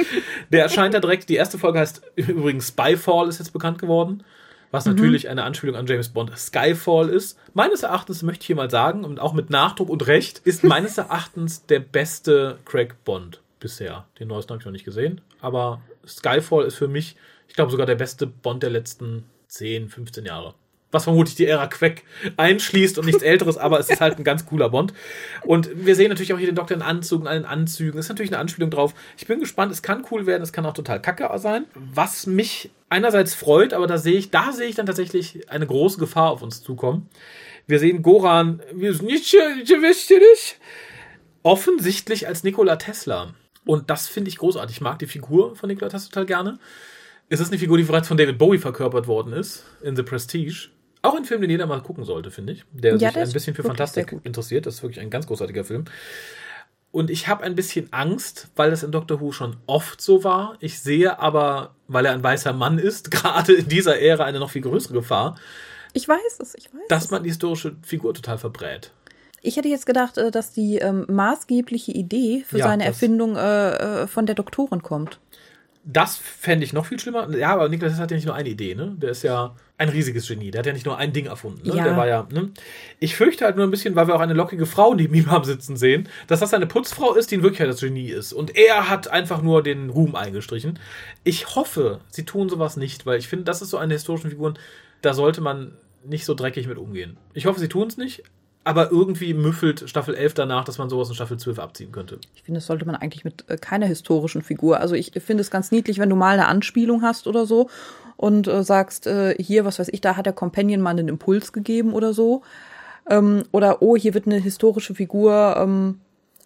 Der 0.51 0.63
erscheint 0.63 0.95
da 0.95 1.01
direkt. 1.01 1.29
Die 1.29 1.37
erste 1.37 1.59
Folge 1.59 1.79
heißt 1.79 2.03
übrigens 2.17 2.69
Spyfall, 2.69 3.29
ist 3.29 3.39
jetzt 3.39 3.53
bekannt 3.53 3.79
geworden. 3.79 4.25
Was 4.71 4.87
natürlich 4.87 5.29
eine 5.29 5.43
Anspielung 5.43 5.75
an 5.75 5.87
James 5.87 6.11
Bond 6.11 6.37
Skyfall 6.37 7.09
ist. 7.09 7.39
Meines 7.55 7.83
Erachtens 7.83 8.23
möchte 8.23 8.43
ich 8.43 8.47
hier 8.47 8.57
mal 8.57 8.71
sagen, 8.71 9.05
und 9.05 9.19
auch 9.19 9.33
mit 9.33 9.51
Nachdruck 9.51 9.89
und 9.89 10.07
Recht, 10.07 10.39
ist 10.45 10.63
meines 10.63 10.97
Erachtens 10.99 11.67
der 11.67 11.81
beste 11.81 12.59
Craig 12.65 13.05
Bond 13.05 13.41
bisher. 13.59 14.07
Den 14.19 14.29
neuesten 14.29 14.51
habe 14.51 14.61
ich 14.61 14.67
noch 14.67 14.73
nicht 14.73 14.85
gesehen. 14.85 15.21
Aber 15.41 15.81
Skyfall 16.07 16.65
ist 16.65 16.77
für 16.77 16.89
mich, 16.89 17.17
ich 17.49 17.55
glaube, 17.55 17.73
sogar 17.73 17.87
der 17.87 17.97
beste 17.97 18.27
Bond 18.27 18.63
der 18.63 18.71
letzten 18.71 19.25
10, 19.49 19.89
15 19.89 20.25
Jahre. 20.25 20.55
Was 20.93 21.05
vermutlich 21.05 21.37
die 21.37 21.47
Ära 21.47 21.67
Quack 21.69 22.03
einschließt 22.37 22.99
und 22.99 23.07
nichts 23.07 23.23
Älteres, 23.31 23.57
aber 23.57 23.79
es 23.79 23.89
ist 23.91 24.01
halt 24.01 24.19
ein 24.19 24.25
ganz 24.25 24.47
cooler 24.47 24.71
Bond. 24.71 24.93
Und 25.43 25.71
wir 25.75 25.95
sehen 25.95 26.09
natürlich 26.09 26.33
auch 26.33 26.39
hier 26.39 26.49
den 26.49 26.57
Doktor 26.57 26.77
in 26.77 26.83
Anzügen, 26.83 27.29
allen 27.29 27.45
Anzügen. 27.45 27.99
Es 27.99 28.07
ist 28.07 28.11
natürlich 28.11 28.33
eine 28.33 28.41
Anspielung 28.41 28.71
drauf. 28.71 28.95
Ich 29.17 29.27
bin 29.27 29.41
gespannt, 29.41 29.71
es 29.71 29.83
kann 29.83 30.05
cool 30.11 30.27
werden, 30.27 30.43
es 30.43 30.53
kann 30.53 30.67
auch 30.67 30.75
total 30.75 31.01
kacke 31.01 31.31
sein. 31.39 31.67
Was 31.75 32.27
mich 32.27 32.71
einerseits 32.89 33.35
freut, 33.35 33.73
aber 33.73 33.87
da 33.87 33.99
sehe 33.99 34.19
ich, 34.19 34.31
da 34.31 34.53
sehe 34.53 34.69
ich 34.69 34.75
dann 34.75 34.87
tatsächlich 34.87 35.49
eine 35.49 35.67
große 35.67 35.99
Gefahr 35.99 36.31
auf 36.31 36.43
uns 36.43 36.63
zukommen. 36.63 37.09
Wir 37.67 37.79
sehen 37.79 38.03
Goran, 38.03 38.61
wir 38.73 38.93
sind 38.95 39.07
nicht, 39.07 39.33
wisst 39.33 40.11
ihr 40.11 40.19
nicht, 40.19 40.59
offensichtlich 41.45 42.27
als 42.27 42.43
Nikola 42.43 42.77
Tesla. 42.77 43.35
Und 43.65 43.91
das 43.91 44.09
finde 44.09 44.29
ich 44.29 44.39
großartig. 44.39 44.77
Ich 44.77 44.81
mag 44.81 44.99
die 44.99 45.07
Figur 45.07 45.55
von 45.55 45.69
Nikola 45.69 45.89
Tesla 45.89 46.09
total 46.09 46.27
gerne. 46.27 46.59
Es 47.29 47.39
ist 47.39 47.51
eine 47.51 47.59
Figur, 47.61 47.79
die 47.79 47.85
bereits 47.85 48.09
von 48.09 48.17
David 48.17 48.39
Bowie 48.39 48.59
verkörpert 48.59 49.07
worden 49.07 49.33
ist, 49.33 49.65
in 49.83 49.95
The 49.95 50.03
Prestige. 50.03 50.71
Auch 51.03 51.15
ein 51.15 51.25
Film, 51.25 51.41
den 51.41 51.51
jeder 51.51 51.67
mal 51.67 51.83
gucken 51.83 52.05
sollte, 52.05 52.31
finde 52.31 52.53
ich. 52.53 52.65
Der 52.73 52.97
Ja, 52.97 53.11
sich 53.11 53.17
ein 53.17 53.33
bisschen 53.33 53.55
für 53.55 53.63
Fantastik 53.63 54.17
interessiert. 54.23 54.67
Das 54.67 54.75
ist 54.75 54.83
wirklich 54.83 55.01
ein 55.01 55.11
ganz 55.11 55.27
großartiger 55.27 55.65
Film. 55.65 55.85
Und 56.93 57.09
ich 57.09 57.29
habe 57.29 57.45
ein 57.45 57.55
bisschen 57.55 57.93
Angst, 57.93 58.49
weil 58.57 58.71
das 58.71 58.83
in 58.83 58.91
Doctor 58.91 59.21
Who 59.21 59.31
schon 59.33 59.57
oft 59.67 60.01
so 60.01 60.25
war. 60.25 60.57
Ich 60.61 60.81
sehe 60.81 61.19
aber, 61.21 61.75
weil 61.87 62.05
er 62.05 62.13
ein 62.13 62.23
weißer 62.23 62.53
Mann 62.53 62.79
ist, 62.79 63.11
gerade 63.13 63.53
in 63.53 63.69
dieser 63.69 64.01
Ära 64.01 64.25
eine 64.25 64.41
noch 64.41 64.51
viel 64.51 64.63
größere 64.63 64.95
Gefahr, 64.95 65.37
Ich 65.93 66.09
weiß 66.09 66.41
es, 66.41 66.55
ich 66.55 66.73
weiß 66.73 66.83
dass 66.89 67.11
man 67.11 67.23
die 67.23 67.31
historische 67.31 67.77
Figur 67.83 68.13
total 68.13 68.39
verbrät. 68.39 68.93
Ich 69.43 69.57
hätte 69.57 69.69
jetzt 69.69 69.87
gedacht, 69.87 70.19
äh, 70.19 70.31
dass 70.31 70.53
die 70.53 70.79
ähm, 70.79 71.07
maßgebliche 71.09 71.93
Idee 71.93 72.45
für 72.47 72.59
Ja, 72.59 72.67
seine 72.67 72.85
Erfindung 72.85 73.37
äh, 73.37 74.03
äh, 74.03 74.07
von 74.07 74.27
der 74.27 74.35
Doktorin 74.35 74.83
kommt. 74.83 75.19
Das 75.83 76.17
fände 76.17 76.65
ich 76.65 76.73
noch 76.73 76.87
viel 76.87 77.01
schlimmer. 77.01 77.35
Ja, 77.35 77.55
aber 77.55 77.69
Niklas 77.69 77.99
hat 77.99 78.11
ja 78.11 78.17
nicht 78.17 78.27
nur 78.27 78.35
eine 78.35 78.51
Idee, 78.51 78.75
ne? 78.75 78.95
Der 78.99 79.11
ist 79.11 79.23
ja 79.23 79.57
ein 79.79 79.89
riesiges 79.89 80.29
Genie. 80.29 80.51
Der 80.51 80.59
hat 80.59 80.67
ja 80.67 80.75
nicht 80.75 80.85
nur 80.85 80.99
ein 80.99 81.15
Ding 81.15 81.25
erfunden. 81.25 81.67
Ne? 81.67 81.75
Ja. 81.75 81.85
Der 81.85 81.97
war 81.97 82.07
ja, 82.07 82.29
ne? 82.31 82.51
Ich 82.99 83.17
fürchte 83.17 83.47
halt 83.47 83.57
nur 83.57 83.67
ein 83.67 83.71
bisschen, 83.71 83.97
weil 83.97 84.07
wir 84.07 84.15
auch 84.15 84.21
eine 84.21 84.35
lockige 84.35 84.67
Frau 84.67 84.95
neben 84.95 85.15
ihm 85.15 85.31
haben 85.31 85.45
sitzen 85.45 85.79
sehen, 85.79 86.09
dass 86.27 86.41
das 86.41 86.53
eine 86.53 86.67
Putzfrau 86.67 87.15
ist, 87.15 87.31
die 87.31 87.37
in 87.37 87.43
Wirklichkeit 87.43 87.69
das 87.69 87.81
Genie 87.81 88.11
ist. 88.11 88.35
Und 88.35 88.57
er 88.57 88.91
hat 88.91 89.09
einfach 89.09 89.41
nur 89.41 89.63
den 89.63 89.89
Ruhm 89.89 90.17
eingestrichen. 90.17 90.79
Ich 91.25 91.57
hoffe, 91.57 92.01
sie 92.09 92.27
tun 92.27 92.51
sowas 92.51 92.77
nicht, 92.77 93.07
weil 93.07 93.19
ich 93.19 93.29
finde, 93.29 93.47
das 93.47 93.63
ist 93.63 93.71
so 93.71 93.79
eine 93.79 93.95
historische 93.95 94.29
Figur, 94.29 94.53
da 95.01 95.15
sollte 95.15 95.41
man 95.41 95.73
nicht 96.05 96.27
so 96.27 96.35
dreckig 96.35 96.67
mit 96.67 96.77
umgehen. 96.77 97.17
Ich 97.33 97.47
hoffe, 97.47 97.59
sie 97.59 97.69
tun 97.69 97.89
es 97.89 97.97
nicht, 97.97 98.23
aber 98.65 98.91
irgendwie 98.91 99.35
müffelt 99.35 99.89
Staffel 99.89 100.15
11 100.15 100.35
danach, 100.35 100.65
dass 100.65 100.79
man 100.79 100.91
sowas 100.91 101.09
in 101.09 101.15
Staffel 101.15 101.39
12 101.39 101.59
abziehen 101.59 101.93
könnte. 101.93 102.19
Ich 102.35 102.43
finde, 102.43 102.59
das 102.59 102.67
sollte 102.67 102.85
man 102.85 102.95
eigentlich 102.95 103.25
mit 103.25 103.45
äh, 103.49 103.57
keiner 103.57 103.87
historischen 103.87 104.43
Figur. 104.43 104.81
Also 104.81 104.95
ich 104.95 105.13
finde 105.25 105.41
es 105.41 105.51
ganz 105.51 105.73
niedlich, 105.73 105.99
wenn 105.99 106.11
du 106.11 106.17
mal 106.17 106.35
eine 106.35 106.47
Anspielung 106.47 107.03
hast 107.03 107.27
oder 107.27 107.47
so 107.47 107.71
und 108.17 108.49
äh, 108.49 108.63
sagst, 108.63 109.07
äh, 109.07 109.35
hier, 109.43 109.65
was 109.65 109.79
weiß 109.79 109.89
ich, 109.89 110.01
da 110.01 110.17
hat 110.17 110.27
der 110.27 110.33
Companion 110.33 110.81
mal 110.81 110.91
einen 110.91 111.09
Impuls 111.09 111.53
gegeben 111.53 111.95
oder 111.95 112.13
so. 112.13 112.43
Ähm, 113.09 113.45
oder, 113.51 113.81
oh, 113.81 113.97
hier 113.97 114.15
wird 114.15 114.27
eine 114.27 114.37
historische 114.37 114.95
Figur 114.95 115.57
ähm, 115.59 116.01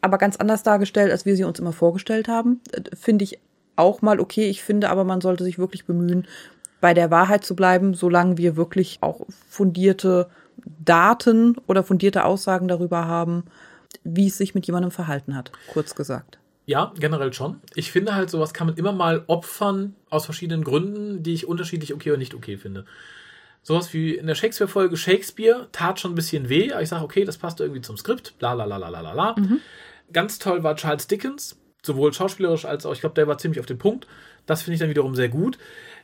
aber 0.04 0.18
ganz 0.18 0.36
anders 0.36 0.62
dargestellt, 0.62 1.10
als 1.10 1.24
wir 1.24 1.34
sie 1.34 1.44
uns 1.44 1.58
immer 1.58 1.72
vorgestellt 1.72 2.28
haben. 2.28 2.60
Äh, 2.72 2.82
finde 2.94 3.24
ich 3.24 3.38
auch 3.74 4.02
mal 4.02 4.20
okay. 4.20 4.50
Ich 4.50 4.62
finde 4.62 4.90
aber, 4.90 5.02
man 5.02 5.22
sollte 5.22 5.44
sich 5.44 5.58
wirklich 5.58 5.86
bemühen, 5.86 6.28
bei 6.82 6.92
der 6.92 7.10
Wahrheit 7.10 7.42
zu 7.44 7.56
bleiben, 7.56 7.94
solange 7.94 8.36
wir 8.36 8.56
wirklich 8.56 8.98
auch 9.00 9.22
fundierte 9.48 10.28
Daten 10.84 11.56
oder 11.66 11.82
fundierte 11.82 12.24
Aussagen 12.24 12.68
darüber 12.68 13.06
haben, 13.06 13.44
wie 14.02 14.26
es 14.26 14.36
sich 14.36 14.54
mit 14.54 14.66
jemandem 14.66 14.90
verhalten 14.90 15.34
hat, 15.34 15.52
kurz 15.72 15.94
gesagt. 15.94 16.38
Ja, 16.66 16.92
generell 16.98 17.32
schon. 17.32 17.60
Ich 17.74 17.92
finde 17.92 18.14
halt, 18.14 18.30
sowas 18.30 18.54
kann 18.54 18.68
man 18.68 18.76
immer 18.76 18.92
mal 18.92 19.24
opfern 19.26 19.94
aus 20.08 20.24
verschiedenen 20.24 20.64
Gründen, 20.64 21.22
die 21.22 21.34
ich 21.34 21.46
unterschiedlich 21.46 21.92
okay 21.92 22.10
oder 22.10 22.18
nicht 22.18 22.34
okay 22.34 22.56
finde. 22.56 22.86
Sowas 23.62 23.92
wie 23.92 24.14
in 24.14 24.26
der 24.26 24.34
Shakespeare-Folge 24.34 24.96
Shakespeare 24.96 25.68
tat 25.72 26.00
schon 26.00 26.12
ein 26.12 26.14
bisschen 26.14 26.48
weh, 26.48 26.72
aber 26.72 26.82
ich 26.82 26.88
sage, 26.88 27.04
okay, 27.04 27.24
das 27.24 27.38
passt 27.38 27.60
irgendwie 27.60 27.80
zum 27.82 27.96
Skript, 27.96 28.38
bla 28.38 28.54
bla 28.54 28.64
bla 28.66 28.78
bla 28.78 28.88
bla 28.88 29.12
bla. 29.12 29.34
Ganz 30.12 30.38
toll 30.38 30.62
war 30.62 30.76
Charles 30.76 31.06
Dickens, 31.06 31.58
sowohl 31.82 32.12
schauspielerisch 32.12 32.64
als 32.64 32.84
auch, 32.86 32.92
ich 32.92 33.00
glaube, 33.00 33.14
der 33.14 33.26
war 33.26 33.38
ziemlich 33.38 33.60
auf 33.60 33.66
den 33.66 33.78
Punkt. 33.78 34.06
Das 34.46 34.62
finde 34.62 34.74
ich 34.74 34.80
dann 34.80 34.90
wiederum 34.90 35.14
sehr 35.14 35.28
gut. 35.28 35.58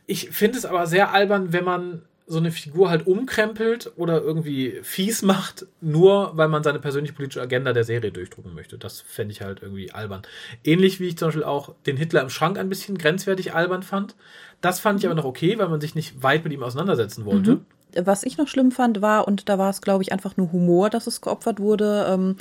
Ich 0.07 0.31
finde 0.31 0.59
es 0.59 0.65
aber 0.65 0.87
sehr 0.87 1.13
albern, 1.13 1.53
wenn 1.53 1.65
man 1.65 2.03
so 2.31 2.38
eine 2.38 2.53
Figur 2.53 2.90
halt 2.90 3.09
umkrempelt 3.09 3.90
oder 3.97 4.23
irgendwie 4.23 4.79
fies 4.83 5.23
macht, 5.23 5.66
nur 5.81 6.31
weil 6.37 6.47
man 6.47 6.62
seine 6.62 6.79
persönliche 6.79 7.12
politische 7.12 7.43
Agenda 7.43 7.73
der 7.73 7.83
Serie 7.83 8.12
durchdrücken 8.12 8.55
möchte. 8.55 8.79
Das 8.79 9.01
fände 9.01 9.33
ich 9.33 9.43
halt 9.43 9.62
irgendwie 9.62 9.90
albern. 9.90 10.23
Ähnlich 10.62 11.01
wie 11.01 11.09
ich 11.09 11.19
zum 11.19 11.29
Beispiel 11.29 11.43
auch 11.43 11.75
den 11.87 11.97
Hitler 11.97 12.23
im 12.23 12.31
Schrank 12.31 12.57
ein 12.57 12.69
bisschen 12.69 12.97
grenzwertig 12.99 13.53
albern 13.53 13.83
fand. 13.83 14.14
Das 14.61 14.79
fand 14.79 15.01
ich 15.01 15.07
aber 15.07 15.16
noch 15.16 15.25
okay, 15.25 15.59
weil 15.59 15.69
man 15.69 15.81
sich 15.81 15.97
nicht 15.97 16.23
weit 16.23 16.45
mit 16.45 16.53
ihm 16.53 16.62
auseinandersetzen 16.62 17.25
wollte. 17.25 17.61
Was 17.97 18.23
ich 18.23 18.38
noch 18.38 18.47
schlimm 18.47 18.71
fand, 18.71 19.03
war, 19.03 19.27
und 19.27 19.49
da 19.49 19.59
war 19.59 19.69
es, 19.69 19.81
glaube 19.81 20.05
ich, 20.05 20.12
einfach 20.12 20.37
nur 20.37 20.53
Humor, 20.53 20.88
dass 20.88 21.09
es 21.09 21.21
geopfert 21.21 21.59
wurde, 21.59 22.07
ähm, 22.09 22.37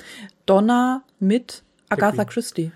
Donna 0.45 1.01
mit 1.19 1.63
Agatha. 1.89 2.25
Christie. 2.25 2.71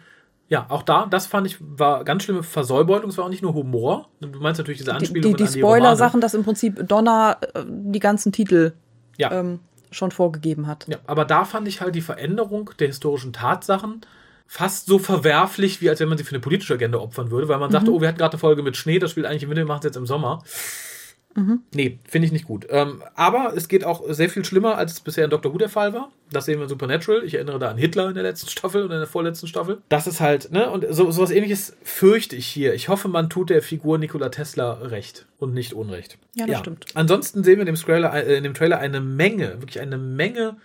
Ja, 0.50 0.66
auch 0.70 0.84
da, 0.84 1.08
das 1.10 1.26
fand 1.26 1.48
ich, 1.48 1.58
war 1.60 2.04
ganz 2.04 2.24
schlimme 2.24 2.44
Versäubeutung. 2.44 3.10
Es 3.10 3.18
war 3.18 3.26
auch 3.26 3.30
nicht 3.30 3.42
nur 3.42 3.54
Humor. 3.54 4.10
Du 4.20 4.28
meinst 4.40 4.60
natürlich 4.60 4.78
diese 4.80 4.92
Die, 4.92 4.98
Anspielungen 4.98 5.38
die, 5.38 5.44
die 5.44 5.52
die. 5.52 5.60
Spoiler-Sachen, 5.60 6.22
dass 6.22 6.34
im 6.34 6.44
Prinzip 6.44 6.88
Donna 6.88 7.38
äh, 7.54 7.64
die 7.68 8.00
ganzen 8.00 8.32
Titel 8.32 8.74
Ja. 9.18 9.32
ähm, 9.32 9.60
schon 9.92 10.12
vorgegeben 10.12 10.68
hat. 10.68 10.86
Ja, 10.88 10.98
aber 11.08 11.26
da 11.26 11.46
fand 11.46 11.68
ich 11.68 11.82
halt 11.82 11.96
die 11.96 12.02
Veränderung 12.02 12.72
der 12.80 12.88
historischen 12.88 13.32
Tatsachen 13.34 14.02
fast 14.46 14.86
so 14.88 15.00
verwerflich, 15.00 15.82
wie 15.82 15.90
als 15.90 16.00
wenn 16.00 16.10
man 16.10 16.18
sie 16.18 16.24
für 16.24 16.32
eine 16.32 16.40
politische 16.40 16.74
Agenda 16.74 17.00
opfern 17.00 17.32
würde, 17.32 17.48
weil 17.48 17.58
man 17.60 17.72
sagte, 17.72 17.92
oh, 17.92 18.02
wir 18.02 18.08
hatten 18.08 18.18
gerade 18.18 18.34
eine 18.34 18.40
Folge 18.40 18.62
mit 18.62 18.76
Schnee, 18.78 19.00
das 19.00 19.12
spielt 19.12 19.26
eigentlich 19.26 19.44
im 19.44 19.50
Winter, 19.50 19.62
wir 19.64 19.68
machen 19.68 19.80
es 19.80 19.86
jetzt 19.86 19.98
im 19.98 20.06
Sommer. 20.06 20.44
Nee, 21.74 22.00
finde 22.08 22.28
ich 22.28 22.32
nicht 22.32 22.46
gut. 22.46 22.68
Ähm, 22.70 23.02
aber 23.16 23.54
es 23.56 23.68
geht 23.68 23.84
auch 23.84 24.04
sehr 24.10 24.30
viel 24.30 24.46
schlimmer, 24.46 24.78
als 24.78 24.94
es 24.94 25.00
bisher 25.00 25.24
in 25.24 25.30
Doctor 25.32 25.54
Who 25.54 25.58
der 25.58 25.70
Fall 25.70 25.94
war. 25.94 26.12
Das 26.32 26.46
sehen 26.46 26.60
wir 26.60 26.64
in 26.64 26.70
Supernatural. 26.70 27.24
Ich 27.24 27.34
erinnere 27.34 27.60
da 27.60 27.70
an 27.70 27.78
Hitler 27.78 28.10
in 28.10 28.14
der 28.14 28.24
letzten 28.24 28.50
Staffel 28.50 28.84
oder 28.84 28.96
in 28.96 29.02
der 29.02 29.08
vorletzten 29.08 29.48
Staffel. 29.48 29.82
Das 29.90 30.08
ist 30.08 30.20
halt, 30.20 30.52
ne, 30.52 30.70
und 30.70 30.86
so, 30.90 31.10
sowas 31.12 31.32
ähnliches 31.32 31.76
fürchte 31.84 32.36
ich 32.36 32.48
hier. 32.48 32.74
Ich 32.74 32.90
hoffe, 32.90 33.08
man 33.08 33.30
tut 33.30 33.50
der 33.50 33.62
Figur 33.62 33.98
Nikola 33.98 34.30
Tesla 34.30 34.74
recht 34.74 35.26
und 35.40 35.54
nicht 35.54 35.74
Unrecht. 35.74 36.18
Ja, 36.36 36.46
das 36.46 36.60
stimmt. 36.60 36.86
Ansonsten 36.94 37.44
sehen 37.44 37.56
wir 37.56 37.62
in 37.62 37.68
dem, 37.68 37.76
Trailer, 37.76 38.14
äh, 38.14 38.38
in 38.38 38.44
dem 38.44 38.54
Trailer 38.54 38.80
eine 38.80 39.02
Menge, 39.02 39.62
wirklich 39.62 39.80
eine 39.80 39.98
Menge 39.98 40.58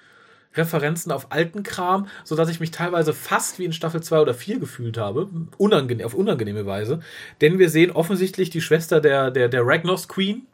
Referenzen 0.55 1.13
auf 1.13 1.31
alten 1.31 1.63
Kram, 1.63 2.09
sodass 2.25 2.49
ich 2.49 2.61
mich 2.61 2.71
teilweise 2.71 3.13
fast 3.13 3.59
wie 3.59 3.65
in 3.65 3.73
Staffel 3.73 4.03
2 4.03 4.21
oder 4.21 4.35
4 4.35 4.59
gefühlt 4.59 4.99
habe. 4.99 5.29
Unangene 5.57 6.05
auf 6.05 6.15
unangenehme 6.15 6.67
Weise. 6.67 7.01
Denn 7.41 7.59
wir 7.59 7.71
sehen 7.71 7.91
offensichtlich 7.91 8.51
die 8.51 8.61
Schwester 8.61 9.01
der, 9.01 9.31
der, 9.31 9.49
der 9.49 9.67
Ragnos 9.67 10.09
Queen, 10.09 10.47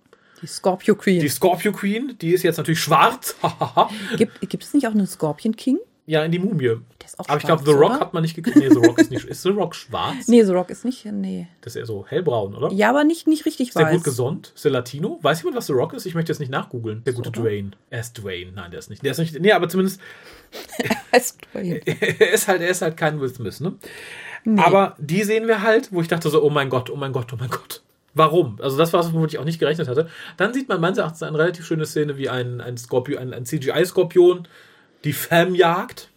Die 0.44 0.48
Scorpio 0.48 0.94
Queen. 0.94 1.20
die 1.20 1.28
Scorpio 1.30 1.72
Queen, 1.72 2.18
die 2.20 2.32
ist 2.34 2.42
jetzt 2.42 2.58
natürlich 2.58 2.80
schwarz. 2.80 3.34
gibt, 4.18 4.62
es 4.62 4.74
nicht 4.74 4.86
auch 4.86 4.90
einen 4.90 5.06
Scorpion 5.06 5.56
King? 5.56 5.78
Ja, 6.04 6.22
in 6.22 6.32
die 6.32 6.38
Mumie. 6.38 6.66
Der 6.66 7.06
ist 7.06 7.18
auch 7.18 7.26
Aber 7.30 7.38
ich 7.38 7.46
glaube, 7.46 7.62
The 7.64 7.70
Rock 7.70 7.92
oder? 7.92 8.00
hat 8.00 8.12
man 8.12 8.22
nicht 8.22 8.36
gekriegt. 8.36 8.58
Nee, 8.58 8.68
The 8.68 8.76
Rock 8.76 8.98
ist 8.98 9.10
nicht. 9.10 9.24
Ist 9.24 9.40
The 9.40 9.48
Rock 9.48 9.74
schwarz? 9.74 10.28
Nee, 10.28 10.42
The 10.42 10.52
Rock 10.52 10.68
ist 10.68 10.84
nicht, 10.84 11.06
nee. 11.06 11.48
Das 11.62 11.74
ist 11.74 11.80
eher 11.80 11.86
so 11.86 12.04
hellbraun, 12.06 12.54
oder? 12.54 12.70
Ja, 12.72 12.90
aber 12.90 13.04
nicht, 13.04 13.26
nicht 13.26 13.46
richtig 13.46 13.68
Ist 13.68 13.78
der 13.78 13.86
weiß. 13.86 13.94
gut 13.94 14.04
gesund? 14.04 14.52
Ist 14.54 14.66
der 14.66 14.72
Latino? 14.72 15.18
Weiß 15.22 15.40
jemand, 15.40 15.56
was 15.56 15.66
The 15.66 15.72
Rock 15.72 15.94
ist? 15.94 16.04
Ich 16.04 16.14
möchte 16.14 16.30
jetzt 16.30 16.40
nicht 16.40 16.52
nachgoogeln. 16.52 17.02
Der 17.04 17.14
gute 17.14 17.30
oder? 17.30 17.40
Dwayne. 17.40 17.70
Er 17.88 18.00
ist 18.00 18.18
Dwayne. 18.18 18.52
Nein, 18.52 18.70
der 18.70 18.80
ist 18.80 18.90
nicht. 18.90 19.02
Der 19.02 19.12
ist 19.12 19.18
nicht. 19.18 19.40
Nee, 19.40 19.52
aber 19.52 19.66
zumindest. 19.70 19.98
Heißt 21.12 21.38
Dwayne. 21.54 21.80
er 21.86 22.32
ist 22.34 22.48
halt, 22.48 22.60
er 22.60 22.68
ist 22.68 22.82
halt 22.82 22.98
kein 22.98 23.18
Will 23.18 23.30
Smith, 23.30 23.60
ne? 23.60 23.72
Aber 24.58 24.94
die 24.98 25.22
sehen 25.22 25.48
wir 25.48 25.62
halt, 25.62 25.90
wo 25.90 26.02
ich 26.02 26.08
dachte 26.08 26.28
so, 26.28 26.42
oh 26.42 26.50
mein 26.50 26.68
Gott, 26.68 26.90
oh 26.90 26.96
mein 26.96 27.12
Gott, 27.12 27.32
oh 27.32 27.36
mein 27.40 27.48
Gott. 27.48 27.82
Warum? 28.14 28.58
Also 28.62 28.76
das 28.76 28.92
war 28.92 29.00
was, 29.00 29.12
womit 29.12 29.32
ich 29.32 29.38
auch 29.38 29.44
nicht 29.44 29.58
gerechnet 29.58 29.88
hatte. 29.88 30.08
Dann 30.36 30.54
sieht 30.54 30.68
man 30.68 30.80
meines 30.80 30.98
Erachtens 30.98 31.22
eine 31.22 31.38
relativ 31.38 31.66
schöne 31.66 31.84
Szene, 31.84 32.16
wie 32.16 32.28
ein, 32.28 32.60
ein, 32.60 32.76
Skorpion, 32.76 33.18
ein, 33.18 33.34
ein 33.34 33.44
CGI-Skorpion 33.44 34.46
die 35.02 35.12
Fam 35.12 35.54
jagt. 35.54 36.10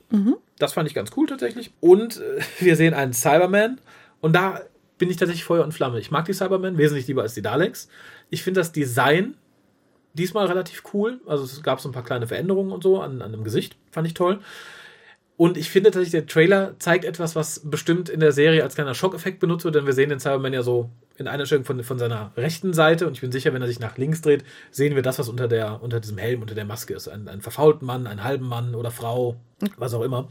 Das 0.59 0.73
fand 0.73 0.87
ich 0.87 0.93
ganz 0.93 1.11
cool 1.17 1.27
tatsächlich. 1.27 1.71
Und 1.79 2.21
äh, 2.21 2.41
wir 2.59 2.75
sehen 2.75 2.93
einen 2.93 3.13
Cyberman. 3.13 3.81
Und 4.21 4.33
da 4.33 4.61
bin 4.97 5.09
ich 5.09 5.17
tatsächlich 5.17 5.43
Feuer 5.43 5.63
und 5.63 5.73
Flamme. 5.73 5.99
Ich 5.99 6.11
mag 6.11 6.25
die 6.25 6.33
Cybermen 6.33 6.77
wesentlich 6.77 7.07
lieber 7.07 7.23
als 7.23 7.33
die 7.33 7.41
Daleks. 7.41 7.89
Ich 8.29 8.43
finde 8.43 8.59
das 8.59 8.71
Design 8.71 9.35
diesmal 10.13 10.47
relativ 10.47 10.83
cool. 10.93 11.19
Also 11.25 11.43
es 11.43 11.61
gab 11.63 11.79
so 11.79 11.89
ein 11.89 11.93
paar 11.93 12.03
kleine 12.03 12.27
Veränderungen 12.27 12.71
und 12.71 12.83
so 12.83 13.01
an, 13.01 13.21
an 13.21 13.31
dem 13.31 13.43
Gesicht. 13.43 13.75
Fand 13.91 14.07
ich 14.07 14.13
toll. 14.13 14.39
Und 15.35 15.55
ich 15.55 15.69
finde 15.69 15.91
tatsächlich, 15.91 16.11
der 16.11 16.25
Trailer 16.25 16.79
zeigt 16.79 17.05
etwas, 17.05 17.35
was 17.35 17.61
bestimmt 17.63 18.09
in 18.09 18.19
der 18.19 18.31
Serie 18.31 18.63
als 18.63 18.73
kleiner 18.73 18.95
Schockeffekt 18.95 19.39
benutzt 19.39 19.65
wird, 19.65 19.75
denn 19.75 19.85
wir 19.85 19.93
sehen 19.93 20.09
den 20.09 20.19
Cyberman 20.19 20.53
ja 20.53 20.63
so 20.63 20.89
in 21.17 21.27
einer 21.27 21.45
Stellung 21.45 21.65
von, 21.65 21.83
von 21.83 21.97
seiner 21.97 22.31
rechten 22.37 22.73
Seite 22.73 23.07
und 23.07 23.13
ich 23.13 23.21
bin 23.21 23.31
sicher, 23.31 23.53
wenn 23.53 23.61
er 23.61 23.67
sich 23.67 23.79
nach 23.79 23.97
links 23.97 24.21
dreht, 24.21 24.43
sehen 24.71 24.95
wir 24.95 25.01
das, 25.01 25.17
was 25.19 25.29
unter, 25.29 25.47
der, 25.47 25.81
unter 25.81 25.99
diesem 25.99 26.17
Helm, 26.17 26.41
unter 26.41 26.55
der 26.55 26.65
Maske 26.65 26.93
ist. 26.93 27.07
Ein, 27.07 27.27
einen 27.27 27.41
verfaulten 27.41 27.85
Mann, 27.85 28.07
einen 28.07 28.23
halben 28.23 28.47
Mann 28.47 28.75
oder 28.75 28.91
Frau, 28.91 29.35
was 29.77 29.93
auch 29.93 30.03
immer. 30.03 30.29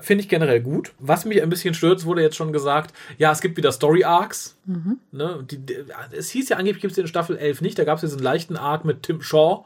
Finde 0.00 0.22
ich 0.22 0.28
generell 0.28 0.60
gut. 0.60 0.92
Was 0.98 1.24
mich 1.24 1.40
ein 1.40 1.48
bisschen 1.48 1.74
stört, 1.74 2.04
wurde 2.04 2.22
jetzt 2.22 2.36
schon 2.36 2.52
gesagt, 2.52 2.94
ja, 3.18 3.30
es 3.30 3.40
gibt 3.40 3.56
wieder 3.56 3.70
Story 3.70 4.04
Arcs. 4.04 4.56
Ne? 5.12 5.44
Die, 5.48 5.58
die, 5.58 5.76
es 6.10 6.30
hieß 6.30 6.48
ja 6.48 6.56
angeblich 6.56 6.82
gibt 6.82 6.92
es 6.92 6.98
in 6.98 7.06
Staffel 7.06 7.36
11 7.36 7.60
nicht, 7.60 7.78
da 7.78 7.84
gab 7.84 7.96
es 7.96 8.00
diesen 8.00 8.22
leichten 8.22 8.56
Arc 8.56 8.84
mit 8.84 9.04
Tim 9.04 9.22
Shaw, 9.22 9.64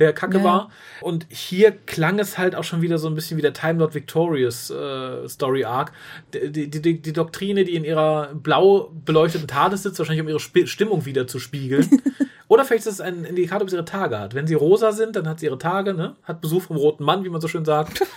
der 0.00 0.12
kacke 0.12 0.38
Ja. 0.38 0.44
war. 0.44 0.70
Und 1.00 1.26
hier 1.28 1.70
klang 1.72 2.18
es 2.18 2.38
halt 2.38 2.56
auch 2.56 2.64
schon 2.64 2.82
wieder 2.82 2.98
so 2.98 3.06
ein 3.08 3.14
bisschen 3.14 3.36
wie 3.36 3.42
der 3.42 3.52
Time 3.52 3.78
Lord 3.78 3.94
Victorious 3.94 4.70
äh, 4.70 5.28
Story 5.28 5.64
Arc. 5.64 5.92
Die, 6.34 6.68
die, 6.68 6.82
die, 6.82 7.00
die 7.00 7.12
Doktrine, 7.12 7.64
die 7.64 7.74
in 7.76 7.84
ihrer 7.84 8.30
blau 8.34 8.90
beleuchteten 9.04 9.46
TARDIS 9.46 9.84
sitzt, 9.84 9.98
wahrscheinlich 9.98 10.22
um 10.22 10.28
ihre 10.28 10.38
Sp 10.42 10.66
Stimmung 10.66 11.04
wieder 11.06 11.26
zu 11.26 11.38
spiegeln. 11.38 11.88
Oder 12.48 12.64
vielleicht 12.64 12.86
ist 12.86 12.94
es 12.94 13.00
ein 13.00 13.24
Indikator, 13.24 13.62
ob 13.62 13.70
sie 13.70 13.76
ihre 13.76 13.84
Tage 13.84 14.18
hat. 14.18 14.34
Wenn 14.34 14.48
sie 14.48 14.54
rosa 14.54 14.90
sind, 14.90 15.14
dann 15.14 15.28
hat 15.28 15.38
sie 15.38 15.46
ihre 15.46 15.58
Tage, 15.58 15.94
ne? 15.94 16.16
Hat 16.24 16.40
Besuch 16.40 16.62
vom 16.62 16.76
roten 16.76 17.04
Mann, 17.04 17.22
wie 17.24 17.28
man 17.28 17.40
so 17.40 17.46
schön 17.48 17.64
sagt. 17.64 18.02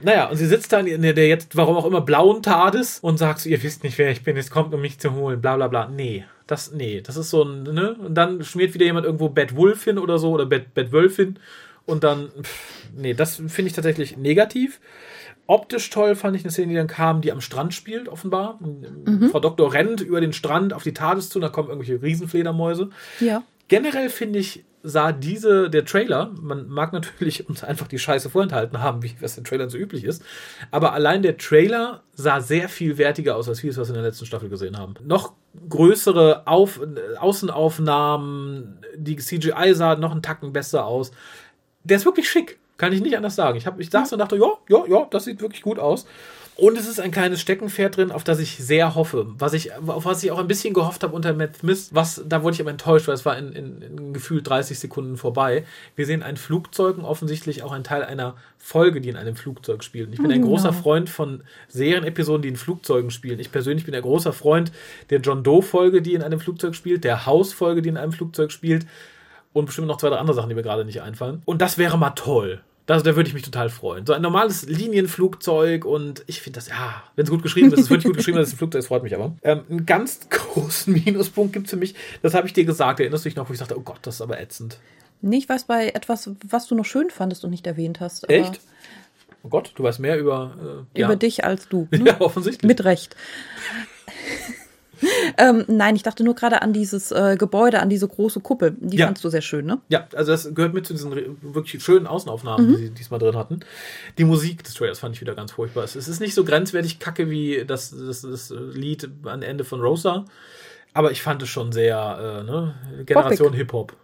Naja, 0.00 0.28
und 0.28 0.36
sie 0.36 0.46
sitzt 0.46 0.72
da 0.72 0.78
in 0.78 1.02
der 1.02 1.12
der 1.12 1.26
jetzt, 1.26 1.56
warum 1.56 1.76
auch 1.76 1.84
immer, 1.84 2.00
blauen 2.00 2.40
TARDIS 2.40 3.00
und 3.00 3.18
sagt 3.18 3.40
so, 3.40 3.48
ihr 3.48 3.60
wisst 3.64 3.82
nicht, 3.82 3.98
wer 3.98 4.12
ich 4.12 4.22
bin, 4.22 4.36
es 4.36 4.48
kommt, 4.48 4.72
um 4.72 4.80
mich 4.80 5.00
zu 5.00 5.12
holen, 5.14 5.40
bla 5.40 5.56
bla 5.56 5.66
bla. 5.66 5.88
Nee, 5.88 6.24
das, 6.48 6.72
nee, 6.72 7.00
das 7.00 7.16
ist 7.16 7.30
so 7.30 7.44
ein, 7.44 7.62
ne? 7.62 7.94
Und 7.94 8.14
dann 8.14 8.42
schmiert 8.42 8.74
wieder 8.74 8.86
jemand 8.86 9.04
irgendwo 9.06 9.28
Bad 9.28 9.54
Wolf 9.54 9.84
hin 9.84 9.98
oder 9.98 10.18
so, 10.18 10.32
oder 10.32 10.46
Bad, 10.46 10.74
Bad 10.74 10.90
Wölfin. 10.90 11.38
Und 11.84 12.04
dann, 12.04 12.30
pff, 12.42 12.90
nee, 12.96 13.14
das 13.14 13.36
finde 13.36 13.68
ich 13.68 13.74
tatsächlich 13.74 14.16
negativ. 14.16 14.80
Optisch 15.46 15.88
toll 15.90 16.14
fand 16.14 16.36
ich 16.36 16.44
eine 16.44 16.50
Szene, 16.50 16.68
die 16.68 16.74
dann 16.74 16.86
kam, 16.86 17.20
die 17.20 17.32
am 17.32 17.40
Strand 17.40 17.72
spielt, 17.74 18.08
offenbar. 18.08 18.58
Frau 19.30 19.40
Doktor 19.40 19.72
rennt 19.72 20.00
über 20.00 20.20
den 20.20 20.32
Strand 20.32 20.74
auf 20.74 20.82
die 20.82 20.92
TARDIS 20.92 21.30
zu, 21.30 21.40
da 21.40 21.48
kommen 21.48 21.68
irgendwelche 21.68 22.02
Riesenfledermäuse. 22.02 22.90
Ja. 23.20 23.42
Generell 23.68 24.10
finde 24.10 24.38
ich, 24.38 24.64
sah 24.88 25.12
diese, 25.12 25.68
der 25.68 25.84
Trailer, 25.84 26.32
man 26.40 26.68
mag 26.68 26.92
natürlich 26.92 27.48
uns 27.48 27.62
einfach 27.62 27.86
die 27.88 27.98
Scheiße 27.98 28.30
vorenthalten 28.30 28.80
haben, 28.80 29.02
wie 29.02 29.14
was 29.20 29.36
in 29.36 29.44
Trailern 29.44 29.68
so 29.68 29.78
üblich 29.78 30.04
ist, 30.04 30.22
aber 30.70 30.92
allein 30.92 31.22
der 31.22 31.36
Trailer 31.36 32.02
sah 32.14 32.40
sehr 32.40 32.68
viel 32.68 32.98
wertiger 32.98 33.36
aus 33.36 33.48
als 33.48 33.60
vieles, 33.60 33.76
was 33.76 33.88
wir 33.88 33.94
in 33.94 34.02
der 34.02 34.10
letzten 34.10 34.26
Staffel 34.26 34.48
gesehen 34.48 34.78
haben. 34.78 34.94
Noch 35.04 35.34
größere 35.68 36.46
Auf, 36.46 36.80
Außenaufnahmen, 37.18 38.78
die 38.96 39.16
CGI 39.16 39.74
sah 39.74 39.96
noch 39.96 40.12
einen 40.12 40.22
Tacken 40.22 40.52
besser 40.52 40.86
aus. 40.86 41.12
Der 41.84 41.98
ist 41.98 42.04
wirklich 42.04 42.28
schick, 42.28 42.58
kann 42.76 42.92
ich 42.92 43.00
nicht 43.00 43.16
anders 43.16 43.34
sagen. 43.34 43.58
Ich, 43.58 43.66
hab, 43.66 43.78
ich 43.80 43.90
saß 43.90 44.12
und 44.12 44.18
dachte, 44.18 44.36
ja, 44.36 44.52
ja, 44.68 44.86
ja, 44.86 45.06
das 45.10 45.24
sieht 45.24 45.40
wirklich 45.40 45.62
gut 45.62 45.78
aus. 45.78 46.06
Und 46.60 46.76
es 46.76 46.88
ist 46.88 46.98
ein 46.98 47.12
kleines 47.12 47.40
Steckenpferd 47.40 47.96
drin, 47.96 48.10
auf 48.10 48.24
das 48.24 48.40
ich 48.40 48.56
sehr 48.56 48.96
hoffe. 48.96 49.28
Was 49.38 49.52
ich, 49.52 49.72
auf 49.74 50.04
was 50.04 50.24
ich 50.24 50.32
auch 50.32 50.40
ein 50.40 50.48
bisschen 50.48 50.74
gehofft 50.74 51.04
habe 51.04 51.14
unter 51.14 51.32
Matt 51.32 51.58
Smith, 51.58 51.90
was, 51.92 52.20
da 52.26 52.42
wurde 52.42 52.54
ich 52.54 52.60
aber 52.60 52.72
enttäuscht, 52.72 53.06
weil 53.06 53.14
es 53.14 53.24
war 53.24 53.38
in, 53.38 53.52
in, 53.52 53.80
in 53.80 54.12
gefühlt 54.12 54.48
30 54.48 54.76
Sekunden 54.76 55.16
vorbei. 55.16 55.64
Wir 55.94 56.04
sehen 56.04 56.24
ein 56.24 56.36
Flugzeug 56.36 56.98
und 56.98 57.04
offensichtlich 57.04 57.62
auch 57.62 57.70
ein 57.70 57.84
Teil 57.84 58.02
einer 58.02 58.34
Folge, 58.56 59.00
die 59.00 59.08
in 59.08 59.16
einem 59.16 59.36
Flugzeug 59.36 59.84
spielt. 59.84 60.08
Und 60.08 60.14
ich 60.14 60.20
bin 60.20 60.32
ein 60.32 60.42
großer 60.42 60.72
Freund 60.72 61.08
von 61.08 61.44
Serienepisoden, 61.68 62.42
die 62.42 62.48
in 62.48 62.56
Flugzeugen 62.56 63.12
spielen. 63.12 63.38
Ich 63.38 63.52
persönlich 63.52 63.84
bin 63.84 63.94
ein 63.94 64.02
großer 64.02 64.32
Freund 64.32 64.72
der 65.10 65.20
John 65.20 65.44
Doe-Folge, 65.44 66.02
die 66.02 66.14
in 66.14 66.22
einem 66.22 66.40
Flugzeug 66.40 66.74
spielt, 66.74 67.04
der 67.04 67.24
House-Folge, 67.24 67.82
die 67.82 67.90
in 67.90 67.96
einem 67.96 68.10
Flugzeug 68.10 68.50
spielt 68.50 68.84
und 69.52 69.66
bestimmt 69.66 69.86
noch 69.86 69.98
zwei, 69.98 70.08
drei 70.08 70.16
andere 70.16 70.34
Sachen, 70.34 70.48
die 70.48 70.56
mir 70.56 70.64
gerade 70.64 70.84
nicht 70.84 71.02
einfallen. 71.02 71.40
Und 71.44 71.62
das 71.62 71.78
wäre 71.78 71.96
mal 71.98 72.10
toll. 72.10 72.62
Das, 72.88 73.02
da 73.02 73.14
würde 73.14 73.28
ich 73.28 73.34
mich 73.34 73.42
total 73.42 73.68
freuen. 73.68 74.06
So 74.06 74.14
ein 74.14 74.22
normales 74.22 74.66
Linienflugzeug 74.66 75.84
und 75.84 76.24
ich 76.26 76.40
finde 76.40 76.56
das, 76.56 76.68
ja, 76.68 77.02
wenn 77.16 77.24
es 77.24 77.30
gut 77.30 77.42
geschrieben 77.42 77.66
ist, 77.66 77.74
es 77.74 77.80
ist 77.80 77.90
wirklich 77.90 78.06
gut 78.06 78.16
geschrieben, 78.16 78.38
das 78.38 78.48
ist 78.48 78.54
ein 78.54 78.56
Flugzeug, 78.56 78.80
das 78.80 78.86
freut 78.86 79.02
mich 79.02 79.14
aber. 79.14 79.36
Ähm, 79.42 79.60
einen 79.68 79.84
ganz 79.84 80.26
großen 80.30 80.94
Minuspunkt 80.94 81.52
gibt 81.52 81.66
es 81.66 81.70
für 81.70 81.76
mich, 81.76 81.94
das 82.22 82.32
habe 82.32 82.46
ich 82.46 82.54
dir 82.54 82.64
gesagt, 82.64 82.98
erinnerst 83.00 83.26
du 83.26 83.28
dich 83.28 83.36
noch, 83.36 83.46
wo 83.46 83.52
ich 83.52 83.58
sagte, 83.58 83.76
oh 83.76 83.82
Gott, 83.82 83.98
das 84.00 84.14
ist 84.14 84.20
aber 84.22 84.40
ätzend. 84.40 84.78
Nee, 85.20 85.36
ich 85.36 85.46
weiß 85.50 85.64
bei 85.64 85.88
etwas, 85.88 86.30
was 86.48 86.66
du 86.66 86.76
noch 86.76 86.86
schön 86.86 87.10
fandest 87.10 87.44
und 87.44 87.50
nicht 87.50 87.66
erwähnt 87.66 88.00
hast. 88.00 88.26
Echt? 88.30 88.58
Oh 89.42 89.50
Gott, 89.50 89.72
du 89.74 89.82
weißt 89.82 90.00
mehr 90.00 90.18
über, 90.18 90.86
äh, 90.94 91.00
Über 91.02 91.10
ja. 91.10 91.14
dich 91.14 91.44
als 91.44 91.68
du. 91.68 91.88
Ne? 91.90 92.06
Ja, 92.06 92.20
offensichtlich. 92.22 92.66
Mit 92.66 92.84
Recht. 92.84 93.16
ähm, 95.38 95.64
nein, 95.68 95.96
ich 95.96 96.02
dachte 96.02 96.24
nur 96.24 96.34
gerade 96.34 96.62
an 96.62 96.72
dieses 96.72 97.10
äh, 97.12 97.36
Gebäude, 97.38 97.80
an 97.80 97.88
diese 97.88 98.08
große 98.08 98.40
Kuppel. 98.40 98.76
Die 98.80 98.96
Ja. 98.96 99.06
fandst 99.06 99.24
du 99.24 99.28
sehr 99.28 99.42
schön, 99.42 99.66
ne? 99.66 99.80
Ja, 99.88 100.08
also 100.14 100.32
das 100.32 100.54
gehört 100.54 100.74
mit 100.74 100.86
zu 100.86 100.92
diesen 100.92 101.12
wirklich 101.42 101.82
schönen 101.82 102.06
Außenaufnahmen, 102.06 102.68
die 102.68 102.76
sie 102.76 102.90
diesmal 102.90 103.20
drin 103.20 103.36
hatten. 103.36 103.60
Die 104.18 104.24
Musik 104.24 104.64
des 104.64 104.74
Trailers 104.74 104.98
fand 104.98 105.14
ich 105.14 105.20
wieder 105.20 105.34
ganz 105.34 105.52
furchtbar. 105.52 105.84
Es 105.84 105.96
ist 105.96 106.20
nicht 106.20 106.34
so 106.34 106.44
grenzwertig 106.44 106.98
kacke 106.98 107.30
wie 107.30 107.64
das, 107.66 107.90
das, 107.90 108.22
das 108.22 108.52
Lied 108.72 109.08
am 109.24 109.42
Ende 109.42 109.64
von 109.64 109.80
Rosa, 109.80 110.24
aber 110.94 111.10
ich 111.12 111.22
fand 111.22 111.42
es 111.42 111.48
schon 111.48 111.72
sehr, 111.72 112.40
äh, 112.40 112.44
ne, 112.44 112.74
Generation 113.04 113.52
Hip-Hop. 113.52 113.94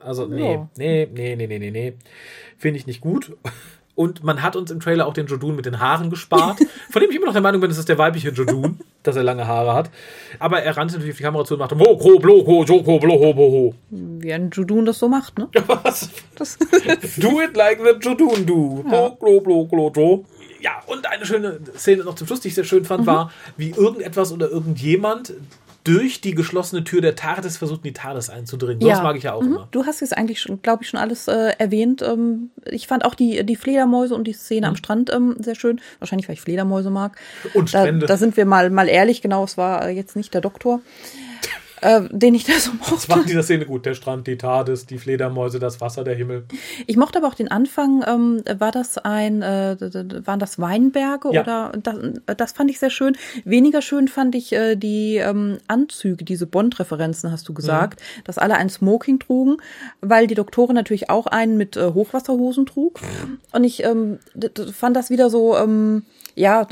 Also, 0.00 0.26
nee, 0.26 0.54
Ja. 0.54 0.68
nee, 0.76 1.08
nee, 1.12 1.36
nee, 1.36 1.46
nee, 1.46 1.58
nee, 1.58 1.70
nee. 1.70 1.94
Finde 2.58 2.78
ich 2.78 2.86
nicht 2.86 3.00
gut. 3.00 3.36
Und 4.02 4.24
man 4.24 4.42
hat 4.42 4.56
uns 4.56 4.72
im 4.72 4.80
Trailer 4.80 5.06
auch 5.06 5.14
den 5.14 5.28
Jodun 5.28 5.54
mit 5.54 5.64
den 5.64 5.78
Haaren 5.78 6.10
gespart, 6.10 6.58
von 6.90 7.00
dem 7.00 7.08
ich 7.08 7.16
immer 7.16 7.26
noch 7.26 7.34
der 7.34 7.40
Meinung 7.40 7.60
bin, 7.60 7.70
das 7.70 7.78
ist 7.78 7.88
der 7.88 7.98
weibliche 7.98 8.30
Jodun, 8.30 8.80
dass 9.04 9.14
er 9.14 9.22
lange 9.22 9.46
Haare 9.46 9.74
hat. 9.74 9.90
Aber 10.40 10.60
er 10.60 10.76
rannte 10.76 10.94
natürlich 10.94 11.12
auf 11.12 11.18
die 11.18 11.22
Kamera 11.22 11.44
zu 11.44 11.54
und 11.54 11.60
machte 11.60 11.76
Moko, 11.76 12.18
Bloko, 12.18 12.64
Joko, 12.64 12.98
Bloho, 12.98 13.32
Boho. 13.32 13.74
Wie 13.90 14.32
ein 14.32 14.50
Judun 14.50 14.86
das 14.86 14.98
so 14.98 15.06
macht, 15.06 15.38
ne? 15.38 15.48
Was? 15.84 16.10
Do 17.18 17.40
it 17.40 17.56
like 17.56 17.78
the 17.78 17.92
Jodun 18.00 18.44
do. 18.44 18.82
Blo, 18.88 19.10
blo, 19.10 19.40
blo, 19.40 19.64
blo, 19.66 19.90
blo. 19.90 20.24
Ja, 20.60 20.82
und 20.86 21.06
eine 21.06 21.24
schöne 21.24 21.60
Szene 21.76 22.02
noch 22.02 22.16
zum 22.16 22.26
Schluss, 22.26 22.40
die 22.40 22.48
ich 22.48 22.56
sehr 22.56 22.64
schön 22.64 22.84
fand, 22.84 23.06
war, 23.06 23.30
wie 23.56 23.70
irgendetwas 23.70 24.32
oder 24.32 24.50
irgendjemand 24.50 25.32
durch 25.84 26.20
die 26.20 26.34
geschlossene 26.34 26.84
Tür 26.84 27.00
der 27.00 27.16
TARDIS 27.16 27.56
versucht, 27.56 27.78
in 27.80 27.88
die 27.88 27.92
TARDIS 27.92 28.30
einzudringen. 28.30 28.80
Das 28.80 29.02
mag 29.02 29.16
ich 29.16 29.24
ja 29.24 29.32
auch 29.32 29.42
Mhm. 29.42 29.48
immer. 29.48 29.68
Du 29.72 29.84
hast 29.84 30.00
jetzt 30.00 30.16
eigentlich, 30.16 30.40
schon, 30.40 30.62
glaube 30.62 30.82
ich, 30.84 30.88
schon 30.88 31.00
alles 31.00 31.26
äh, 31.28 31.52
erwähnt. 31.58 32.02
Ähm, 32.02 32.50
ich 32.70 32.86
fand 32.86 33.04
auch 33.04 33.14
die, 33.14 33.44
die 33.44 33.56
Fledermäuse 33.56 34.14
und 34.14 34.24
die 34.24 34.32
Szene 34.32 34.68
am 34.68 34.76
Strand 34.76 35.12
ähm, 35.12 35.36
sehr 35.40 35.54
schön. 35.54 35.80
Wahrscheinlich, 35.98 36.28
weil 36.28 36.34
ich 36.34 36.40
Fledermäuse 36.40 36.90
mag. 36.90 37.16
Mhm. 37.44 37.50
Und 37.60 37.74
Da, 37.74 37.80
Strände. 37.80 38.06
da 38.06 38.16
sind 38.16 38.36
wir 38.36 38.46
mal, 38.46 38.70
mal 38.70 38.88
ehrlich, 38.88 39.22
genau, 39.22 39.44
es 39.44 39.56
war 39.58 39.88
äh, 39.88 39.90
jetzt 39.90 40.14
nicht 40.16 40.32
der 40.34 40.40
Doktor, 40.40 40.80
äh, 41.82 42.02
den 42.10 42.34
ich 42.34 42.44
da 42.44 42.52
so 42.54 42.70
Das 42.80 42.90
mochte. 42.90 43.08
war 43.10 43.20
in 43.20 43.26
dieser 43.26 43.42
Szene 43.42 43.66
gut. 43.66 43.84
Der 43.84 43.94
Strand, 43.94 44.26
die 44.26 44.36
TARDIS, 44.38 44.86
die 44.86 44.98
Fledermäuse, 44.98 45.58
das 45.58 45.80
Wasser, 45.80 46.04
der 46.04 46.14
Himmel. 46.14 46.44
Ich 46.86 46.96
mochte 46.96 47.18
aber 47.18 47.28
auch 47.28 47.34
den 47.34 47.50
Anfang. 47.50 48.02
Ähm, 48.06 48.42
war 48.58 48.72
das 48.72 48.98
ein, 48.98 49.42
äh, 49.42 49.76
waren 50.26 50.38
das 50.38 50.58
Weinberge 50.58 51.28
Ja. 51.32 51.42
oder 51.42 51.72
das, 51.82 51.96
das 52.38 52.52
fand 52.52 52.70
ich 52.70 52.78
sehr 52.78 52.90
schön. 52.90 53.16
Weniger 53.44 53.82
schön 53.82 54.08
fand 54.08 54.34
ich 54.34 54.52
äh, 54.52 54.76
die 54.76 55.16
ähm, 55.16 55.58
Anzüge, 55.68 56.24
diese 56.24 56.46
Bond-Referenzen, 56.46 57.30
hast 57.30 57.48
du 57.48 57.52
gesagt, 57.54 58.00
dass 58.24 58.38
alle 58.38 58.54
ein 58.54 58.68
Smoking 58.70 59.18
trugen, 59.18 59.56
weil 60.00 60.26
die 60.26 60.34
Doktorin 60.34 60.74
natürlich 60.74 61.10
auch 61.10 61.26
einen 61.26 61.56
mit 61.56 61.76
äh, 61.76 61.92
Hochwasserhosen 61.92 62.66
trug. 62.66 63.00
Und 63.52 63.64
ich 63.64 63.82
ähm, 63.84 64.18
fand 64.72 64.96
das 64.96 65.10
wieder 65.10 65.28
so. 65.30 65.56
Ähm, 65.56 66.04
ja, 66.34 66.66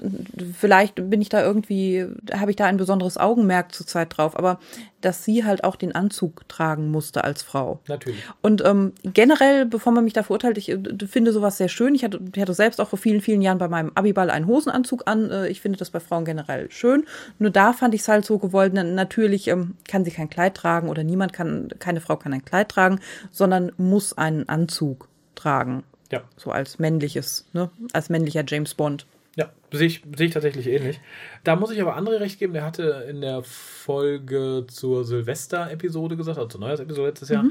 vielleicht 0.58 0.94
bin 1.10 1.20
ich 1.20 1.28
da 1.28 1.42
irgendwie, 1.42 2.06
habe 2.32 2.50
ich 2.50 2.56
da 2.56 2.66
ein 2.66 2.76
besonderes 2.76 3.18
Augenmerk 3.18 3.74
zurzeit 3.74 4.16
drauf, 4.16 4.36
aber 4.38 4.58
dass 5.00 5.24
sie 5.24 5.44
halt 5.44 5.64
auch 5.64 5.76
den 5.76 5.94
Anzug 5.94 6.46
tragen 6.48 6.90
musste 6.90 7.24
als 7.24 7.42
Frau. 7.42 7.80
Natürlich. 7.88 8.22
Und 8.42 8.62
ähm, 8.64 8.92
generell, 9.02 9.64
bevor 9.66 9.92
man 9.92 10.04
mich 10.04 10.12
da 10.12 10.22
verurteilt, 10.22 10.58
ich 10.58 10.68
äh, 10.70 10.78
finde 11.08 11.32
sowas 11.32 11.56
sehr 11.56 11.68
schön. 11.68 11.94
Ich 11.94 12.04
hatte, 12.04 12.20
ich 12.34 12.40
hatte 12.40 12.52
selbst 12.54 12.80
auch 12.80 12.88
vor 12.88 12.98
vielen, 12.98 13.20
vielen 13.22 13.40
Jahren 13.42 13.58
bei 13.58 13.68
meinem 13.68 13.92
Abiball 13.94 14.30
einen 14.30 14.46
Hosenanzug 14.46 15.02
an. 15.06 15.30
Äh, 15.30 15.48
ich 15.48 15.60
finde 15.60 15.78
das 15.78 15.90
bei 15.90 16.00
Frauen 16.00 16.24
generell 16.26 16.70
schön. 16.70 17.04
Nur 17.38 17.50
da 17.50 17.72
fand 17.72 17.94
ich 17.94 18.02
es 18.02 18.08
halt 18.08 18.24
so 18.26 18.38
gewollt. 18.38 18.72
na- 18.74 18.84
Natürlich 18.84 19.48
ähm, 19.48 19.74
kann 19.88 20.04
sie 20.04 20.10
kein 20.10 20.28
Kleid 20.28 20.54
tragen 20.54 20.88
oder 20.88 21.02
niemand 21.02 21.32
kann, 21.32 21.68
keine 21.78 22.00
Frau 22.00 22.16
kann 22.16 22.32
ein 22.34 22.44
Kleid 22.44 22.68
tragen, 22.68 23.00
sondern 23.30 23.72
muss 23.78 24.16
einen 24.18 24.48
Anzug 24.50 25.08
tragen. 25.34 25.82
Ja. 26.12 26.22
So 26.36 26.50
als 26.50 26.78
männliches, 26.78 27.46
ne? 27.52 27.70
Als 27.92 28.10
männlicher 28.10 28.42
James 28.46 28.74
Bond. 28.74 29.06
Ja, 29.36 29.50
sehe 29.72 29.86
ich, 29.86 30.02
sehe 30.16 30.26
ich 30.26 30.32
tatsächlich 30.32 30.66
ähnlich. 30.66 31.00
Da 31.44 31.56
muss 31.56 31.70
ich 31.70 31.80
aber 31.80 31.96
André 31.96 32.18
recht 32.20 32.38
geben, 32.38 32.52
der 32.52 32.64
hatte 32.64 33.06
in 33.08 33.20
der 33.20 33.42
Folge 33.42 34.66
zur 34.68 35.04
Silvester-Episode 35.04 36.16
gesagt, 36.16 36.38
also 36.38 36.48
zur 36.48 36.60
Neujahrsepisode 36.60 37.08
letztes 37.08 37.28
Jahr, 37.28 37.44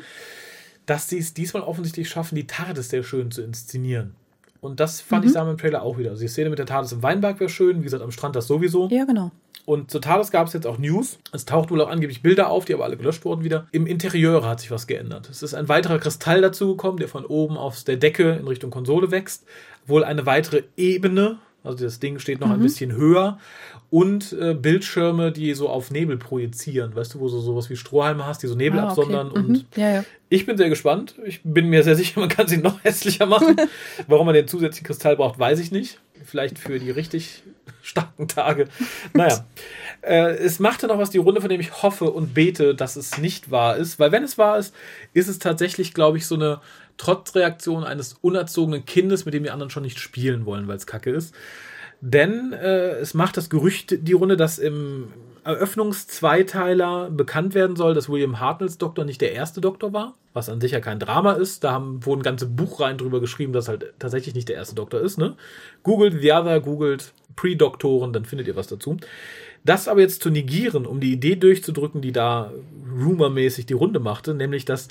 dass 0.85 1.07
sie 1.07 1.19
es 1.19 1.33
diesmal 1.33 1.63
offensichtlich 1.63 2.09
schaffen, 2.09 2.35
die 2.35 2.47
TARDIS 2.47 2.89
sehr 2.89 3.03
schön 3.03 3.31
zu 3.31 3.41
inszenieren. 3.41 4.15
Und 4.61 4.81
das 4.81 4.99
fand 4.99 5.25
ich 5.25 5.31
damals 5.31 5.53
im 5.53 5.57
Trailer 5.57 5.83
auch 5.83 5.97
wieder. 5.97 6.09
Also 6.09 6.21
die 6.21 6.27
Szene 6.27 6.49
mit 6.49 6.59
der 6.59 6.65
TARDIS 6.65 6.91
im 6.91 7.03
Weinberg 7.03 7.39
wäre 7.39 7.49
schön, 7.49 7.79
wie 7.79 7.83
gesagt, 7.83 8.03
am 8.03 8.11
Strand 8.11 8.35
das 8.35 8.47
sowieso. 8.47 8.89
Ja, 8.89 9.05
genau. 9.05 9.31
Und 9.65 9.91
zur 9.91 10.01
TARDIS 10.01 10.31
gab 10.31 10.47
es 10.47 10.53
jetzt 10.53 10.65
auch 10.65 10.79
News. 10.79 11.19
Es 11.31 11.45
taucht 11.45 11.69
wohl 11.69 11.79
auch 11.79 11.89
angeblich 11.89 12.23
Bilder 12.23 12.49
auf, 12.49 12.65
die 12.65 12.73
aber 12.73 12.85
alle 12.85 12.97
gelöscht 12.97 13.23
wurden 13.23 13.43
wieder. 13.43 13.67
Im 13.71 13.85
Interieur 13.85 14.45
hat 14.45 14.59
sich 14.59 14.71
was 14.71 14.87
geändert. 14.87 15.29
Es 15.29 15.43
ist 15.43 15.53
ein 15.53 15.69
weiterer 15.69 15.99
Kristall 15.99 16.41
dazugekommen, 16.41 16.97
der 16.97 17.07
von 17.07 17.25
oben 17.25 17.55
aus 17.55 17.83
der 17.83 17.97
Decke 17.97 18.31
in 18.33 18.47
Richtung 18.47 18.71
Konsole 18.71 19.11
wächst. 19.11 19.45
Wohl 19.85 20.03
eine 20.03 20.25
weitere 20.25 20.63
Ebene, 20.75 21.37
also 21.63 21.83
das 21.83 21.99
Ding 21.99 22.19
steht 22.19 22.39
noch 22.39 22.49
ein 22.49 22.59
bisschen 22.59 22.91
höher. 22.93 23.37
Und 23.91 24.33
äh, 24.39 24.53
Bildschirme, 24.53 25.31
die 25.31 25.53
so 25.55 25.67
auf 25.67 25.89
Nebel 25.89 26.17
projizieren. 26.17 26.95
Weißt 26.95 27.15
du, 27.15 27.19
wo 27.19 27.27
du 27.27 27.39
sowas 27.39 27.69
wie 27.71 27.75
Strohhalme 27.75 28.25
hast, 28.25 28.43
die 28.43 28.47
so 28.47 28.53
Nebel 28.55 28.79
Ah, 28.79 28.83
okay. 28.83 29.01
absondern. 29.01 29.27
Mhm. 29.29 29.33
Und 29.33 29.65
Ja, 29.75 29.89
ja. 29.95 30.03
ich 30.29 30.45
bin 30.45 30.57
sehr 30.57 30.69
gespannt. 30.69 31.15
Ich 31.25 31.41
bin 31.43 31.69
mir 31.69 31.83
sehr 31.83 31.95
sicher, 31.95 32.19
man 32.19 32.29
kann 32.29 32.47
sie 32.47 32.57
noch 32.57 32.83
hässlicher 32.83 33.25
machen. 33.25 33.55
Warum 34.07 34.27
man 34.27 34.35
den 34.35 34.47
zusätzlichen 34.47 34.85
Kristall 34.85 35.15
braucht, 35.15 35.39
weiß 35.39 35.59
ich 35.59 35.71
nicht. 35.71 35.99
Vielleicht 36.25 36.59
für 36.59 36.79
die 36.79 36.91
richtig 36.91 37.43
starken 37.81 38.27
Tage. 38.27 38.67
Naja. 39.13 39.45
Äh, 40.01 40.35
es 40.37 40.59
machte 40.59 40.87
noch 40.87 40.97
was 40.97 41.09
die 41.09 41.17
Runde, 41.17 41.41
von 41.41 41.49
dem 41.49 41.59
ich 41.59 41.81
hoffe 41.83 42.11
und 42.11 42.33
bete, 42.33 42.75
dass 42.75 42.95
es 42.95 43.17
nicht 43.17 43.51
wahr 43.51 43.77
ist. 43.77 43.99
Weil 43.99 44.11
wenn 44.11 44.23
es 44.23 44.37
wahr 44.37 44.57
ist, 44.57 44.73
ist 45.13 45.27
es 45.27 45.39
tatsächlich, 45.39 45.93
glaube 45.93 46.17
ich, 46.17 46.25
so 46.25 46.35
eine 46.35 46.61
Trotzreaktion 46.97 47.83
eines 47.83 48.13
unerzogenen 48.21 48.85
Kindes, 48.85 49.25
mit 49.25 49.33
dem 49.33 49.43
die 49.43 49.51
anderen 49.51 49.69
schon 49.69 49.83
nicht 49.83 49.99
spielen 49.99 50.45
wollen, 50.45 50.67
weil 50.67 50.77
es 50.77 50.87
kacke 50.87 51.11
ist. 51.11 51.33
Denn 52.01 52.53
äh, 52.53 52.91
es 52.91 53.13
macht 53.13 53.37
das 53.37 53.49
Gerücht 53.49 54.07
die 54.07 54.13
Runde, 54.13 54.37
dass 54.37 54.57
im 54.59 55.11
Eröffnungszweiteiler 55.43 57.09
bekannt 57.09 57.53
werden 57.53 57.75
soll, 57.75 57.93
dass 57.93 58.09
William 58.09 58.39
Hartnells 58.39 58.77
Doktor 58.77 59.05
nicht 59.05 59.21
der 59.21 59.33
erste 59.33 59.61
Doktor 59.61 59.93
war, 59.93 60.15
was 60.33 60.49
an 60.49 60.61
sich 60.61 60.71
ja 60.71 60.79
kein 60.79 60.99
Drama 60.99 61.33
ist. 61.33 61.63
Da 61.63 61.71
haben, 61.71 62.05
wurden 62.05 62.23
ganze 62.23 62.45
Buchreihen 62.45 62.97
drüber 62.97 63.19
geschrieben, 63.19 63.53
dass 63.53 63.67
halt 63.67 63.93
tatsächlich 63.99 64.35
nicht 64.35 64.49
der 64.49 64.55
erste 64.55 64.75
Doktor 64.75 65.01
ist. 65.01 65.17
Ne? 65.17 65.35
Googelt 65.83 66.21
The 66.21 66.31
Other, 66.31 66.59
googelt 66.59 67.13
Pre-Doktoren, 67.35 68.13
dann 68.13 68.25
findet 68.25 68.47
ihr 68.47 68.55
was 68.55 68.67
dazu. 68.67 68.97
Das 69.65 69.87
aber 69.87 70.01
jetzt 70.01 70.23
zu 70.23 70.29
negieren, 70.29 70.85
um 70.85 70.99
die 70.99 71.11
Idee 71.11 71.35
durchzudrücken, 71.35 72.01
die 72.01 72.11
da 72.11 72.51
rumormäßig 73.01 73.65
die 73.65 73.73
Runde 73.73 73.99
machte, 73.99 74.33
nämlich 74.33 74.65
dass 74.65 74.87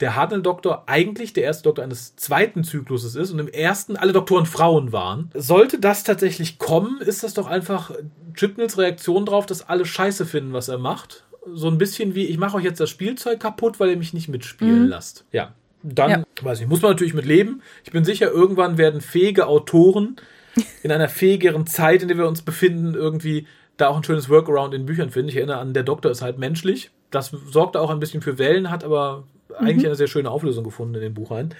der 0.00 0.14
Hartnell-Doktor 0.16 0.84
eigentlich 0.86 1.32
der 1.32 1.44
erste 1.44 1.64
Doktor 1.64 1.82
eines 1.84 2.14
zweiten 2.16 2.64
Zykluses 2.64 3.14
ist 3.16 3.30
und 3.32 3.38
im 3.38 3.48
ersten 3.48 3.96
alle 3.96 4.12
Doktoren 4.12 4.46
Frauen 4.46 4.92
waren. 4.92 5.30
Sollte 5.34 5.78
das 5.80 6.04
tatsächlich 6.04 6.58
kommen, 6.58 7.00
ist 7.00 7.24
das 7.24 7.34
doch 7.34 7.46
einfach 7.46 7.90
Chipnills 8.34 8.78
Reaktion 8.78 9.26
drauf, 9.26 9.46
dass 9.46 9.68
alle 9.68 9.84
Scheiße 9.84 10.24
finden, 10.26 10.52
was 10.52 10.68
er 10.68 10.78
macht. 10.78 11.24
So 11.52 11.68
ein 11.68 11.78
bisschen 11.78 12.14
wie, 12.14 12.26
ich 12.26 12.38
mache 12.38 12.56
euch 12.56 12.64
jetzt 12.64 12.80
das 12.80 12.90
Spielzeug 12.90 13.40
kaputt, 13.40 13.80
weil 13.80 13.90
ihr 13.90 13.96
mich 13.96 14.12
nicht 14.14 14.28
mitspielen 14.28 14.86
lasst. 14.88 15.24
Ja. 15.32 15.52
Dann, 15.82 16.10
Ja. 16.10 16.24
weiß 16.42 16.60
ich, 16.60 16.66
muss 16.66 16.82
man 16.82 16.90
natürlich 16.92 17.14
mit 17.14 17.24
leben. 17.24 17.62
Ich 17.84 17.92
bin 17.92 18.04
sicher, 18.04 18.30
irgendwann 18.30 18.78
werden 18.78 19.00
fähige 19.00 19.46
Autoren 19.46 20.16
in 20.82 20.90
einer 20.92 21.08
fähigeren 21.08 21.66
Zeit, 21.66 22.02
in 22.02 22.08
der 22.08 22.18
wir 22.18 22.28
uns 22.28 22.42
befinden, 22.42 22.94
irgendwie 22.94 23.46
da 23.76 23.88
auch 23.88 23.96
ein 23.96 24.04
schönes 24.04 24.28
Workaround 24.28 24.74
in 24.74 24.86
Büchern 24.86 25.10
finden. 25.10 25.28
Ich 25.28 25.36
erinnere 25.36 25.58
an, 25.58 25.72
der 25.72 25.84
Doktor 25.84 26.10
ist 26.10 26.20
halt 26.22 26.38
menschlich. 26.38 26.90
Das 27.10 27.30
sorgt 27.50 27.76
auch 27.76 27.90
ein 27.90 28.00
bisschen 28.00 28.22
für 28.22 28.38
Wellen, 28.38 28.70
hat 28.70 28.82
aber 28.84 29.24
eigentlich 29.56 29.86
eine 29.86 29.94
sehr 29.94 30.06
schöne 30.06 30.30
Auflösung 30.30 30.64
gefunden 30.64 30.94
in 30.96 31.00
den 31.00 31.14
Buchreihen. 31.14 31.54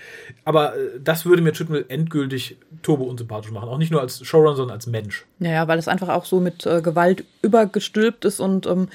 Aber 0.45 0.77
äh, 0.77 1.01
das 1.03 1.27
würde 1.27 1.43
mir 1.43 1.53
Chipmill 1.53 1.85
endgültig 1.89 2.57
turbo 2.83 3.05
unsympathisch 3.05 3.51
machen. 3.51 3.69
Auch 3.69 3.79
nicht 3.79 3.91
nur 3.91 4.01
als 4.01 4.25
Showrunner, 4.25 4.57
sondern 4.57 4.77
als 4.77 4.87
Mensch. 4.87 5.27
Naja, 5.39 5.69
weil 5.69 5.79
es 5.79 5.89
einfach 5.89 6.09
auch 6.09 6.25
so 6.25 6.41
mit 6.41 6.67
äh, 6.67 6.83
Gewalt 6.83 7.25
übergestülpt 7.43 8.25
ist 8.25 8.41
und 8.41 8.67
ähm, 8.67 8.89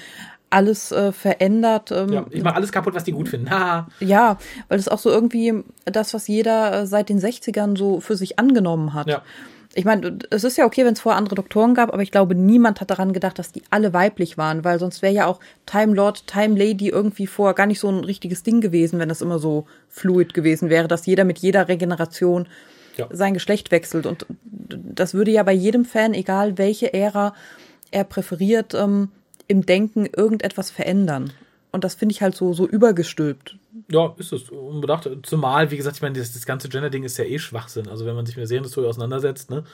alles 0.50 0.92
äh, 0.92 1.10
verändert. 1.12 1.90
Ähm, 1.90 2.12
Ja, 2.12 2.26
ich 2.30 2.42
mache 2.44 2.54
alles 2.54 2.70
kaputt, 2.70 2.94
was 2.94 3.04
die 3.04 3.12
gut 3.12 3.28
finden. 3.28 3.48
Ja, 4.00 4.38
weil 4.68 4.78
es 4.78 4.88
auch 4.88 4.98
so 4.98 5.10
irgendwie 5.10 5.64
das, 5.84 6.14
was 6.14 6.28
jeder 6.28 6.82
äh, 6.82 6.86
seit 6.86 7.08
den 7.08 7.18
60ern 7.20 7.76
so 7.76 8.00
für 8.00 8.16
sich 8.16 8.38
angenommen 8.38 8.94
hat. 8.94 9.08
Ja. 9.08 9.22
Ich 9.76 9.84
meine, 9.84 10.18
es 10.30 10.44
ist 10.44 10.56
ja 10.56 10.66
okay, 10.66 10.84
wenn 10.84 10.92
es 10.92 11.00
vorher 11.00 11.18
andere 11.18 11.34
Doktoren 11.34 11.74
gab, 11.74 11.92
aber 11.92 12.02
ich 12.02 12.12
glaube, 12.12 12.34
niemand 12.34 12.80
hat 12.80 12.90
daran 12.90 13.12
gedacht, 13.12 13.38
dass 13.38 13.50
die 13.50 13.62
alle 13.70 13.92
weiblich 13.92 14.38
waren, 14.38 14.64
weil 14.64 14.78
sonst 14.78 15.02
wäre 15.02 15.12
ja 15.12 15.26
auch 15.26 15.40
Time 15.66 15.94
Lord, 15.94 16.26
Time 16.26 16.56
Lady 16.56 16.88
irgendwie 16.88 17.26
vorher 17.26 17.54
gar 17.54 17.66
nicht 17.66 17.80
so 17.80 17.88
ein 17.88 18.04
richtiges 18.04 18.42
Ding 18.44 18.60
gewesen, 18.60 18.98
wenn 19.00 19.08
das 19.08 19.20
immer 19.20 19.38
so 19.38 19.66
fluid 19.88 20.32
gewesen 20.32 20.70
wäre, 20.70 20.86
dass 20.86 21.06
jeder 21.06 21.24
mit 21.24 21.38
jeder 21.38 21.68
Regeneration 21.68 22.46
Ja. 22.96 23.08
sein 23.10 23.34
Geschlecht 23.34 23.72
wechselt. 23.72 24.06
Und 24.06 24.26
das 24.48 25.14
würde 25.14 25.32
ja 25.32 25.42
bei 25.42 25.52
jedem 25.52 25.84
Fan, 25.84 26.14
egal 26.14 26.56
welche 26.58 26.94
Ära 26.94 27.34
er 27.90 28.04
präferiert, 28.04 28.74
ähm, 28.74 29.08
im 29.48 29.66
Denken 29.66 30.06
irgendetwas 30.06 30.70
verändern. 30.70 31.32
Und 31.74 31.82
das 31.82 31.96
finde 31.96 32.12
ich 32.12 32.22
halt 32.22 32.36
so, 32.36 32.52
so 32.52 32.68
übergestülpt. 32.68 33.58
Ja, 33.90 34.14
ist 34.16 34.32
es. 34.32 34.48
Unbedacht. 34.48 35.10
Zumal, 35.24 35.72
wie 35.72 35.76
gesagt, 35.76 35.96
ich 35.96 36.02
meine, 36.02 36.16
das, 36.16 36.32
das 36.32 36.46
ganze 36.46 36.68
Gender-Ding 36.68 37.02
ist 37.02 37.16
ja 37.16 37.24
eh 37.24 37.40
Schwachsinn. 37.40 37.88
Also, 37.88 38.06
wenn 38.06 38.14
man 38.14 38.26
sich 38.26 38.36
mit 38.36 38.42
der 38.42 38.46
Serienhistorie 38.46 38.86
auseinandersetzt, 38.86 39.50
ne? 39.50 39.64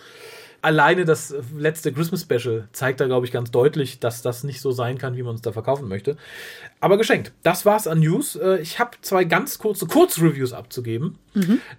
Alleine 0.62 1.04
das 1.04 1.34
letzte 1.56 1.92
Christmas 1.92 2.22
Special 2.22 2.68
zeigt 2.72 3.00
da, 3.00 3.06
glaube 3.06 3.24
ich, 3.26 3.32
ganz 3.32 3.50
deutlich, 3.50 3.98
dass 3.98 4.20
das 4.22 4.44
nicht 4.44 4.60
so 4.60 4.70
sein 4.72 4.98
kann, 4.98 5.16
wie 5.16 5.22
man 5.22 5.34
es 5.34 5.42
da 5.42 5.52
verkaufen 5.52 5.88
möchte. 5.88 6.16
Aber 6.80 6.98
geschenkt. 6.98 7.32
Das 7.42 7.64
war's 7.64 7.86
an 7.86 8.00
News. 8.00 8.36
Äh, 8.36 8.58
Ich 8.60 8.78
habe 8.78 8.90
zwei 9.00 9.24
ganz 9.24 9.58
kurze 9.58 9.86
Kurzreviews 9.86 10.52
abzugeben, 10.52 11.18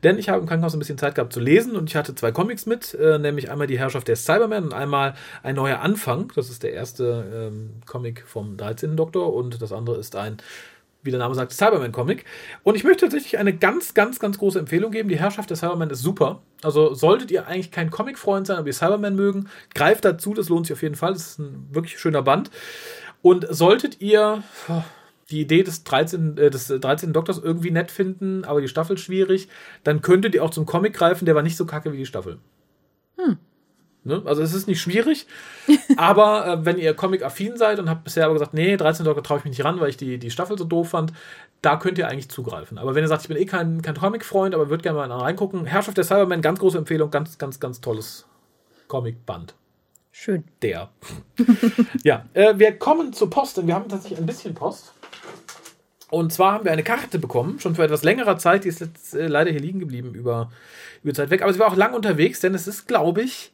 denn 0.04 0.18
ich 0.18 0.30
habe 0.30 0.40
im 0.40 0.48
Krankenhaus 0.48 0.74
ein 0.74 0.80
bisschen 0.80 0.98
Zeit 0.98 1.16
gehabt 1.16 1.34
zu 1.34 1.40
lesen 1.40 1.76
und 1.76 1.90
ich 1.90 1.96
hatte 1.96 2.16
zwei 2.16 2.32
Comics 2.32 2.66
mit, 2.66 2.94
äh, 2.94 3.18
nämlich 3.20 3.52
einmal 3.52 3.68
die 3.68 3.78
Herrschaft 3.78 4.08
der 4.08 4.16
Cybermen 4.16 4.64
und 4.66 4.74
einmal 4.74 5.14
ein 5.44 5.56
neuer 5.56 5.80
Anfang. 5.82 6.32
Das 6.36 6.50
ist 6.50 6.64
der 6.64 6.74
erste 6.74 7.50
ähm, 7.52 7.82
Comic 7.86 8.24
vom 8.26 8.58
13. 8.58 8.96
Doktor 8.96 9.34
und 9.34 9.62
das 9.62 9.72
andere 9.72 9.98
ist 9.98 10.16
ein 10.16 10.38
wie 11.04 11.12
der 11.12 11.20
Name 11.20 11.36
sagt, 11.36 11.52
Cyberman-Comic. 11.52 12.26
Und 12.64 12.76
ich 12.76 12.84
möchte 12.84 13.06
tatsächlich 13.06 13.38
eine 13.38 13.56
ganz, 13.56 13.94
ganz, 13.94 14.20
ganz 14.20 14.38
große 14.38 14.60
Empfehlung 14.60 14.92
geben. 14.92 15.10
Die 15.10 15.20
Herrschaft 15.20 15.50
der 15.50 15.58
Cyberman 15.58 15.90
ist 15.90 16.02
super. 16.02 16.42
Also 16.62 16.94
solltet 16.94 17.32
ihr 17.32 17.48
eigentlich 17.48 17.72
kein 17.72 17.90
Comic-Freund 17.90 18.48
sein, 18.48 18.58
aber 18.58 18.68
ihr 18.68 18.74
Cyberman 18.74 19.16
mögen, 19.16 19.50
greift 19.74 20.06
dazu, 20.06 20.34
das 20.34 20.50
lohnt 20.50 20.68
sich 20.68 20.74
auf 20.74 20.82
jeden 20.82 20.96
Fall. 20.96 21.14
Das 21.14 21.32
ist 21.32 21.40
ein 21.40 21.68
wirklich 21.72 22.00
schöner 22.00 22.22
Band. 22.22 22.52
Und 23.22 23.48
solltet 23.50 24.02
ihr 24.02 24.44
oh, 24.70 24.84
die 25.32 25.42
Idee 25.42 25.64
des 25.64 25.84
13. 25.84 26.38
Äh, 26.38 26.50
des 26.50 26.68
13. 26.68 27.14
Doktors 27.14 27.40
irgendwie 27.40 27.72
nett 27.72 27.92
finden, 27.92 28.44
aber 28.46 28.62
die 28.62 28.68
Staffel 28.68 28.98
schwierig, 28.98 29.48
dann 29.84 30.02
könntet 30.02 30.36
ihr 30.36 30.44
auch 30.44 30.52
zum 30.52 30.66
Comic 30.66 30.94
greifen, 30.94 31.26
der 31.26 31.36
war 31.36 31.44
nicht 31.44 31.58
so 31.58 31.66
kacke 31.66 31.92
wie 31.94 31.98
die 31.98 32.06
Staffel. 32.06 32.40
Ne? 34.04 34.22
Also 34.26 34.42
es 34.42 34.54
ist 34.54 34.68
nicht 34.68 34.82
schwierig, 34.82 35.28
aber 35.98 36.48
äh, 36.48 36.66
wenn 36.66 36.80
ihr 36.80 36.96
Comic-affin 36.96 37.58
seid 37.58 37.80
und 37.80 37.90
habt 37.90 38.04
bisher 38.04 38.26
aber 38.26 38.34
gesagt, 38.34 38.54
nee, 38.54 38.76
13 38.76 39.06
Doktor 39.06 39.24
traue 39.24 39.38
ich 39.38 39.44
mich 39.44 39.58
nicht 39.58 39.66
ran, 39.66 39.80
weil 39.80 39.90
ich 39.90 39.98
die, 39.98 40.18
die 40.18 40.32
Staffel 40.32 40.58
so 40.58 40.64
doof 40.64 40.90
fand, 40.90 41.14
da 41.62 41.78
könnt 41.78 42.00
ihr 42.00 42.08
eigentlich 42.08 42.30
zugreifen. 42.30 42.80
Aber 42.80 42.96
wenn 42.96 43.04
ihr 43.04 43.08
sagt, 43.08 43.22
ich 43.22 43.28
bin 43.28 43.38
eh 43.38 43.46
kein, 43.46 43.84
kein 43.84 43.96
Comic-Freund, 43.96 44.56
aber 44.56 44.70
würde 44.70 44.82
gerne 44.82 44.98
mal 44.98 45.12
reingucken, 45.12 45.66
Herrschaft 45.66 45.98
der 45.98 46.04
Cybermen, 46.04 46.42
ganz 46.42 46.60
große 46.60 46.80
Empfehlung, 46.80 47.12
ganz, 47.12 47.38
ganz, 47.38 47.60
ganz 47.60 47.80
tolles 47.80 48.26
Comic-Band. 48.88 49.54
Schön. 50.12 50.44
Der. 50.62 50.90
ja, 52.04 52.26
äh, 52.34 52.58
wir 52.58 52.78
kommen 52.78 53.14
zur 53.14 53.30
Post, 53.30 53.58
denn 53.58 53.68
wir 53.68 53.76
haben 53.76 53.88
tatsächlich 53.88 54.20
ein 54.20 54.26
bisschen 54.26 54.54
Post. 54.54 54.94
Und 56.12 56.32
zwar 56.32 56.54
haben 56.54 56.66
wir 56.66 56.72
eine 56.72 56.84
Karte 56.84 57.18
bekommen, 57.18 57.60
schon 57.60 57.74
vor 57.76 57.86
etwas 57.86 58.04
längerer 58.04 58.38
Zeit, 58.38 58.66
die 58.66 58.68
ist 58.70 58.82
jetzt 58.82 59.16
äh, 59.16 59.28
leider 59.28 59.50
hier 59.50 59.62
liegen 59.62 59.80
geblieben 59.80 60.14
über, 60.14 60.52
über 61.04 61.14
Zeit 61.14 61.30
weg, 61.32 61.42
aber 61.42 61.52
sie 61.54 61.60
war 61.60 61.68
auch 61.68 61.76
lang 61.78 61.94
unterwegs, 61.94 62.40
denn 62.42 62.54
es 62.54 62.68
ist, 62.68 62.88
glaube 62.88 63.22
ich, 63.24 63.52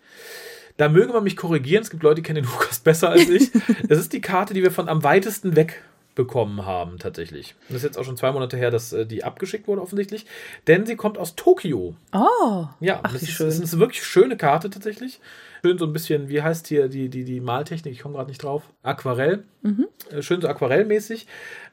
da 0.76 0.89
möge 0.89 1.14
man 1.14 1.24
mich 1.24 1.38
korrigieren, 1.38 1.84
es 1.84 1.89
gibt 1.89 2.03
Leute, 2.03 2.16
die 2.16 2.24
kennen 2.24 2.43
den 2.43 2.51
Lukas 2.51 2.80
besser 2.80 3.10
als 3.10 3.30
ich. 3.30 3.51
Es 3.89 3.99
ist 3.99 4.12
die 4.12 4.22
Karte, 4.22 4.53
die 4.53 4.64
wir 4.64 4.72
von 4.72 4.89
am 4.89 5.03
weitesten 5.03 5.55
weg 5.55 5.82
bekommen 6.16 6.66
haben, 6.66 6.97
tatsächlich. 6.97 7.53
Und 7.70 7.76
das 7.76 7.78
ist 7.78 7.84
jetzt 7.84 7.97
auch 7.99 8.03
schon 8.03 8.18
zwei 8.18 8.32
Monate 8.32 8.58
her, 8.58 8.72
dass 8.72 8.91
äh, 8.91 9.05
die 9.05 9.24
abgeschickt 9.24 9.68
wurde, 9.68 9.84
offensichtlich. 9.84 10.26
Denn 10.66 10.88
sie 10.88 10.95
kommt 10.95 11.20
aus 11.20 11.36
Tokio. 11.36 11.93
Oh. 12.12 12.66
Ja, 12.80 13.01
Ach, 13.03 13.14
das, 13.14 13.22
ist, 13.22 13.30
schön. 13.34 13.45
das 13.45 13.60
ist 13.60 13.74
eine 13.74 13.82
wirklich 13.82 14.03
schöne 14.03 14.36
Karte 14.36 14.72
tatsächlich. 14.72 15.20
Schön 15.64 15.78
so 15.78 15.86
ein 15.86 15.93
bisschen, 15.93 16.28
wie 16.28 16.41
heißt 16.41 16.68
hier 16.68 16.88
die, 16.88 17.10
die, 17.10 17.24
die 17.24 17.39
Maltechnik? 17.39 17.93
Ich 17.93 18.01
komme 18.01 18.16
gerade 18.16 18.30
nicht 18.30 18.41
drauf. 18.41 18.64
Aquarell. 18.82 19.43
Äh, 20.10 20.24
Schön 20.24 20.41
so 20.41 20.47
aquarellmäßig. 20.47 21.28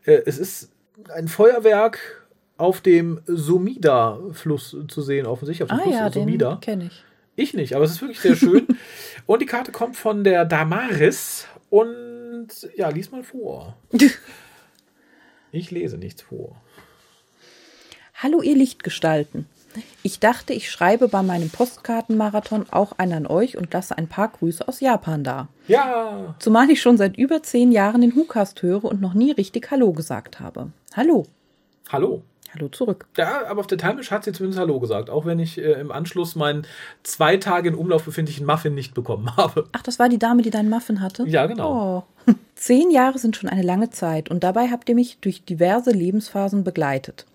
Äh, 0.05 0.21
Es 0.27 0.37
ist 0.37 0.71
ein 1.13 1.29
Feuerwerk 1.29 2.27
auf 2.57 2.81
dem 2.81 3.21
Sumida-Fluss 3.27 4.77
zu 4.89 5.03
sehen, 5.03 5.27
offensichtlich. 5.27 5.71
Auf 5.71 5.77
dem 5.77 5.81
Ah 5.81 5.83
Fluss 5.83 5.95
ja, 5.95 6.11
den 6.11 6.23
Sumida. 6.23 6.59
kenne 6.61 6.87
ich. 6.87 7.05
Ich 7.37 7.55
nicht, 7.55 7.75
aber 7.75 7.85
es 7.85 7.93
ist 7.93 8.01
wirklich 8.01 8.21
sehr 8.21 8.37
schön. 8.37 8.67
und 9.27 9.43
die 9.43 9.47
Karte 9.47 9.73
kommt 9.73 9.97
von 9.97 10.23
der 10.23 10.45
Damaris. 10.45 11.47
Und 11.69 12.49
ja, 12.77 12.89
lies 12.91 13.11
mal 13.11 13.25
vor. 13.25 13.77
Ich 15.57 15.71
lese 15.71 15.99
nichts 15.99 16.21
vor. 16.23 16.57
Hallo 18.21 18.43
ihr 18.43 18.57
Lichtgestalten. 18.57 19.47
Ich 20.03 20.19
dachte, 20.19 20.53
ich 20.53 20.69
schreibe 20.69 21.07
bei 21.07 21.23
meinem 21.23 21.49
Postkartenmarathon 21.49 22.67
auch 22.71 22.99
einen 22.99 23.13
an 23.13 23.27
euch 23.29 23.57
und 23.57 23.73
lasse 23.73 23.97
ein 23.97 24.09
paar 24.09 24.29
Grüße 24.29 24.67
aus 24.67 24.81
Japan 24.81 25.23
da. 25.23 25.49
Ja, 25.69 26.35
Zumal 26.41 26.71
ich 26.71 26.83
schon 26.83 26.97
seit 26.97 27.17
über 27.17 27.43
zehn 27.45 27.71
Jahren 27.71 28.01
den 28.01 28.17
WhoCast 28.17 28.63
höre 28.63 28.85
und 28.85 29.01
noch 29.01 29.15
nie 29.15 29.31
richtig 29.31 29.71
Hallo 29.71 29.93
gesagt 29.93 30.41
habe. 30.41 30.73
Hallo. 30.97 31.25
hallo. 31.89 32.23
Hallo 32.55 32.69
zurück. 32.69 33.07
Ja, 33.17 33.49
aber 33.49 33.59
auf 33.59 33.67
der 33.67 33.79
Timewish 33.79 34.13
hat 34.13 34.23
sie 34.23 34.31
zumindest 34.33 34.61
Hallo 34.61 34.79
gesagt, 34.79 35.11
auch 35.11 35.27
wenn 35.27 35.41
ich 35.41 35.59
äh, 35.59 35.73
im 35.73 35.91
Anschluss 35.91 36.37
meinen 36.37 36.65
zwei 37.03 37.37
Tage 37.37 37.69
in 37.71 37.75
Umlauf 37.75 38.05
befindlichen 38.05 38.47
Muffin 38.47 38.77
nicht 38.77 38.95
bekommen 38.95 39.37
habe. 39.37 39.67
Ach, 39.73 39.83
das 39.83 39.99
war 39.99 40.09
die 40.09 40.21
Dame, 40.21 40.43
die 40.43 40.51
deinen 40.51 40.71
Muffin 40.71 41.01
hatte? 41.01 41.25
Ja, 41.27 41.47
genau. 41.47 42.07
Oh. 42.29 42.33
Zehn 42.55 42.93
Jahre 42.93 43.19
sind 43.19 43.35
schon 43.35 43.51
eine 43.51 43.63
lange 43.63 43.91
Zeit 43.91 44.31
und 44.31 44.45
dabei 44.45 44.69
habt 44.69 44.89
ihr 44.89 44.95
mich 44.95 45.19
durch 45.21 45.43
diverse 45.45 45.91
Lebensphasen 45.91 46.63
begleitet. 46.63 47.27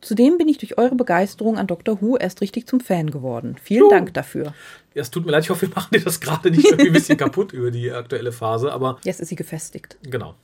Zudem 0.00 0.38
bin 0.38 0.48
ich 0.48 0.56
durch 0.56 0.78
eure 0.78 0.94
Begeisterung 0.94 1.58
an 1.58 1.66
Dr. 1.66 2.00
Who 2.00 2.16
erst 2.16 2.40
richtig 2.40 2.66
zum 2.66 2.80
Fan 2.80 3.10
geworden. 3.10 3.56
Vielen 3.62 3.80
Juhu. 3.80 3.90
Dank 3.90 4.14
dafür. 4.14 4.54
Ja, 4.94 5.02
es 5.02 5.10
tut 5.10 5.26
mir 5.26 5.32
leid, 5.32 5.44
ich 5.44 5.50
hoffe, 5.50 5.68
wir 5.68 5.68
machen 5.74 5.90
dir 5.92 6.00
das 6.00 6.18
gerade 6.18 6.50
nicht 6.50 6.64
irgendwie 6.64 6.86
ein 6.88 6.92
bisschen 6.94 7.18
kaputt 7.18 7.52
über 7.52 7.70
die 7.70 7.92
aktuelle 7.92 8.32
Phase, 8.32 8.72
aber 8.72 8.98
Jetzt 9.04 9.20
ist 9.20 9.28
sie 9.28 9.36
gefestigt. 9.36 9.98
genau. 10.02 10.34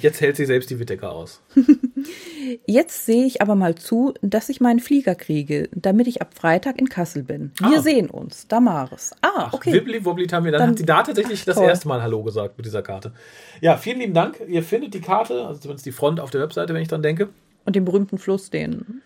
Jetzt 0.00 0.20
hält 0.20 0.36
sie 0.36 0.44
selbst 0.46 0.70
die 0.70 0.78
Wittecker 0.78 1.12
aus. 1.12 1.40
Jetzt 2.66 3.06
sehe 3.06 3.24
ich 3.24 3.42
aber 3.42 3.54
mal 3.54 3.74
zu, 3.74 4.14
dass 4.22 4.48
ich 4.48 4.60
meinen 4.60 4.80
Flieger 4.80 5.14
kriege, 5.14 5.68
damit 5.72 6.06
ich 6.06 6.20
ab 6.22 6.32
Freitag 6.34 6.78
in 6.78 6.88
Kassel 6.88 7.22
bin. 7.22 7.52
Wir 7.58 7.78
Ah. 7.78 7.82
sehen 7.82 8.08
uns. 8.10 8.46
Damaris. 8.48 9.12
Ah, 9.22 9.48
okay. 9.52 9.72
Wibbly 9.72 10.04
Wobbly 10.04 10.26
haben 10.28 10.44
wir. 10.44 10.52
Dann, 10.52 10.60
Dann- 10.60 10.70
hat 10.70 10.78
sie 10.78 10.86
da 10.86 11.02
tatsächlich 11.02 11.44
das 11.44 11.56
Toll. 11.56 11.66
erste 11.68 11.88
Mal 11.88 12.02
Hallo 12.02 12.22
gesagt 12.22 12.56
mit 12.56 12.66
dieser 12.66 12.82
Karte. 12.82 13.12
Ja, 13.60 13.76
vielen 13.76 13.98
lieben 14.00 14.14
Dank. 14.14 14.40
Ihr 14.46 14.62
findet 14.62 14.94
die 14.94 15.00
Karte, 15.00 15.46
also 15.46 15.60
zumindest 15.60 15.86
die 15.86 15.92
Front 15.92 16.20
auf 16.20 16.30
der 16.30 16.40
Webseite, 16.40 16.74
wenn 16.74 16.82
ich 16.82 16.88
dran 16.88 17.02
denke. 17.02 17.28
Und 17.64 17.74
den 17.76 17.84
berühmten 17.84 18.18
Fluss, 18.18 18.50
den. 18.50 19.02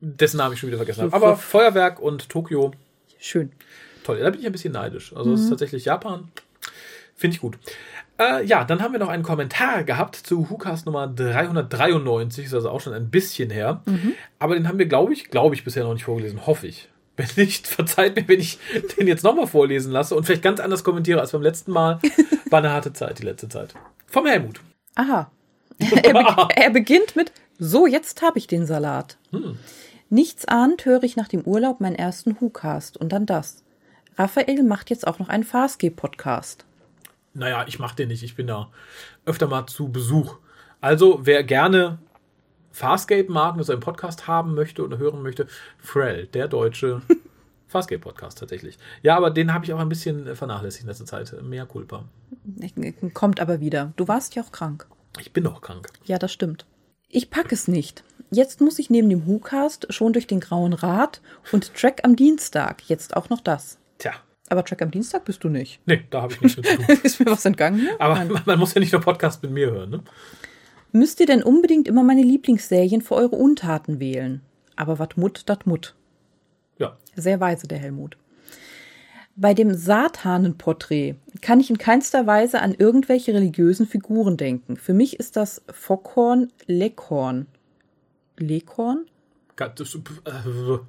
Dessen 0.00 0.36
Namen 0.36 0.54
ich 0.54 0.60
schon 0.60 0.68
wieder 0.68 0.76
vergessen 0.78 1.02
habe. 1.02 1.14
Aber 1.14 1.36
Feuerwerk 1.36 2.00
und 2.00 2.28
Tokio, 2.28 2.72
Schön. 3.18 3.50
toll. 4.04 4.20
Da 4.20 4.30
bin 4.30 4.40
ich 4.40 4.46
ein 4.46 4.52
bisschen 4.52 4.72
neidisch. 4.72 5.14
Also 5.16 5.32
es 5.32 5.40
ist 5.42 5.48
tatsächlich 5.48 5.84
Japan. 5.86 6.28
Finde 7.16 7.34
ich 7.34 7.40
gut. 7.40 7.58
Äh, 8.18 8.44
ja, 8.44 8.64
dann 8.64 8.82
haben 8.82 8.92
wir 8.92 8.98
noch 8.98 9.08
einen 9.08 9.22
Kommentar 9.22 9.84
gehabt 9.84 10.16
zu 10.16 10.50
WhoCast 10.50 10.86
Nummer 10.86 11.06
393. 11.06 12.46
Ist 12.46 12.54
also 12.54 12.70
auch 12.70 12.80
schon 12.80 12.92
ein 12.92 13.10
bisschen 13.10 13.50
her. 13.50 13.82
Aber 14.38 14.54
den 14.54 14.68
haben 14.68 14.78
wir, 14.78 14.86
glaube 14.86 15.12
ich, 15.12 15.30
glaube 15.30 15.54
ich, 15.54 15.64
bisher 15.64 15.84
noch 15.84 15.94
nicht 15.94 16.04
vorgelesen. 16.04 16.46
Hoffe 16.46 16.66
ich. 16.66 16.88
Wenn 17.16 17.28
nicht, 17.36 17.66
verzeiht 17.68 18.16
mir, 18.16 18.26
wenn 18.28 18.40
ich 18.40 18.58
den 18.96 19.06
jetzt 19.06 19.24
nochmal 19.24 19.46
vorlesen 19.46 19.92
lasse 19.92 20.14
und 20.14 20.24
vielleicht 20.24 20.42
ganz 20.42 20.60
anders 20.60 20.84
kommentiere 20.84 21.20
als 21.20 21.32
beim 21.32 21.42
letzten 21.42 21.72
Mal. 21.72 22.00
War 22.50 22.60
eine 22.60 22.70
harte 22.70 22.92
Zeit, 22.92 23.18
die 23.18 23.24
letzte 23.24 23.48
Zeit. 23.48 23.74
Vom 24.06 24.26
Helmut. 24.26 24.60
Aha. 24.94 25.30
er, 25.78 26.12
be 26.12 26.48
er 26.56 26.70
beginnt 26.70 27.14
mit: 27.14 27.32
So, 27.58 27.86
jetzt 27.86 28.22
habe 28.22 28.38
ich 28.38 28.46
den 28.46 28.66
Salat. 28.66 29.16
Nichts 30.10 30.46
ahnt 30.46 30.86
höre 30.86 31.02
ich 31.02 31.16
nach 31.16 31.28
dem 31.28 31.42
Urlaub 31.42 31.80
meinen 31.80 31.94
ersten 31.94 32.40
WhoCast 32.40 32.96
und 32.96 33.12
dann 33.12 33.26
das. 33.26 33.62
Raphael 34.16 34.62
macht 34.62 34.90
jetzt 34.90 35.06
auch 35.06 35.18
noch 35.18 35.28
einen 35.28 35.44
Farscape-Podcast. 35.44 36.64
Naja, 37.38 37.64
ich 37.66 37.78
mache 37.78 37.96
den 37.96 38.08
nicht. 38.08 38.22
Ich 38.22 38.36
bin 38.36 38.46
da 38.46 38.70
öfter 39.24 39.46
mal 39.46 39.66
zu 39.66 39.88
Besuch. 39.88 40.36
Also, 40.80 41.20
wer 41.22 41.42
gerne 41.44 41.98
Farscape 42.72 43.30
mag 43.30 43.56
und 43.56 43.64
so 43.64 43.72
einen 43.72 43.80
Podcast 43.80 44.26
haben 44.26 44.54
möchte 44.54 44.84
oder 44.84 44.98
hören 44.98 45.22
möchte, 45.22 45.46
Frell, 45.78 46.26
der 46.26 46.48
deutsche 46.48 47.02
Farscape-Podcast 47.68 48.38
tatsächlich. 48.38 48.78
Ja, 49.02 49.16
aber 49.16 49.30
den 49.30 49.52
habe 49.52 49.64
ich 49.64 49.72
auch 49.72 49.78
ein 49.78 49.88
bisschen 49.88 50.34
vernachlässigt 50.36 50.84
in 50.84 50.88
letzter 50.88 51.06
Zeit. 51.06 51.34
Mehr 51.42 51.66
Culpa. 51.66 52.04
Kommt 53.14 53.40
aber 53.40 53.60
wieder. 53.60 53.92
Du 53.96 54.08
warst 54.08 54.34
ja 54.34 54.42
auch 54.42 54.52
krank. 54.52 54.86
Ich 55.18 55.32
bin 55.32 55.44
noch 55.44 55.60
krank. 55.60 55.88
Ja, 56.04 56.18
das 56.18 56.32
stimmt. 56.32 56.66
Ich 57.08 57.30
pack 57.30 57.52
es 57.52 57.68
nicht. 57.68 58.04
Jetzt 58.30 58.60
muss 58.60 58.78
ich 58.78 58.90
neben 58.90 59.08
dem 59.08 59.26
WhoCast 59.26 59.92
schon 59.92 60.12
durch 60.12 60.26
den 60.26 60.40
Grauen 60.40 60.74
Rat 60.74 61.20
und 61.52 61.74
Track 61.74 62.02
am 62.04 62.16
Dienstag. 62.16 62.82
Jetzt 62.88 63.16
auch 63.16 63.30
noch 63.30 63.40
das. 63.40 63.78
Tja, 63.98 64.12
Aber 64.48 64.64
Track 64.64 64.82
am 64.82 64.90
Dienstag 64.90 65.24
bist 65.24 65.44
du 65.44 65.48
nicht. 65.48 65.80
nee, 65.86 66.02
da 66.10 66.22
habe 66.22 66.32
ich 66.32 66.40
nichts 66.40 66.56
mit 66.56 66.66
zu 66.66 66.76
tun. 66.76 66.86
Ist 67.02 67.20
mir 67.20 67.26
was 67.26 67.44
entgangen 67.44 67.80
hier? 67.80 68.00
Aber 68.00 68.24
man 68.46 68.58
muss 68.58 68.74
ja 68.74 68.80
nicht 68.80 68.92
nur 68.92 69.02
Podcast 69.02 69.42
mit 69.42 69.52
mir 69.52 69.70
hören, 69.70 69.90
ne? 69.90 70.02
Müsst 70.92 71.20
ihr 71.20 71.26
denn 71.26 71.42
unbedingt 71.42 71.86
immer 71.86 72.02
meine 72.02 72.22
Lieblingsserien 72.22 73.02
für 73.02 73.14
eure 73.14 73.36
Untaten 73.36 74.00
wählen? 74.00 74.40
Aber 74.74 74.98
wat 74.98 75.16
mut, 75.18 75.42
dat 75.46 75.66
mut. 75.66 75.94
Ja. 76.78 76.96
Sehr 77.14 77.40
weise, 77.40 77.66
der 77.68 77.78
Helmut. 77.78 78.16
Bei 79.36 79.54
dem 79.54 79.74
Satanenporträt 79.74 81.16
kann 81.42 81.60
ich 81.60 81.70
in 81.70 81.78
keinster 81.78 82.26
Weise 82.26 82.60
an 82.60 82.74
irgendwelche 82.74 83.34
religiösen 83.34 83.86
Figuren 83.86 84.36
denken. 84.36 84.76
Für 84.76 84.94
mich 84.94 85.20
ist 85.20 85.36
das 85.36 85.62
Fockhorn 85.70 86.48
Leckhorn. 86.66 87.46
Leckhorn? 88.36 89.06
Das, 89.56 89.94
äh, 89.94 90.00
Für 90.32 90.86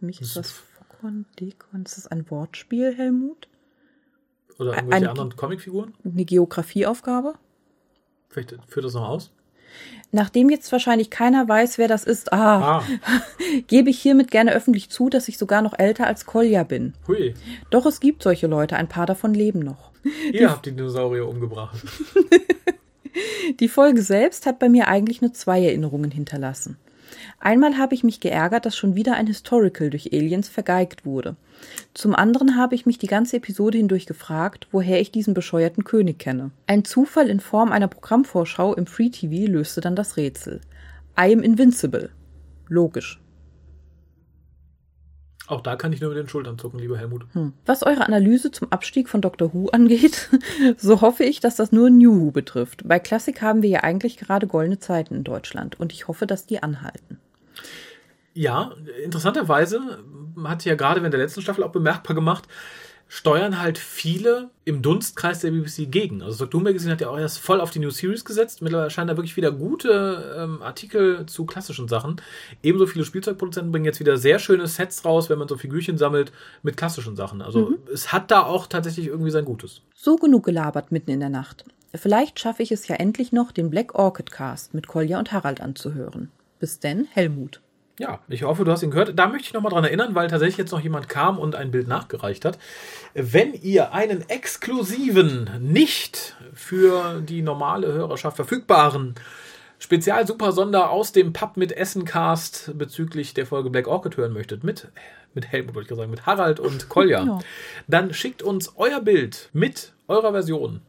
mich 0.00 0.20
ist 0.20 0.36
das 0.36 0.50
Fockhorn 1.04 1.26
Leckhorn. 1.38 1.82
Ist 1.84 1.98
das 1.98 2.06
ein 2.06 2.30
Wortspiel, 2.30 2.94
Helmut? 2.96 3.48
oder 4.58 4.74
irgendwelche 4.74 5.02
Ein- 5.04 5.08
anderen 5.10 5.36
Comicfiguren? 5.36 5.94
Eine 6.04 6.24
Geografieaufgabe? 6.24 7.34
Vielleicht 8.30 8.56
führt 8.68 8.86
das 8.86 8.94
noch 8.94 9.08
aus. 9.08 9.32
Nachdem 10.12 10.48
jetzt 10.48 10.70
wahrscheinlich 10.70 11.10
keiner 11.10 11.46
weiß, 11.48 11.76
wer 11.78 11.88
das 11.88 12.04
ist, 12.04 12.32
ah, 12.32 12.78
Ah, 12.78 12.84
gebe 13.66 13.90
ich 13.90 14.00
hiermit 14.00 14.30
gerne 14.30 14.52
öffentlich 14.52 14.88
zu, 14.90 15.08
dass 15.10 15.26
ich 15.28 15.36
sogar 15.38 15.60
noch 15.60 15.76
älter 15.78 16.06
als 16.06 16.24
Kolja 16.24 16.62
bin. 16.62 16.94
hui. 17.08 17.34
Doch 17.70 17.84
es 17.84 17.98
gibt 18.00 18.22
solche 18.22 18.46
Leute, 18.46 18.76
ein 18.76 18.88
paar 18.88 19.06
davon 19.06 19.34
leben 19.34 19.58
noch. 19.58 19.90
Ihr 20.32 20.50
habt 20.50 20.64
die 20.66 20.70
Dinosaurier 20.72 21.28
umgebracht. 21.28 21.82
Die 23.60 23.68
Folge 23.68 24.02
selbst 24.02 24.44
hat 24.46 24.58
bei 24.58 24.68
mir 24.68 24.88
eigentlich 24.88 25.20
nur 25.20 25.32
zwei 25.32 25.62
Erinnerungen 25.64 26.10
hinterlassen. 26.10 26.76
Einmal 27.38 27.78
habe 27.78 27.94
ich 27.94 28.04
mich 28.04 28.20
geärgert, 28.20 28.66
dass 28.66 28.76
schon 28.76 28.94
wieder 28.94 29.14
ein 29.14 29.26
Historical 29.26 29.90
durch 29.90 30.12
Aliens 30.12 30.48
vergeigt 30.48 31.04
wurde. 31.04 31.36
Zum 31.94 32.14
anderen 32.14 32.56
habe 32.56 32.74
ich 32.74 32.86
mich 32.86 32.98
die 32.98 33.06
ganze 33.06 33.36
Episode 33.36 33.78
hindurch 33.78 34.06
gefragt, 34.06 34.68
woher 34.72 35.00
ich 35.00 35.12
diesen 35.12 35.34
bescheuerten 35.34 35.84
König 35.84 36.18
kenne. 36.18 36.50
Ein 36.66 36.84
Zufall 36.84 37.28
in 37.28 37.40
Form 37.40 37.72
einer 37.72 37.88
Programmvorschau 37.88 38.74
im 38.74 38.86
Free 38.86 39.10
TV 39.10 39.50
löste 39.50 39.80
dann 39.80 39.96
das 39.96 40.16
Rätsel. 40.16 40.60
I 41.18 41.32
am 41.32 41.42
invincible. 41.42 42.10
Logisch. 42.68 43.20
Auch 45.46 45.60
da 45.60 45.76
kann 45.76 45.92
ich 45.92 46.00
nur 46.00 46.10
mit 46.10 46.18
den 46.18 46.28
Schultern 46.28 46.58
zucken, 46.58 46.78
lieber 46.78 46.96
Helmut. 46.96 47.26
Was 47.66 47.82
eure 47.82 48.06
Analyse 48.06 48.50
zum 48.50 48.72
Abstieg 48.72 49.10
von 49.10 49.20
Doctor 49.20 49.52
Who 49.52 49.68
angeht, 49.68 50.30
so 50.78 51.02
hoffe 51.02 51.24
ich, 51.24 51.40
dass 51.40 51.56
das 51.56 51.70
nur 51.70 51.90
New 51.90 52.18
Who 52.18 52.30
betrifft. 52.30 52.88
Bei 52.88 52.98
Classic 52.98 53.40
haben 53.42 53.62
wir 53.62 53.68
ja 53.68 53.80
eigentlich 53.80 54.16
gerade 54.16 54.46
goldene 54.46 54.78
Zeiten 54.78 55.14
in 55.14 55.24
Deutschland 55.24 55.78
und 55.78 55.92
ich 55.92 56.08
hoffe, 56.08 56.26
dass 56.26 56.46
die 56.46 56.62
anhalten. 56.62 57.18
Ja, 58.32 58.72
interessanterweise 59.04 59.80
hat 60.44 60.64
ja 60.64 60.74
gerade 60.74 61.00
während 61.00 61.14
der 61.14 61.20
letzten 61.20 61.42
Staffel 61.42 61.62
auch 61.62 61.72
bemerkbar 61.72 62.14
gemacht, 62.14 62.48
steuern 63.08 63.60
halt 63.60 63.78
viele 63.78 64.50
im 64.64 64.82
Dunstkreis 64.82 65.40
der 65.40 65.50
BBC 65.50 65.90
gegen. 65.90 66.22
Also 66.22 66.44
Doctor 66.44 66.60
Who 66.60 66.64
Magazine 66.64 66.92
hat 66.92 67.00
ja 67.00 67.08
auch 67.08 67.18
erst 67.18 67.38
voll 67.38 67.60
auf 67.60 67.70
die 67.70 67.78
New 67.78 67.90
Series 67.90 68.24
gesetzt. 68.24 68.62
Mittlerweile 68.62 68.86
erscheinen 68.86 69.08
da 69.08 69.16
wirklich 69.16 69.36
wieder 69.36 69.52
gute 69.52 70.34
ähm, 70.36 70.62
Artikel 70.62 71.26
zu 71.26 71.44
klassischen 71.44 71.86
Sachen. 71.88 72.20
Ebenso 72.62 72.86
viele 72.86 73.04
Spielzeugproduzenten 73.04 73.72
bringen 73.72 73.84
jetzt 73.84 74.00
wieder 74.00 74.16
sehr 74.16 74.38
schöne 74.38 74.66
Sets 74.66 75.04
raus, 75.04 75.30
wenn 75.30 75.38
man 75.38 75.48
so 75.48 75.56
Figürchen 75.56 75.98
sammelt 75.98 76.32
mit 76.62 76.76
klassischen 76.76 77.16
Sachen. 77.16 77.42
Also 77.42 77.74
es 77.92 78.12
hat 78.12 78.30
da 78.30 78.42
auch 78.42 78.66
tatsächlich 78.66 79.06
irgendwie 79.06 79.30
sein 79.30 79.44
Gutes. 79.44 79.82
So 79.94 80.16
genug 80.16 80.44
gelabert 80.44 80.90
mitten 80.90 81.10
in 81.10 81.20
der 81.20 81.28
Nacht. 81.28 81.64
Vielleicht 81.94 82.40
schaffe 82.40 82.62
ich 82.62 82.72
es 82.72 82.88
ja 82.88 82.96
endlich 82.96 83.30
noch, 83.32 83.52
den 83.52 83.70
Black 83.70 83.94
Orchid 83.94 84.32
Cast 84.32 84.74
mit 84.74 84.88
Kolja 84.88 85.18
und 85.18 85.30
Harald 85.30 85.60
anzuhören. 85.60 86.30
Bis 86.58 86.80
denn, 86.80 87.06
Helmut. 87.10 87.60
Ja, 87.98 88.18
ich 88.28 88.42
hoffe, 88.42 88.64
du 88.64 88.72
hast 88.72 88.82
ihn 88.82 88.90
gehört. 88.90 89.16
Da 89.16 89.28
möchte 89.28 89.46
ich 89.46 89.52
nochmal 89.52 89.70
dran 89.70 89.84
erinnern, 89.84 90.14
weil 90.16 90.28
tatsächlich 90.28 90.56
jetzt 90.58 90.72
noch 90.72 90.80
jemand 90.80 91.08
kam 91.08 91.38
und 91.38 91.54
ein 91.54 91.70
Bild 91.70 91.86
nachgereicht 91.86 92.44
hat. 92.44 92.58
Wenn 93.14 93.54
ihr 93.54 93.92
einen 93.92 94.28
exklusiven, 94.28 95.48
nicht 95.60 96.34
für 96.54 97.20
die 97.20 97.42
normale 97.42 97.92
Hörerschaft 97.92 98.36
verfügbaren 98.36 99.14
Spezial 99.78 100.26
Super 100.26 100.50
Sonder 100.52 100.90
aus 100.90 101.12
dem 101.12 101.32
Pub 101.32 101.56
mit 101.56 101.70
Essencast 101.76 102.72
bezüglich 102.76 103.34
der 103.34 103.46
Folge 103.46 103.70
Black 103.70 103.86
Orchid 103.86 104.16
hören 104.16 104.32
möchtet, 104.32 104.64
mit, 104.64 104.88
mit 105.34 105.46
Helmut, 105.52 105.74
wollte 105.74 105.82
ich 105.84 105.88
gerade 105.88 106.00
sagen, 106.00 106.10
mit 106.10 106.26
Harald 106.26 106.58
und 106.58 106.88
Kolja, 106.88 107.22
Ja. 107.24 107.38
dann 107.86 108.12
schickt 108.14 108.42
uns 108.42 108.72
euer 108.76 109.00
Bild 109.00 109.50
mit 109.52 109.92
eurer 110.08 110.32
Version, 110.32 110.80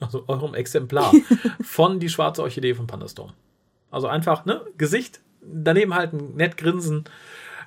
also 0.00 0.24
eurem 0.26 0.54
Exemplar 0.54 1.12
von 1.62 2.00
Die 2.00 2.08
schwarze 2.08 2.42
Orchidee 2.42 2.74
von 2.74 2.86
Pandastorm. 2.86 3.32
Also 3.90 4.08
einfach, 4.08 4.44
ne, 4.46 4.62
Gesicht, 4.78 5.20
daneben 5.42 5.94
halten, 5.94 6.34
nett 6.36 6.56
grinsen. 6.56 7.04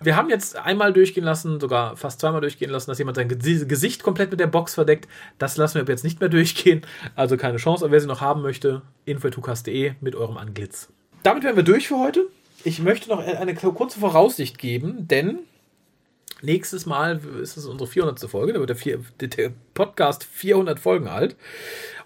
Wir 0.02 0.18
haben 0.18 0.30
jetzt 0.30 0.58
einmal 0.58 0.92
durchgehen 0.92 1.24
lassen, 1.24 1.60
sogar 1.62 1.96
fast 1.96 2.20
zweimal 2.20 2.42
durchgehen 2.42 2.70
lassen, 2.70 2.90
dass 2.92 2.98
jemand 2.98 3.16
sein 3.16 3.30
Gesi- 3.30 3.66
Gesicht 3.66 4.04
komplett 4.04 4.32
mit 4.32 4.40
der 4.40 4.48
Box 4.48 4.74
verdeckt. 4.74 5.08
Das 5.38 5.56
lassen 5.56 5.76
wir 5.76 5.86
jetzt 5.86 6.04
nicht 6.04 6.20
mehr 6.20 6.30
durchgehen. 6.30 6.82
Also 7.16 7.38
keine 7.38 7.58
Chance. 7.58 7.86
Aber 7.86 7.92
wer 7.94 8.02
sie 8.02 8.08
noch 8.08 8.20
haben 8.20 8.42
möchte, 8.42 8.82
info.tukas.de 9.06 9.94
mit 10.02 10.16
eurem 10.16 10.38
Anglitz. 10.38 10.90
Damit 11.24 11.44
wären 11.44 11.56
wir 11.56 11.64
durch 11.64 11.88
für 11.88 11.98
heute. 12.00 12.28
Ich 12.66 12.80
möchte 12.80 13.10
noch 13.10 13.20
eine 13.20 13.56
kurze 13.56 14.00
Voraussicht 14.00 14.58
geben, 14.58 15.08
denn 15.08 15.40
nächstes 16.42 16.86
Mal 16.86 17.22
ist 17.42 17.56
es 17.56 17.66
unsere 17.66 17.90
400. 17.90 18.30
Folge. 18.30 18.54
Da 18.54 18.60
wird 18.60 18.70
der, 18.70 18.76
vier, 18.76 19.00
der 19.22 19.52
Podcast 19.74 20.26
400 20.26 20.80
Folgen 20.80 21.08
alt. 21.08 21.36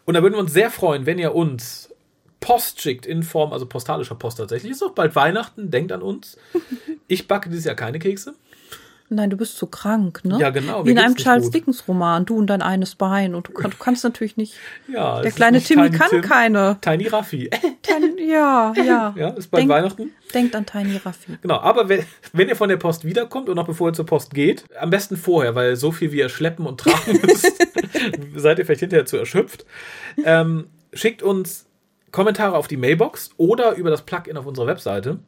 Und 0.06 0.14
da 0.14 0.22
würden 0.22 0.36
wir 0.36 0.40
uns 0.40 0.54
sehr 0.54 0.70
freuen, 0.70 1.06
wenn 1.06 1.18
ihr 1.20 1.34
uns 1.34 1.94
Post 2.40 2.82
schickt 2.82 3.06
in 3.06 3.24
Form, 3.24 3.52
also 3.54 3.66
postalischer 3.66 4.16
Post 4.16 4.38
tatsächlich. 4.38 4.72
Ist 4.72 4.84
auch 4.84 4.92
bald 4.94 5.16
Weihnachten, 5.16 5.72
denkt 5.72 5.92
an 5.92 6.02
uns. 6.02 6.38
Ich 7.10 7.28
backe 7.30 7.50
dieses 7.50 7.64
Jahr 7.64 7.76
keine 7.76 8.00
Kekse. 8.00 8.34
Nein, 9.10 9.30
du 9.30 9.38
bist 9.38 9.56
zu 9.58 9.68
krank, 9.68 10.26
ne? 10.26 10.38
Ja, 10.42 10.50
genau, 10.50 10.86
Wie 10.86 10.92
in 10.92 11.00
einem 11.00 11.16
Charles. 11.16 11.50
Dickens 11.52 11.88
Roman, 11.88 12.26
du 12.26 12.36
und 12.36 12.48
dein 12.48 12.62
eines 12.62 12.96
Bein. 12.96 13.34
Und 13.34 13.48
du, 13.48 13.54
kann, 13.54 13.72
du 13.72 13.78
kannst 13.78 14.04
natürlich 14.04 14.36
nicht. 14.36 14.56
Ja, 14.90 15.22
Der 15.22 15.32
kleine 15.32 15.62
Timmy 15.62 15.84
Tiny 15.86 15.98
kann 15.98 16.10
Tim, 16.10 16.22
keine. 16.22 16.78
Tiny 16.82 17.08
Raffi. 17.08 17.50
Tan- 17.82 18.18
Ja, 18.18 18.74
ja. 18.76 19.14
ja, 19.18 19.30
ist 19.30 19.50
bald 19.50 19.62
Denk- 19.62 19.70
Weihnachten. 19.72 20.12
Denkt 20.34 20.54
an 20.58 20.66
Tiny 20.66 20.98
Raffi. 20.98 21.38
Genau, 21.42 21.56
aber 21.62 21.88
wenn, 21.88 22.04
wenn 22.34 22.50
ihr 22.50 22.58
von 22.58 22.68
der 22.68 22.76
Post 22.76 23.06
wiederkommt 23.06 23.48
und 23.48 23.56
noch 23.56 23.68
bevor 23.68 23.88
ihr 23.88 23.94
zur 23.94 24.06
Post 24.06 24.34
geht, 24.34 24.66
am 24.78 24.90
besten 24.90 25.16
vorher, 25.16 25.56
weil 25.56 25.78
so 25.78 25.94
viel 25.94 26.12
wie 26.12 26.18
ihr 26.18 26.28
schleppen 26.28 26.66
und 26.66 26.82
tragen 26.82 27.22
müsst, 27.26 27.50
seid 28.36 28.60
ihr 28.60 28.66
vielleicht 28.66 28.82
hinterher 28.82 29.06
zu 29.06 29.16
erschöpft. 29.16 29.66
Ähm, 30.26 30.68
schickt 30.92 31.24
uns 31.24 31.67
Kommentare 32.12 32.56
auf 32.56 32.68
die 32.68 32.78
Mailbox 32.78 33.32
oder 33.38 33.76
über 33.76 33.90
das 33.90 34.04
Plugin 34.04 34.38
auf 34.38 34.46
unserer 34.46 34.68
Webseite. 34.68 35.20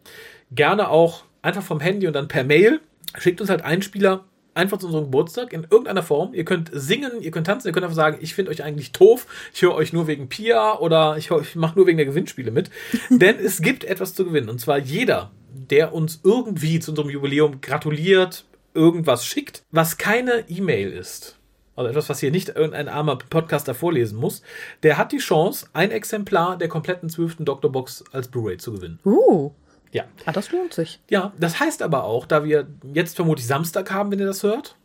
Gerne 0.51 0.89
auch 0.89 1.23
einfach 1.41 1.63
vom 1.63 1.79
Handy 1.79 2.07
und 2.07 2.13
dann 2.13 2.27
per 2.27 2.43
Mail. 2.43 2.79
Schickt 3.17 3.41
uns 3.41 3.49
halt 3.49 3.63
Einspieler 3.63 4.25
einfach 4.53 4.77
zu 4.77 4.87
unserem 4.87 5.05
Geburtstag 5.05 5.53
in 5.53 5.63
irgendeiner 5.69 6.03
Form. 6.03 6.33
Ihr 6.33 6.45
könnt 6.45 6.69
singen, 6.73 7.21
ihr 7.21 7.31
könnt 7.31 7.47
tanzen, 7.47 7.67
ihr 7.67 7.73
könnt 7.73 7.85
einfach 7.85 7.95
sagen, 7.95 8.17
ich 8.21 8.33
finde 8.33 8.51
euch 8.51 8.63
eigentlich 8.63 8.91
doof, 8.91 9.25
ich 9.53 9.61
höre 9.61 9.73
euch 9.73 9.93
nur 9.93 10.07
wegen 10.07 10.27
Pia 10.29 10.77
oder 10.77 11.17
ich, 11.17 11.31
ich 11.31 11.55
mache 11.55 11.77
nur 11.77 11.87
wegen 11.87 11.97
der 11.97 12.05
Gewinnspiele 12.05 12.51
mit. 12.51 12.69
Denn 13.09 13.37
es 13.37 13.61
gibt 13.61 13.83
etwas 13.83 14.13
zu 14.13 14.25
gewinnen. 14.25 14.49
Und 14.49 14.59
zwar 14.59 14.77
jeder, 14.77 15.31
der 15.51 15.93
uns 15.93 16.19
irgendwie 16.23 16.79
zu 16.79 16.91
unserem 16.91 17.09
Jubiläum 17.09 17.61
gratuliert, 17.61 18.45
irgendwas 18.73 19.25
schickt, 19.25 19.63
was 19.71 19.97
keine 19.97 20.45
E-Mail 20.47 20.91
ist. 20.91 21.38
Also 21.79 21.91
etwas, 21.91 22.09
was 22.09 22.19
hier 22.19 22.29
nicht 22.29 22.49
irgendein 22.49 22.89
armer 22.89 23.15
Podcaster 23.15 23.73
vorlesen 23.73 24.19
muss, 24.19 24.41
der 24.83 24.97
hat 24.97 25.13
die 25.13 25.17
Chance, 25.17 25.67
ein 25.71 25.91
Exemplar 25.91 26.57
der 26.57 26.67
kompletten 26.67 27.09
12. 27.09 27.37
Doktorbox 27.39 28.03
als 28.11 28.27
Blu-ray 28.27 28.57
zu 28.57 28.73
gewinnen. 28.73 28.99
Uh, 29.05 29.51
Ja. 29.93 30.03
ah, 30.25 30.33
das 30.33 30.51
lohnt 30.51 30.73
sich. 30.73 30.99
Ja, 31.09 31.31
das 31.39 31.61
heißt 31.61 31.81
aber 31.81 32.03
auch, 32.03 32.25
da 32.25 32.43
wir 32.43 32.67
jetzt 32.93 33.15
vermutlich 33.15 33.47
Samstag 33.47 33.91
haben, 33.91 34.11
wenn 34.11 34.19
ihr 34.19 34.25
das 34.25 34.43
hört, 34.43 34.75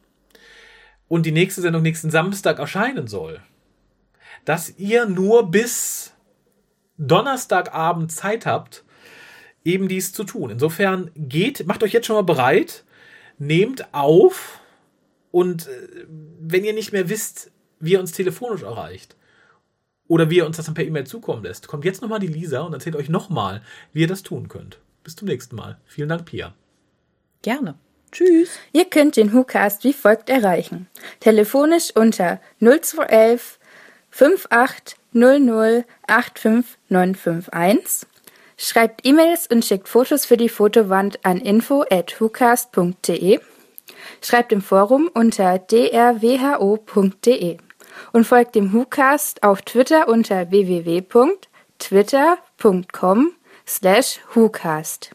und 1.09 1.27
die 1.27 1.33
nächste 1.33 1.63
Sendung 1.63 1.83
nächsten 1.83 2.11
Samstag 2.11 2.61
erscheinen 2.61 3.09
soll, 3.09 3.41
dass 4.45 4.79
ihr 4.79 5.07
nur 5.07 5.51
bis 5.51 6.13
Donnerstagabend 6.97 8.13
Zeit 8.13 8.47
habt, 8.47 8.85
eben 9.65 9.89
dies 9.89 10.13
zu 10.13 10.23
tun. 10.23 10.51
Insofern 10.51 11.11
geht, 11.17 11.67
macht 11.67 11.83
euch 11.83 11.93
jetzt 11.93 12.07
schon 12.07 12.15
mal 12.15 12.23
bereit, 12.23 12.85
nehmt 13.39 13.93
auf 13.93 14.61
und 15.35 15.67
äh, 15.67 16.07
wenn 16.47 16.65
ihr 16.65 16.75
nicht 16.75 16.93
mehr 16.93 17.09
wisst, 17.09 17.51
wie 17.81 17.93
ihr 17.93 18.01
uns 18.01 18.13
telefonisch 18.13 18.63
erreicht 18.63 19.17
oder 20.07 20.31
wie 20.31 20.37
ihr 20.37 20.47
uns 20.47 20.57
das 20.57 20.67
dann 20.67 20.75
per 20.75 20.85
E-Mail 20.85 21.07
zukommen 21.07 21.43
lässt, 21.43 21.69
kommt 21.69 21.85
jetzt 21.85 22.03
nochmal 22.03 22.21
die 22.21 22.27
Lisa 22.27 22.61
und 22.61 22.75
erzählt 22.75 22.97
euch 22.97 23.09
nochmal, 23.09 23.63
wie 23.93 24.03
ihr 24.03 24.09
das 24.09 24.23
tun 24.23 24.49
könnt. 24.49 24.79
Bis 25.03 25.17
zum 25.17 25.29
nächsten 25.29 25.57
Mal. 25.57 25.79
Vielen 25.87 26.09
Dank, 26.09 26.27
Pia. 26.27 26.55
Gerne. 27.43 27.75
Tschüss. 28.13 28.51
Ihr 28.73 28.85
könnt 28.85 29.17
den 29.17 29.33
WhoCast 29.33 29.85
wie 29.85 29.93
folgt 29.93 30.31
erreichen. 30.31 30.89
Telefonisch 31.21 31.91
unter 31.95 32.41
0211 32.61 33.59
5800 34.11 35.85
85951. 36.07 38.09
Schreibt 38.57 39.05
E-Mails 39.05 39.49
und 39.49 39.65
schickt 39.65 39.89
Fotos 39.89 40.27
für 40.27 40.37
die 40.37 40.49
Fotowand 40.49 41.25
an 41.25 41.39
info 41.39 41.85
at 41.91 42.21
whocast.de. 42.21 43.41
Schreibt 44.25 44.53
im 44.53 44.62
Forum 44.62 45.11
unter 45.12 45.59
drwho.de 45.59 47.59
und 48.12 48.25
folgt 48.25 48.55
dem 48.55 48.72
WhoCast 48.72 49.43
auf 49.43 49.61
Twitter 49.61 50.09
unter 50.09 50.51
www.twitter.com 50.51 53.33
slash 53.66 54.20
WhoCast. 54.33 55.11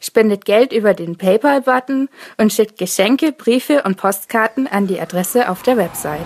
Spendet 0.00 0.46
Geld 0.46 0.72
über 0.72 0.94
den 0.94 1.18
PayPal-Button 1.18 2.08
und 2.38 2.50
schickt 2.50 2.78
Geschenke, 2.78 3.32
Briefe 3.32 3.82
und 3.82 3.98
Postkarten 3.98 4.66
an 4.66 4.86
die 4.86 4.98
Adresse 4.98 5.50
auf 5.50 5.62
der 5.62 5.76
Website. 5.76 6.24